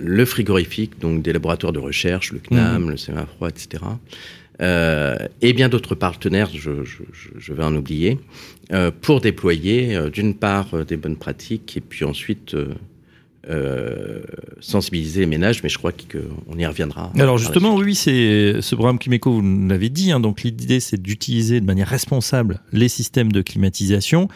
le 0.00 0.24
frigorifique, 0.24 0.98
donc 0.98 1.22
des 1.22 1.32
laboratoires 1.32 1.74
de 1.74 1.78
recherche, 1.78 2.32
le 2.32 2.38
CNAM, 2.38 2.84
mmh. 2.84 2.90
le 2.90 2.96
CMA-Froid, 2.96 3.48
etc. 3.48 3.84
Euh, 4.60 5.16
et 5.42 5.52
bien 5.52 5.68
d'autres 5.68 5.94
partenaires, 5.94 6.48
je, 6.52 6.84
je, 6.84 7.02
je, 7.36 7.52
vais 7.52 7.64
en 7.64 7.74
oublier, 7.74 8.18
euh, 8.72 8.90
pour 8.92 9.20
déployer 9.20 9.96
euh, 9.96 10.10
d'une 10.10 10.34
part 10.34 10.74
euh, 10.74 10.84
des 10.84 10.96
bonnes 10.96 11.16
pratiques 11.16 11.76
et 11.76 11.80
puis 11.80 12.04
ensuite 12.04 12.56
euh, 13.48 14.22
sensibiliser 14.60 15.20
les 15.20 15.26
ménages, 15.26 15.62
mais 15.62 15.68
je 15.68 15.78
crois 15.78 15.92
qu'on 15.92 16.58
y 16.58 16.66
reviendra. 16.66 17.12
Alors 17.18 17.38
justement, 17.38 17.74
oui, 17.76 17.94
c'est 17.94 18.60
ce 18.60 18.74
programme 18.74 18.98
Climéco, 18.98 19.32
vous 19.32 19.68
l'avez 19.68 19.90
dit, 19.90 20.12
hein, 20.12 20.20
donc 20.20 20.42
l'idée 20.42 20.80
c'est 20.80 21.00
d'utiliser 21.00 21.60
de 21.60 21.66
manière 21.66 21.88
responsable 21.88 22.60
les 22.72 22.88
systèmes 22.88 23.32
de 23.32 23.42
climatisation 23.42 24.28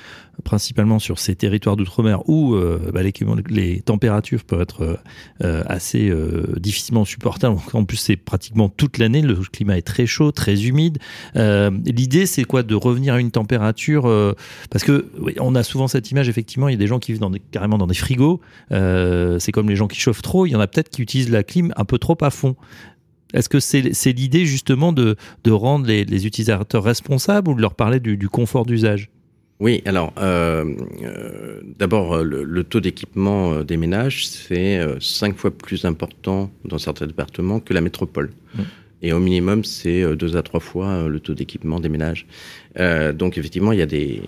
principalement 0.45 0.99
sur 0.99 1.19
ces 1.19 1.35
territoires 1.35 1.77
d'outre-mer 1.77 2.29
où 2.29 2.55
euh, 2.55 2.91
bah, 2.93 3.01
les, 3.03 3.81
températures 3.81 4.45
peuvent 4.45 4.61
être 4.61 4.99
euh, 5.43 5.63
assez 5.67 6.09
euh, 6.09 6.55
difficilement 6.59 7.05
supportables. 7.05 7.57
En 7.73 7.85
plus, 7.85 7.97
c'est 7.97 8.17
pratiquement 8.17 8.69
toute 8.69 8.99
l'année. 8.99 9.23
Le 9.23 9.35
climat 9.35 9.79
est 9.79 9.83
très 9.83 10.07
chaud, 10.07 10.33
très 10.33 10.67
humide. 10.67 10.99
L'idée, 11.35 12.27
c'est 12.27 12.45
quoi? 12.45 12.63
De 12.63 12.75
revenir 12.75 13.15
à 13.15 13.21
une 13.21 13.31
température 13.31 14.03
parce 14.71 14.85
que 14.85 15.11
on 15.41 15.55
a 15.55 15.63
souvent 15.63 15.89
cette 15.89 16.11
image. 16.11 16.29
Effectivement, 16.29 16.69
il 16.69 16.73
y 16.73 16.75
a 16.75 16.79
des 16.79 16.87
gens 16.87 16.99
qui 16.99 17.13
vivent 17.13 17.27
carrément 17.51 17.79
dans 17.79 17.87
des 17.87 17.95
frigos. 17.95 18.41
C'est 18.71 19.53
comme 19.53 19.69
les 19.69 19.77
gens 19.77 19.89
qui 19.89 19.99
chauffent 19.99 20.23
trop. 20.23 20.47
Il 20.47 20.51
y 20.51 20.57
en 20.57 20.61
a 20.61 20.67
peut-être 20.67 20.89
qui 20.89 21.03
utilisent 21.03 21.31
la 21.31 21.43
clim 21.43 21.73
un 21.77 21.85
peu 21.85 21.99
trop 21.99 22.17
à 22.21 22.31
fond. 22.31 22.57
Est-ce 23.35 23.49
que 23.49 23.61
c'est 23.61 24.13
l'idée 24.13 24.47
justement 24.47 24.93
de, 24.93 25.17
rendre 25.47 25.87
les, 25.87 26.27
utilisateurs 26.27 26.85
responsables 26.85 27.51
ou 27.51 27.55
de 27.55 27.61
leur 27.61 27.75
parler 27.75 28.01
du 28.01 28.29
confort 28.29 28.67
d'usage? 28.67 29.11
Oui, 29.61 29.83
alors 29.87 30.13
euh, 30.19 30.65
euh, 31.03 31.61
d'abord 31.79 32.15
euh, 32.15 32.23
le, 32.23 32.45
le, 32.45 32.65
taux 32.65 32.81
d'équipement 32.81 33.63
des 33.65 33.77
ménages 33.77 34.29
c'est 34.29 34.81
cinq 35.01 35.37
fois 35.37 35.51
plus 35.51 35.85
important 35.85 36.51
dans 36.65 36.79
certains 36.79 37.07
départements 37.07 37.61
que 37.61 37.75
la 37.75 37.81
métropole. 37.81 38.31
Mmh. 38.55 38.63
Et 39.01 39.13
au 39.13 39.21
minimum, 39.21 39.63
c'est 39.63 40.17
deux 40.17 40.37
à 40.37 40.43
trois 40.43 40.59
fois 40.59 41.09
le 41.09 41.21
taux 41.21 41.35
d'équipement 41.35 41.79
des 41.79 41.89
ménages. 41.89 42.27
Euh, 42.81 43.13
donc 43.13 43.39
effectivement, 43.39 43.73
il 43.73 43.79
y 43.79 43.83
a 43.83 43.87
des, 43.87 44.23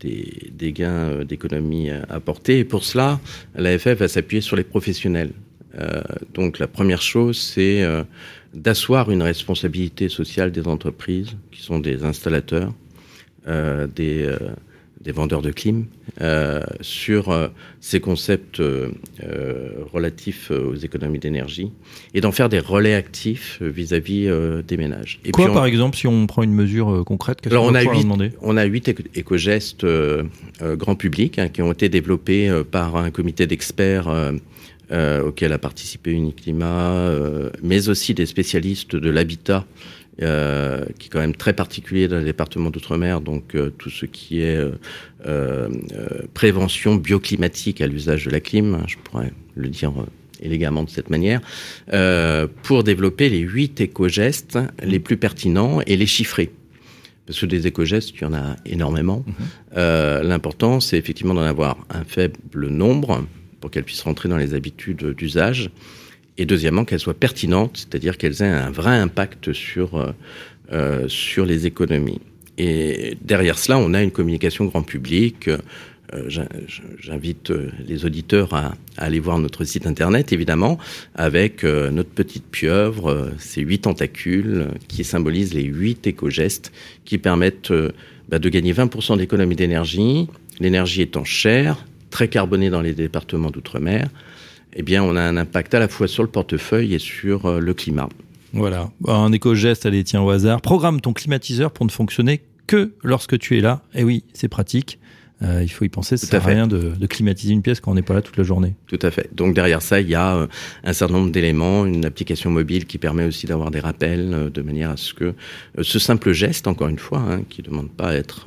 des, 0.00 0.50
des 0.50 0.72
gains 0.72 1.24
d'économie 1.24 1.90
à 1.90 2.04
apporter. 2.08 2.60
Et 2.60 2.64
pour 2.64 2.84
cela, 2.84 3.20
l'AFF 3.54 3.98
va 3.98 4.08
s'appuyer 4.08 4.40
sur 4.40 4.56
les 4.56 4.64
professionnels. 4.64 5.32
Euh, 5.78 6.02
donc 6.32 6.58
la 6.58 6.68
première 6.68 7.02
chose, 7.02 7.38
c'est 7.38 7.82
euh, 7.82 8.02
d'asseoir 8.54 9.10
une 9.10 9.22
responsabilité 9.22 10.08
sociale 10.08 10.52
des 10.52 10.66
entreprises, 10.66 11.36
qui 11.50 11.62
sont 11.62 11.78
des 11.78 12.04
installateurs, 12.04 12.72
des 13.94 14.34
des 15.04 15.12
vendeurs 15.12 15.42
de 15.42 15.50
clim 15.50 15.84
euh, 16.20 16.60
sur 16.80 17.30
euh, 17.30 17.48
ces 17.80 18.00
concepts 18.00 18.60
euh, 18.60 18.88
euh 19.22 19.70
relatifs 19.92 20.50
aux 20.50 20.74
économies 20.74 21.18
d'énergie 21.18 21.70
et 22.14 22.20
d'en 22.20 22.32
faire 22.32 22.48
des 22.48 22.58
relais 22.58 22.94
actifs 22.94 23.60
vis-à-vis 23.62 24.26
-vis, 24.28 24.62
des 24.62 24.76
ménages. 24.76 25.20
Et 25.24 25.30
Quoi, 25.30 25.44
puis 25.44 25.50
on, 25.52 25.54
par 25.54 25.66
exemple, 25.66 25.96
si 25.96 26.06
on 26.06 26.26
prend 26.26 26.42
une 26.42 26.54
mesure 26.54 27.04
concrète 27.04 27.46
Alors, 27.46 27.64
on 27.64 27.74
a, 27.74 27.82
8, 27.82 28.06
on 28.40 28.56
a 28.56 28.64
huit 28.64 28.88
éco-gestes 29.14 29.86
grand 30.62 30.96
public 30.96 31.38
hein, 31.38 31.48
qui 31.48 31.62
ont 31.62 31.72
été 31.72 31.88
développés 31.88 32.50
par 32.70 32.96
un 32.96 33.10
comité 33.10 33.46
d'experts 33.46 34.08
euh, 34.92 35.22
auquel 35.22 35.54
a 35.54 35.58
participé 35.58 36.10
Uniclimat, 36.10 36.92
euh, 36.92 37.48
mais 37.62 37.88
aussi 37.88 38.12
des 38.12 38.26
spécialistes 38.26 38.94
de 38.94 39.08
l'habitat 39.08 39.64
euh, 40.22 40.84
qui 41.00 41.08
est 41.08 41.10
quand 41.10 41.18
même 41.18 41.34
très 41.34 41.54
particulier 41.54 42.06
dans 42.06 42.18
le 42.18 42.24
département 42.24 42.70
d'outre-mer, 42.70 43.20
donc 43.20 43.56
euh, 43.56 43.70
tout 43.70 43.90
ce 43.90 44.06
qui 44.06 44.42
est 44.42 44.64
euh, 45.26 45.68
prévention 46.34 46.94
bioclimatique 46.94 47.80
à 47.80 47.88
l'usage 47.88 48.26
de 48.26 48.30
la 48.30 48.38
clim, 48.38 48.78
je 48.86 48.96
pourrais 49.02 49.32
le 49.56 49.68
dire 49.68 49.92
élégamment 50.40 50.84
de 50.84 50.90
cette 50.90 51.10
manière, 51.10 51.40
pour 52.62 52.84
développer 52.84 53.28
les 53.28 53.38
huit 53.38 53.80
éco-gestes 53.80 54.58
les 54.82 55.00
plus 55.00 55.16
pertinents 55.16 55.80
et 55.86 55.96
les 55.96 56.06
chiffrer. 56.06 56.52
Parce 57.26 57.40
que 57.40 57.46
des 57.46 57.66
éco-gestes, 57.66 58.10
il 58.10 58.20
y 58.20 58.24
en 58.24 58.34
a 58.34 58.56
énormément. 58.66 59.24
Mmh. 59.26 59.78
L'important, 60.22 60.80
c'est 60.80 60.98
effectivement 60.98 61.34
d'en 61.34 61.42
avoir 61.42 61.78
un 61.88 62.04
faible 62.04 62.68
nombre 62.68 63.24
pour 63.60 63.70
qu'elles 63.70 63.84
puissent 63.84 64.02
rentrer 64.02 64.28
dans 64.28 64.36
les 64.36 64.52
habitudes 64.54 65.06
d'usage 65.16 65.70
et 66.38 66.46
deuxièmement 66.46 66.84
qu'elles 66.84 67.00
soient 67.00 67.14
pertinentes, 67.14 67.86
c'est-à-dire 67.88 68.18
qu'elles 68.18 68.42
aient 68.42 68.46
un 68.46 68.70
vrai 68.70 68.96
impact 68.96 69.52
sur, 69.52 69.96
euh, 69.96 70.12
euh, 70.72 71.08
sur 71.08 71.44
les 71.44 71.66
économies. 71.66 72.20
Et 72.56 73.16
derrière 73.20 73.58
cela, 73.58 73.78
on 73.78 73.92
a 73.94 74.02
une 74.02 74.10
communication 74.10 74.64
grand 74.64 74.82
public. 74.82 75.48
Euh, 75.48 76.28
J'invite 76.98 77.50
euh, 77.50 77.70
les 77.86 78.06
auditeurs 78.06 78.54
à, 78.54 78.74
aller 78.96 79.20
voir 79.20 79.38
notre 79.38 79.64
site 79.64 79.86
internet, 79.86 80.32
évidemment, 80.32 80.78
avec 81.14 81.64
notre 81.64 82.10
petite 82.10 82.46
pieuvre, 82.46 83.32
ces 83.38 83.60
huit 83.60 83.80
tentacules 83.80 84.68
qui 84.88 85.04
symbolisent 85.04 85.52
les 85.52 85.64
huit 85.64 86.06
éco-gestes 86.06 86.72
qui 87.04 87.18
permettent 87.18 87.72
bah, 88.28 88.38
de 88.38 88.48
gagner 88.48 88.72
20% 88.72 89.18
d'économie 89.18 89.56
d'énergie, 89.56 90.28
l'énergie 90.60 91.02
étant 91.02 91.24
chère, 91.24 91.84
très 92.10 92.28
carbonée 92.28 92.70
dans 92.70 92.80
les 92.80 92.94
départements 92.94 93.50
d'outre-mer, 93.50 94.08
eh 94.74 94.82
bien, 94.82 95.02
on 95.02 95.16
a 95.16 95.22
un 95.22 95.36
impact 95.36 95.74
à 95.74 95.78
la 95.78 95.88
fois 95.88 96.08
sur 96.08 96.22
le 96.22 96.28
portefeuille 96.28 96.94
et 96.94 96.98
sur 96.98 97.46
euh, 97.46 97.60
le 97.60 97.74
climat. 97.74 98.08
Voilà, 98.52 98.90
un 99.08 99.32
éco-geste, 99.32 99.84
allez, 99.84 100.04
tiens 100.04 100.22
au 100.22 100.30
hasard. 100.30 100.60
Programme 100.60 101.00
ton 101.00 101.12
climatiseur 101.12 101.72
pour 101.72 101.86
ne 101.86 101.90
fonctionner 101.90 102.42
que 102.66 102.94
lorsque 103.02 103.38
tu 103.38 103.58
es 103.58 103.60
là. 103.60 103.82
Et 103.94 104.00
eh 104.00 104.04
oui, 104.04 104.24
c'est 104.32 104.48
pratique. 104.48 104.98
Euh, 105.42 105.60
il 105.62 105.68
faut 105.68 105.84
y 105.84 105.88
penser, 105.88 106.16
ça 106.16 106.26
sert 106.26 106.44
à 106.44 106.46
rien 106.46 106.66
de, 106.66 106.92
de, 106.96 107.06
climatiser 107.06 107.52
une 107.52 107.60
pièce 107.60 107.80
quand 107.80 107.90
on 107.90 107.94
n'est 107.94 108.02
pas 108.02 108.14
là 108.14 108.22
toute 108.22 108.36
la 108.36 108.44
journée. 108.44 108.76
Tout 108.86 108.98
à 109.02 109.10
fait. 109.10 109.28
Donc 109.34 109.54
derrière 109.54 109.82
ça, 109.82 110.00
il 110.00 110.08
y 110.08 110.14
a 110.14 110.36
euh, 110.36 110.46
un 110.84 110.92
certain 110.92 111.14
nombre 111.14 111.32
d'éléments, 111.32 111.84
une 111.84 112.04
application 112.04 112.50
mobile 112.50 112.86
qui 112.86 112.98
permet 112.98 113.24
aussi 113.24 113.46
d'avoir 113.46 113.72
des 113.72 113.80
rappels 113.80 114.32
euh, 114.32 114.50
de 114.50 114.62
manière 114.62 114.90
à 114.90 114.96
ce 114.96 115.12
que 115.12 115.34
ce 115.82 115.98
simple 115.98 116.32
geste, 116.32 116.68
encore 116.68 116.88
une 116.88 116.98
fois, 116.98 117.18
hein, 117.18 117.42
qui 117.48 117.62
ne 117.62 117.66
demande 117.66 117.90
pas 117.90 118.10
à 118.10 118.14
être 118.14 118.46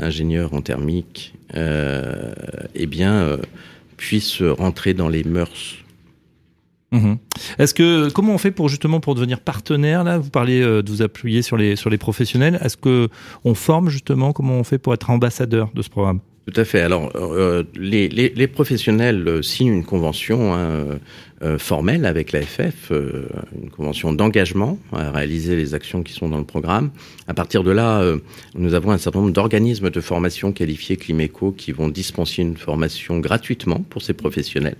ingénieur 0.00 0.52
en 0.52 0.62
thermique, 0.62 1.32
eh 1.54 2.86
bien 2.86 3.38
puisse 4.00 4.40
rentrer 4.42 4.94
dans 4.94 5.10
les 5.10 5.24
mœurs. 5.24 5.76
Mmh. 6.90 7.14
Est-ce 7.58 7.74
que 7.74 8.10
comment 8.10 8.32
on 8.32 8.38
fait 8.38 8.50
pour 8.50 8.68
justement 8.68 8.98
pour 8.98 9.14
devenir 9.14 9.40
partenaire 9.40 10.02
là? 10.02 10.18
Vous 10.18 10.30
parlez 10.30 10.60
euh, 10.60 10.82
de 10.82 10.90
vous 10.90 11.02
appuyer 11.02 11.42
sur 11.42 11.56
les 11.56 11.76
sur 11.76 11.90
les 11.90 11.98
professionnels. 11.98 12.58
Est-ce 12.64 12.76
que 12.76 13.08
on 13.44 13.54
forme 13.54 13.90
justement? 13.90 14.32
Comment 14.32 14.54
on 14.54 14.64
fait 14.64 14.78
pour 14.78 14.94
être 14.94 15.10
ambassadeur 15.10 15.70
de 15.74 15.82
ce 15.82 15.90
programme? 15.90 16.20
Tout 16.50 16.60
à 16.60 16.64
fait. 16.64 16.80
Alors, 16.80 17.12
euh, 17.14 17.64
les, 17.74 18.46
professionnels 18.46 19.26
euh, 19.28 19.42
signent 19.42 19.72
une 19.72 19.84
convention 19.84 20.54
hein, 20.54 20.98
euh, 21.42 21.58
formelle 21.58 22.06
avec 22.06 22.32
l'AFF, 22.32 22.90
une 22.90 23.70
convention 23.70 24.12
d'engagement 24.12 24.78
à 24.92 25.10
réaliser 25.10 25.56
les 25.56 25.74
actions 25.74 26.02
qui 26.02 26.12
sont 26.12 26.28
dans 26.28 26.38
le 26.38 26.44
programme. 26.44 26.90
À 27.28 27.34
partir 27.34 27.62
de 27.62 27.70
là, 27.70 28.04
nous 28.54 28.74
avons 28.74 28.90
un 28.90 28.98
certain 28.98 29.20
nombre 29.20 29.32
d'organismes 29.32 29.90
de 29.90 30.00
formation 30.00 30.52
qualifiés 30.52 30.96
Climéco 30.96 31.52
qui 31.52 31.72
vont 31.72 31.88
dispenser 31.88 32.42
une 32.42 32.56
formation 32.56 33.20
gratuitement 33.20 33.82
pour 33.88 34.02
ces 34.02 34.12
professionnels. 34.12 34.76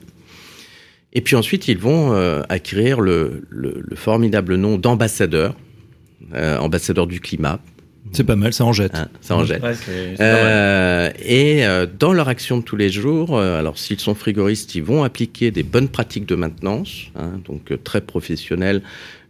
Et 1.12 1.22
puis 1.22 1.35
ensuite, 1.35 1.66
ils 1.68 1.78
vont 1.78 2.12
acquérir 2.50 3.00
le, 3.00 3.42
le, 3.48 3.96
formidable 3.96 4.56
nom 4.56 4.76
d'ambassadeur, 4.76 5.54
ambassadeur 6.35 7.06
du 7.06 7.20
climat, 7.20 7.59
C'est 8.12 8.25
pas 8.25 8.37
mal, 8.37 8.53
ça 8.53 8.64
en 8.64 8.73
jette. 8.73 8.94
Hein, 8.94 9.09
ça 9.20 9.37
en 9.37 9.44
jette. 9.44 9.62
Ouais, 9.62 9.75
c'est- 9.75 10.16
c'est 10.16 10.20
Euh, 10.20 11.11
et 11.25 11.64
euh, 11.64 11.87
dans 11.99 12.12
leur 12.12 12.29
action 12.29 12.59
de 12.59 12.62
tous 12.62 12.77
les 12.77 12.90
jours, 12.90 13.38
euh, 13.38 13.59
alors 13.59 13.79
s'ils 13.79 14.01
sont 14.01 14.14
frigoristes, 14.14 14.75
ils 14.75 14.83
vont 14.83 15.05
appliquer 15.05 15.51
des 15.51 15.62
bonnes 15.62 15.88
pratiques 15.88 16.27
de 16.27 16.35
maintenance, 16.35 17.05
hein, 17.16 17.40
donc 17.46 17.70
euh, 17.73 17.77
très 17.83 18.01
professionnelles, 18.01 18.83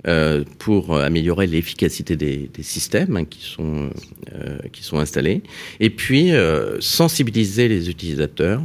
euh, 0.07 0.45
pour 0.59 0.97
améliorer 0.99 1.47
l'efficacité 1.47 2.17
des, 2.17 2.49
des 2.55 2.63
systèmes 2.63 3.17
hein, 3.17 3.25
qui 3.27 3.43
sont 3.45 3.91
euh, 4.35 4.59
qui 4.73 4.83
sont 4.83 4.99
installés, 4.99 5.43
et 5.79 5.91
puis 5.91 6.33
euh, 6.33 6.81
sensibiliser 6.81 7.69
les 7.69 7.91
utilisateurs 7.91 8.63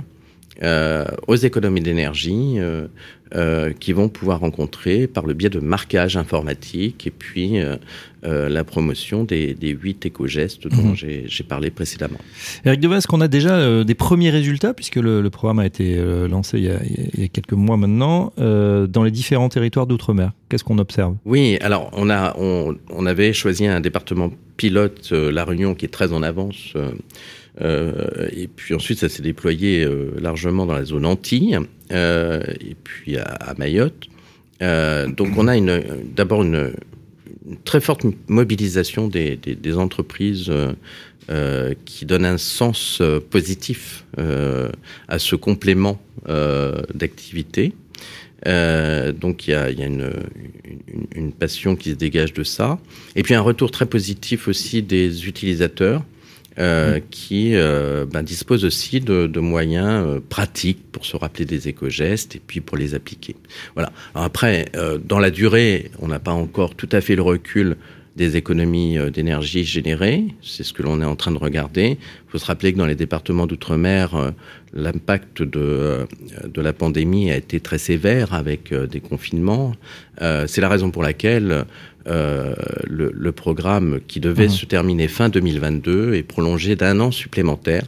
aux 0.62 1.36
économies 1.36 1.82
d'énergie 1.82 2.56
euh, 2.58 2.88
euh, 3.36 3.74
qui 3.80 3.92
vont 3.92 4.08
pouvoir 4.08 4.40
rencontrer 4.40 5.08
par 5.08 5.26
le 5.26 5.34
biais 5.34 5.50
de 5.50 5.60
marquage 5.60 6.16
informatique 6.16 7.06
et 7.08 7.12
puis 7.12 7.60
euh, 7.60 7.76
euh, 8.24 8.48
la 8.50 8.64
promotion 8.64 9.24
des, 9.24 9.54
des 9.54 9.70
8 9.70 10.06
éco-gestes 10.06 10.68
dont 10.68 10.92
Mhm. 10.94 10.96
j'ai 11.28 11.44
parlé 11.44 11.72
précédemment. 11.72 12.20
Eric 12.66 12.80
Devin, 12.80 12.98
est-ce 12.98 13.08
qu'on 13.08 13.22
a 13.22 13.28
déjà 13.28 13.56
euh, 13.56 13.84
des 13.84 13.96
premiers 13.96 14.30
résultats, 14.30 14.74
puisque 14.74 14.96
le, 14.98 15.22
le 15.22 15.30
programme 15.30 15.60
a 15.60 15.66
été 15.66 15.96
euh, 15.98 16.28
lancé 16.28 16.58
il 16.60 16.66
y 16.66 16.70
a, 16.70 16.80
il 17.16 17.22
y 17.22 17.26
a 17.26 17.28
quelques 17.28 17.54
mois 17.54 17.78
maintenant, 17.78 18.32
euh, 18.40 18.88
dans 18.88 19.04
les 19.04 19.12
différents 19.12 19.50
territoires 19.50 19.88
d'outre-mer? 19.88 20.32
Qu'est-ce 20.50 20.64
qu'on 20.64 20.78
observe? 20.78 21.16
Oui, 21.26 21.58
alors 21.62 21.90
on 21.94 22.10
a 22.10 22.36
on, 22.38 22.76
on 22.92 23.06
avait 23.06 23.34
choisi 23.34 23.66
un 23.68 23.82
département 23.82 24.32
pilote, 24.58 25.10
euh, 25.12 25.32
La 25.32 25.44
Réunion, 25.46 25.76
qui 25.76 25.86
est 25.86 25.90
très 25.90 26.14
en 26.14 26.22
avance. 26.24 26.74
Euh, 27.62 28.28
et 28.32 28.48
puis 28.48 28.74
ensuite, 28.74 29.00
ça 29.00 29.10
s'est 29.10 29.22
déployé 29.22 29.84
euh, 29.84 30.12
largement 30.20 30.66
dans 30.66 30.74
la 30.74 30.86
zone 30.86 31.06
Antilles, 31.06 31.60
euh, 31.92 32.42
et 32.60 32.76
puis 32.84 33.18
à, 33.18 33.54
Mayotte. 33.58 34.08
Donc 34.60 35.38
on 35.38 35.48
a 35.48 35.60
d'abord 36.16 36.44
une, 36.44 36.72
très 37.64 37.82
forte 37.82 38.06
mobilisation 38.28 39.08
des, 39.08 39.78
entreprises 39.78 40.52
qui 41.86 42.06
donnent 42.06 42.26
un 42.26 42.38
sens 42.38 43.02
positif 43.30 44.06
à 44.18 45.20
ce 45.20 45.36
complément 45.36 46.02
d'activité. 46.94 47.74
Donc 48.46 49.48
il 49.48 49.52
y 49.52 49.54
a, 49.54 49.70
une 49.70 51.34
passion 51.38 51.76
qui 51.76 51.92
se 51.92 51.96
dégage 51.96 52.34
de 52.34 52.44
ça. 52.44 52.80
Et 53.18 53.24
puis 53.24 53.36
un 53.36 53.42
retour 53.42 53.72
très 53.72 53.86
positif 53.86 54.48
aussi 54.48 54.82
des 54.82 55.28
utilisateurs 55.28 56.02
euh, 56.58 57.00
qui 57.12 57.56
euh, 57.56 58.06
ben, 58.06 58.24
disposent 58.24 58.66
aussi 58.66 59.00
de, 59.00 59.28
de 59.28 59.40
moyens 59.40 60.06
euh, 60.06 60.20
pratiques 60.28 60.92
pour 60.92 61.06
se 61.06 61.18
rappeler 61.18 61.46
des 61.46 61.68
éco-gestes 61.68 62.36
et 62.36 62.42
puis 62.46 62.62
pour 62.62 62.78
les 62.78 62.96
appliquer. 62.96 63.36
Voilà. 63.74 63.92
Alors 64.14 64.26
après, 64.26 64.68
euh, 64.76 64.98
dans 64.98 65.20
la 65.20 65.32
durée, 65.32 65.92
on 66.00 66.08
n'a 66.08 66.20
pas 66.20 66.32
encore 66.32 66.76
tout 66.76 66.90
à 66.92 67.02
fait 67.02 67.16
le 67.16 67.22
recul 67.22 67.76
des 68.16 68.38
économies 68.38 68.98
euh, 68.98 69.10
d'énergie 69.10 69.64
générées. 69.66 70.24
C'est 70.42 70.64
ce 70.64 70.74
que 70.74 70.84
l'on 70.84 71.02
est 71.02 71.06
en 71.06 71.16
train 71.16 71.32
de 71.32 71.38
regarder. 71.38 71.98
Il 72.00 72.32
faut 72.32 72.38
se 72.38 72.46
rappeler 72.46 72.72
que 72.74 72.78
dans 72.78 72.86
les 72.86 72.96
départements 72.96 73.46
d'outre-mer, 73.48 74.16
euh, 74.16 74.32
l'impact 74.74 75.42
de, 75.44 75.60
euh, 75.60 76.06
de 76.48 76.62
la 76.62 76.74
pandémie 76.74 77.32
a 77.32 77.38
été 77.38 77.60
très 77.60 77.78
sévère 77.78 78.34
avec 78.34 78.74
des 78.74 79.00
confinements. 79.02 79.74
Euh, 80.22 80.48
C'est 80.48 80.62
la 80.62 80.70
raison 80.70 80.92
pour 80.92 81.04
laquelle 81.04 81.66
euh, 82.08 82.54
le, 82.88 83.12
le 83.14 83.32
programme 83.32 84.00
qui 84.08 84.20
devait 84.20 84.46
Mhm. 84.48 84.50
se 84.52 84.66
terminer 84.66 85.08
fin 85.08 85.30
2022 85.30 86.14
est 86.14 86.24
prolongé 86.24 86.76
d'un 86.76 87.00
an 87.00 87.12
supplémentaire, 87.12 87.84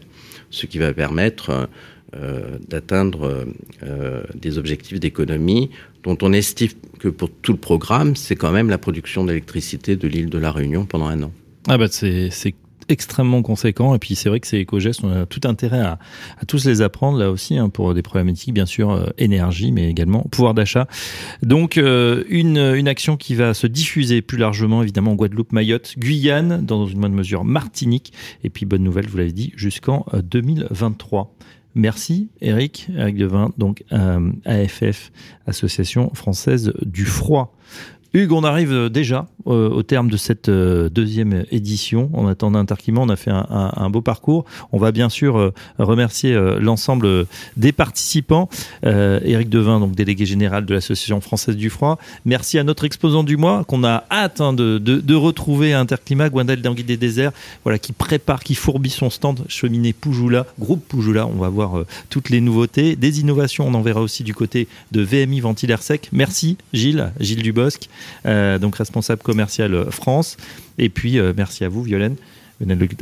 ce 0.49 0.65
qui 0.65 0.77
va 0.79 0.91
permettre 0.93 1.69
euh, 2.15 2.57
d'atteindre 2.67 3.45
euh, 3.83 4.23
des 4.33 4.57
objectifs 4.57 4.99
d'économie 4.99 5.69
dont 6.03 6.17
on 6.21 6.33
estime 6.33 6.69
que 6.99 7.07
pour 7.07 7.29
tout 7.29 7.51
le 7.51 7.57
programme, 7.57 8.15
c'est 8.15 8.35
quand 8.35 8.51
même 8.51 8.69
la 8.69 8.77
production 8.77 9.25
d'électricité 9.25 9.95
de 9.95 10.07
l'île 10.07 10.29
de 10.29 10.37
la 10.37 10.51
Réunion 10.51 10.85
pendant 10.85 11.07
un 11.07 11.23
an. 11.23 11.31
Ah 11.67 11.77
bah 11.77 11.87
c'est 11.89 12.29
extrêmement 12.89 13.41
conséquent 13.41 13.93
et 13.95 13.99
puis 13.99 14.15
c'est 14.15 14.29
vrai 14.29 14.39
que 14.39 14.47
ces 14.47 14.59
éco-gestes 14.59 15.03
on 15.03 15.11
a 15.11 15.25
tout 15.25 15.41
intérêt 15.43 15.81
à, 15.81 15.99
tous 16.47 16.65
les 16.65 16.81
apprendre 16.81 17.17
là 17.17 17.29
aussi 17.29 17.57
hein, 17.57 17.69
pour 17.69 17.93
des 17.93 18.01
problématiques 18.01 18.53
bien 18.53 18.65
sûr 18.65 18.91
euh, 18.91 19.07
énergie 19.17 19.71
mais 19.71 19.89
également 19.89 20.21
pouvoir 20.31 20.53
d'achat. 20.53 20.87
Donc 21.43 21.77
euh, 21.77 22.23
une, 22.29 22.57
une 22.57 22.87
action 22.87 23.17
qui 23.17 23.35
va 23.35 23.53
se 23.53 23.67
diffuser 23.67 24.21
plus 24.21 24.37
largement 24.37 24.83
évidemment 24.83 25.11
en 25.11 25.15
Guadeloupe, 25.15 25.51
Mayotte, 25.51 25.95
Guyane 25.97 26.65
dans 26.65 26.87
une 26.87 26.99
moindre 26.99 27.15
mesure 27.15 27.43
Martinique. 27.43 28.13
Et 28.43 28.49
puis 28.49 28.65
bonne 28.65 28.83
nouvelle 28.83 29.07
vous 29.07 29.17
l'avez 29.17 29.33
dit 29.33 29.53
jusqu'en 29.55 30.05
euh, 30.13 30.21
2023 30.21 31.33
Merci 31.77 32.29
Eric, 32.41 32.87
Eric 32.97 33.17
Devin, 33.17 33.53
donc 33.59 33.83
euh, 33.93 34.31
AFF, 34.45 35.11
Association 35.45 36.11
française 36.15 36.73
du 36.81 37.05
froid. 37.05 37.55
Hugues, 38.13 38.31
on 38.31 38.43
arrive 38.43 38.71
euh, 38.71 38.89
déjà 38.89 39.27
euh, 39.47 39.69
au 39.69 39.83
terme 39.83 40.09
de 40.09 40.17
cette 40.17 40.49
euh, 40.49 40.89
deuxième 40.89 41.43
édition. 41.51 42.09
En 42.13 42.27
attendant 42.27 42.59
Interclimat, 42.59 43.01
on 43.01 43.09
a 43.09 43.15
fait 43.15 43.31
un, 43.31 43.89
beau 43.89 44.01
parcours. 44.01 44.45
On 44.71 44.77
va 44.77 44.91
bien 44.91 45.09
sûr 45.09 45.53
remercier 45.77 46.35
l'ensemble 46.59 47.25
des 47.55 47.71
participants. 47.71 48.49
Éric 48.83 49.49
Devin, 49.49 49.79
donc 49.79 49.95
délégué 49.95 50.25
général 50.25 50.65
de 50.65 50.73
l'Association 50.73 51.21
française 51.21 51.55
du 51.55 51.69
froid. 51.69 51.97
Merci 52.25 52.59
à 52.59 52.63
notre 52.63 52.83
exposant 52.83 53.23
du 53.23 53.37
mois 53.37 53.63
qu'on 53.63 53.83
a 53.83 54.03
hâte 54.11 54.41
hein, 54.41 54.53
de, 54.53 55.15
retrouver 55.15 55.73
à 55.73 55.79
Interclimat, 55.79 56.29
Gwendal 56.29 56.61
Dangui 56.61 56.83
des 56.83 56.97
Déserts, 56.97 57.31
voilà, 57.63 57.79
qui 57.79 57.93
prépare, 57.93 58.43
qui 58.43 58.55
fourbit 58.55 58.89
son 58.89 59.09
stand 59.09 59.45
cheminée 59.47 59.93
Poujoula, 59.93 60.45
groupe 60.59 60.85
Poujoula. 60.87 61.27
On 61.27 61.39
va 61.39 61.49
voir 61.49 61.83
toutes 62.09 62.29
les 62.29 62.41
nouveautés, 62.41 62.95
des 62.95 63.19
innovations. 63.21 63.67
On 63.67 63.73
en 63.73 63.81
verra 63.81 64.01
aussi 64.01 64.23
du 64.23 64.33
côté 64.33 64.67
de 64.91 65.01
VMI 65.01 65.39
Ventilaire 65.39 65.81
Sec. 65.81 66.09
Merci 66.11 66.57
Gilles, 66.73 67.11
Gilles 67.19 67.43
Dubosc, 67.43 67.89
donc 68.25 68.75
responsable 68.75 69.21
commercial 69.21 69.73
euh, 69.73 69.91
France. 69.91 70.37
Et 70.77 70.89
puis 70.89 71.19
euh, 71.19 71.33
merci 71.35 71.63
à 71.63 71.69
vous 71.69 71.83
Violaine. 71.83 72.15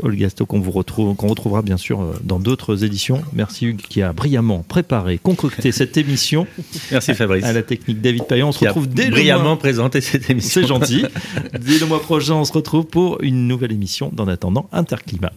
Olgasto 0.03 0.45
qu'on 0.45 0.59
vous 0.59 0.71
retrouve, 0.71 1.15
qu'on 1.15 1.27
retrouvera 1.27 1.61
bien 1.61 1.77
sûr 1.77 2.01
euh, 2.01 2.13
dans 2.23 2.39
d'autres 2.39 2.83
éditions. 2.83 3.21
Merci 3.33 3.67
Hugues 3.67 3.81
qui 3.87 4.01
a 4.01 4.11
brillamment 4.11 4.65
préparé, 4.67 5.17
concocté 5.17 5.71
cette 5.71 5.95
émission 5.95 6.45
Merci 6.91 7.13
Fabrice. 7.13 7.45
à 7.45 7.53
la 7.53 7.63
technique 7.63 8.01
David 8.01 8.25
Payan. 8.27 8.49
On 8.49 8.51
se 8.51 8.65
retrouve 8.65 8.89
dès 8.89 9.05
le 9.05 9.11
brillamment 9.11 9.43
mois. 9.43 9.59
présenté 9.59 10.01
cette 10.01 10.29
émission. 10.29 10.61
C'est 10.61 10.67
gentil. 10.67 11.05
Dès 11.59 11.79
le 11.79 11.85
mois 11.85 12.01
prochain, 12.01 12.33
on 12.33 12.45
se 12.45 12.51
retrouve 12.51 12.85
pour 12.85 13.21
une 13.21 13.47
nouvelle 13.47 13.71
émission 13.71 14.11
d'En 14.13 14.27
attendant 14.27 14.67
Interclimat. 14.73 15.31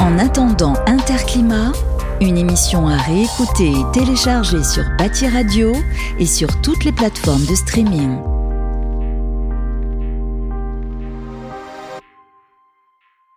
En 0.00 0.18
attendant 0.18 0.74
Interclimat, 0.86 1.72
une 2.20 2.36
émission 2.36 2.86
à 2.86 2.96
réécouter 2.96 3.70
et 3.70 3.92
télécharger 3.92 4.62
sur 4.62 4.84
Bâti 4.98 5.26
Radio 5.28 5.72
et 6.18 6.26
sur 6.26 6.48
toutes 6.60 6.84
les 6.84 6.92
plateformes 6.92 7.46
de 7.46 7.54
streaming. 7.54 8.39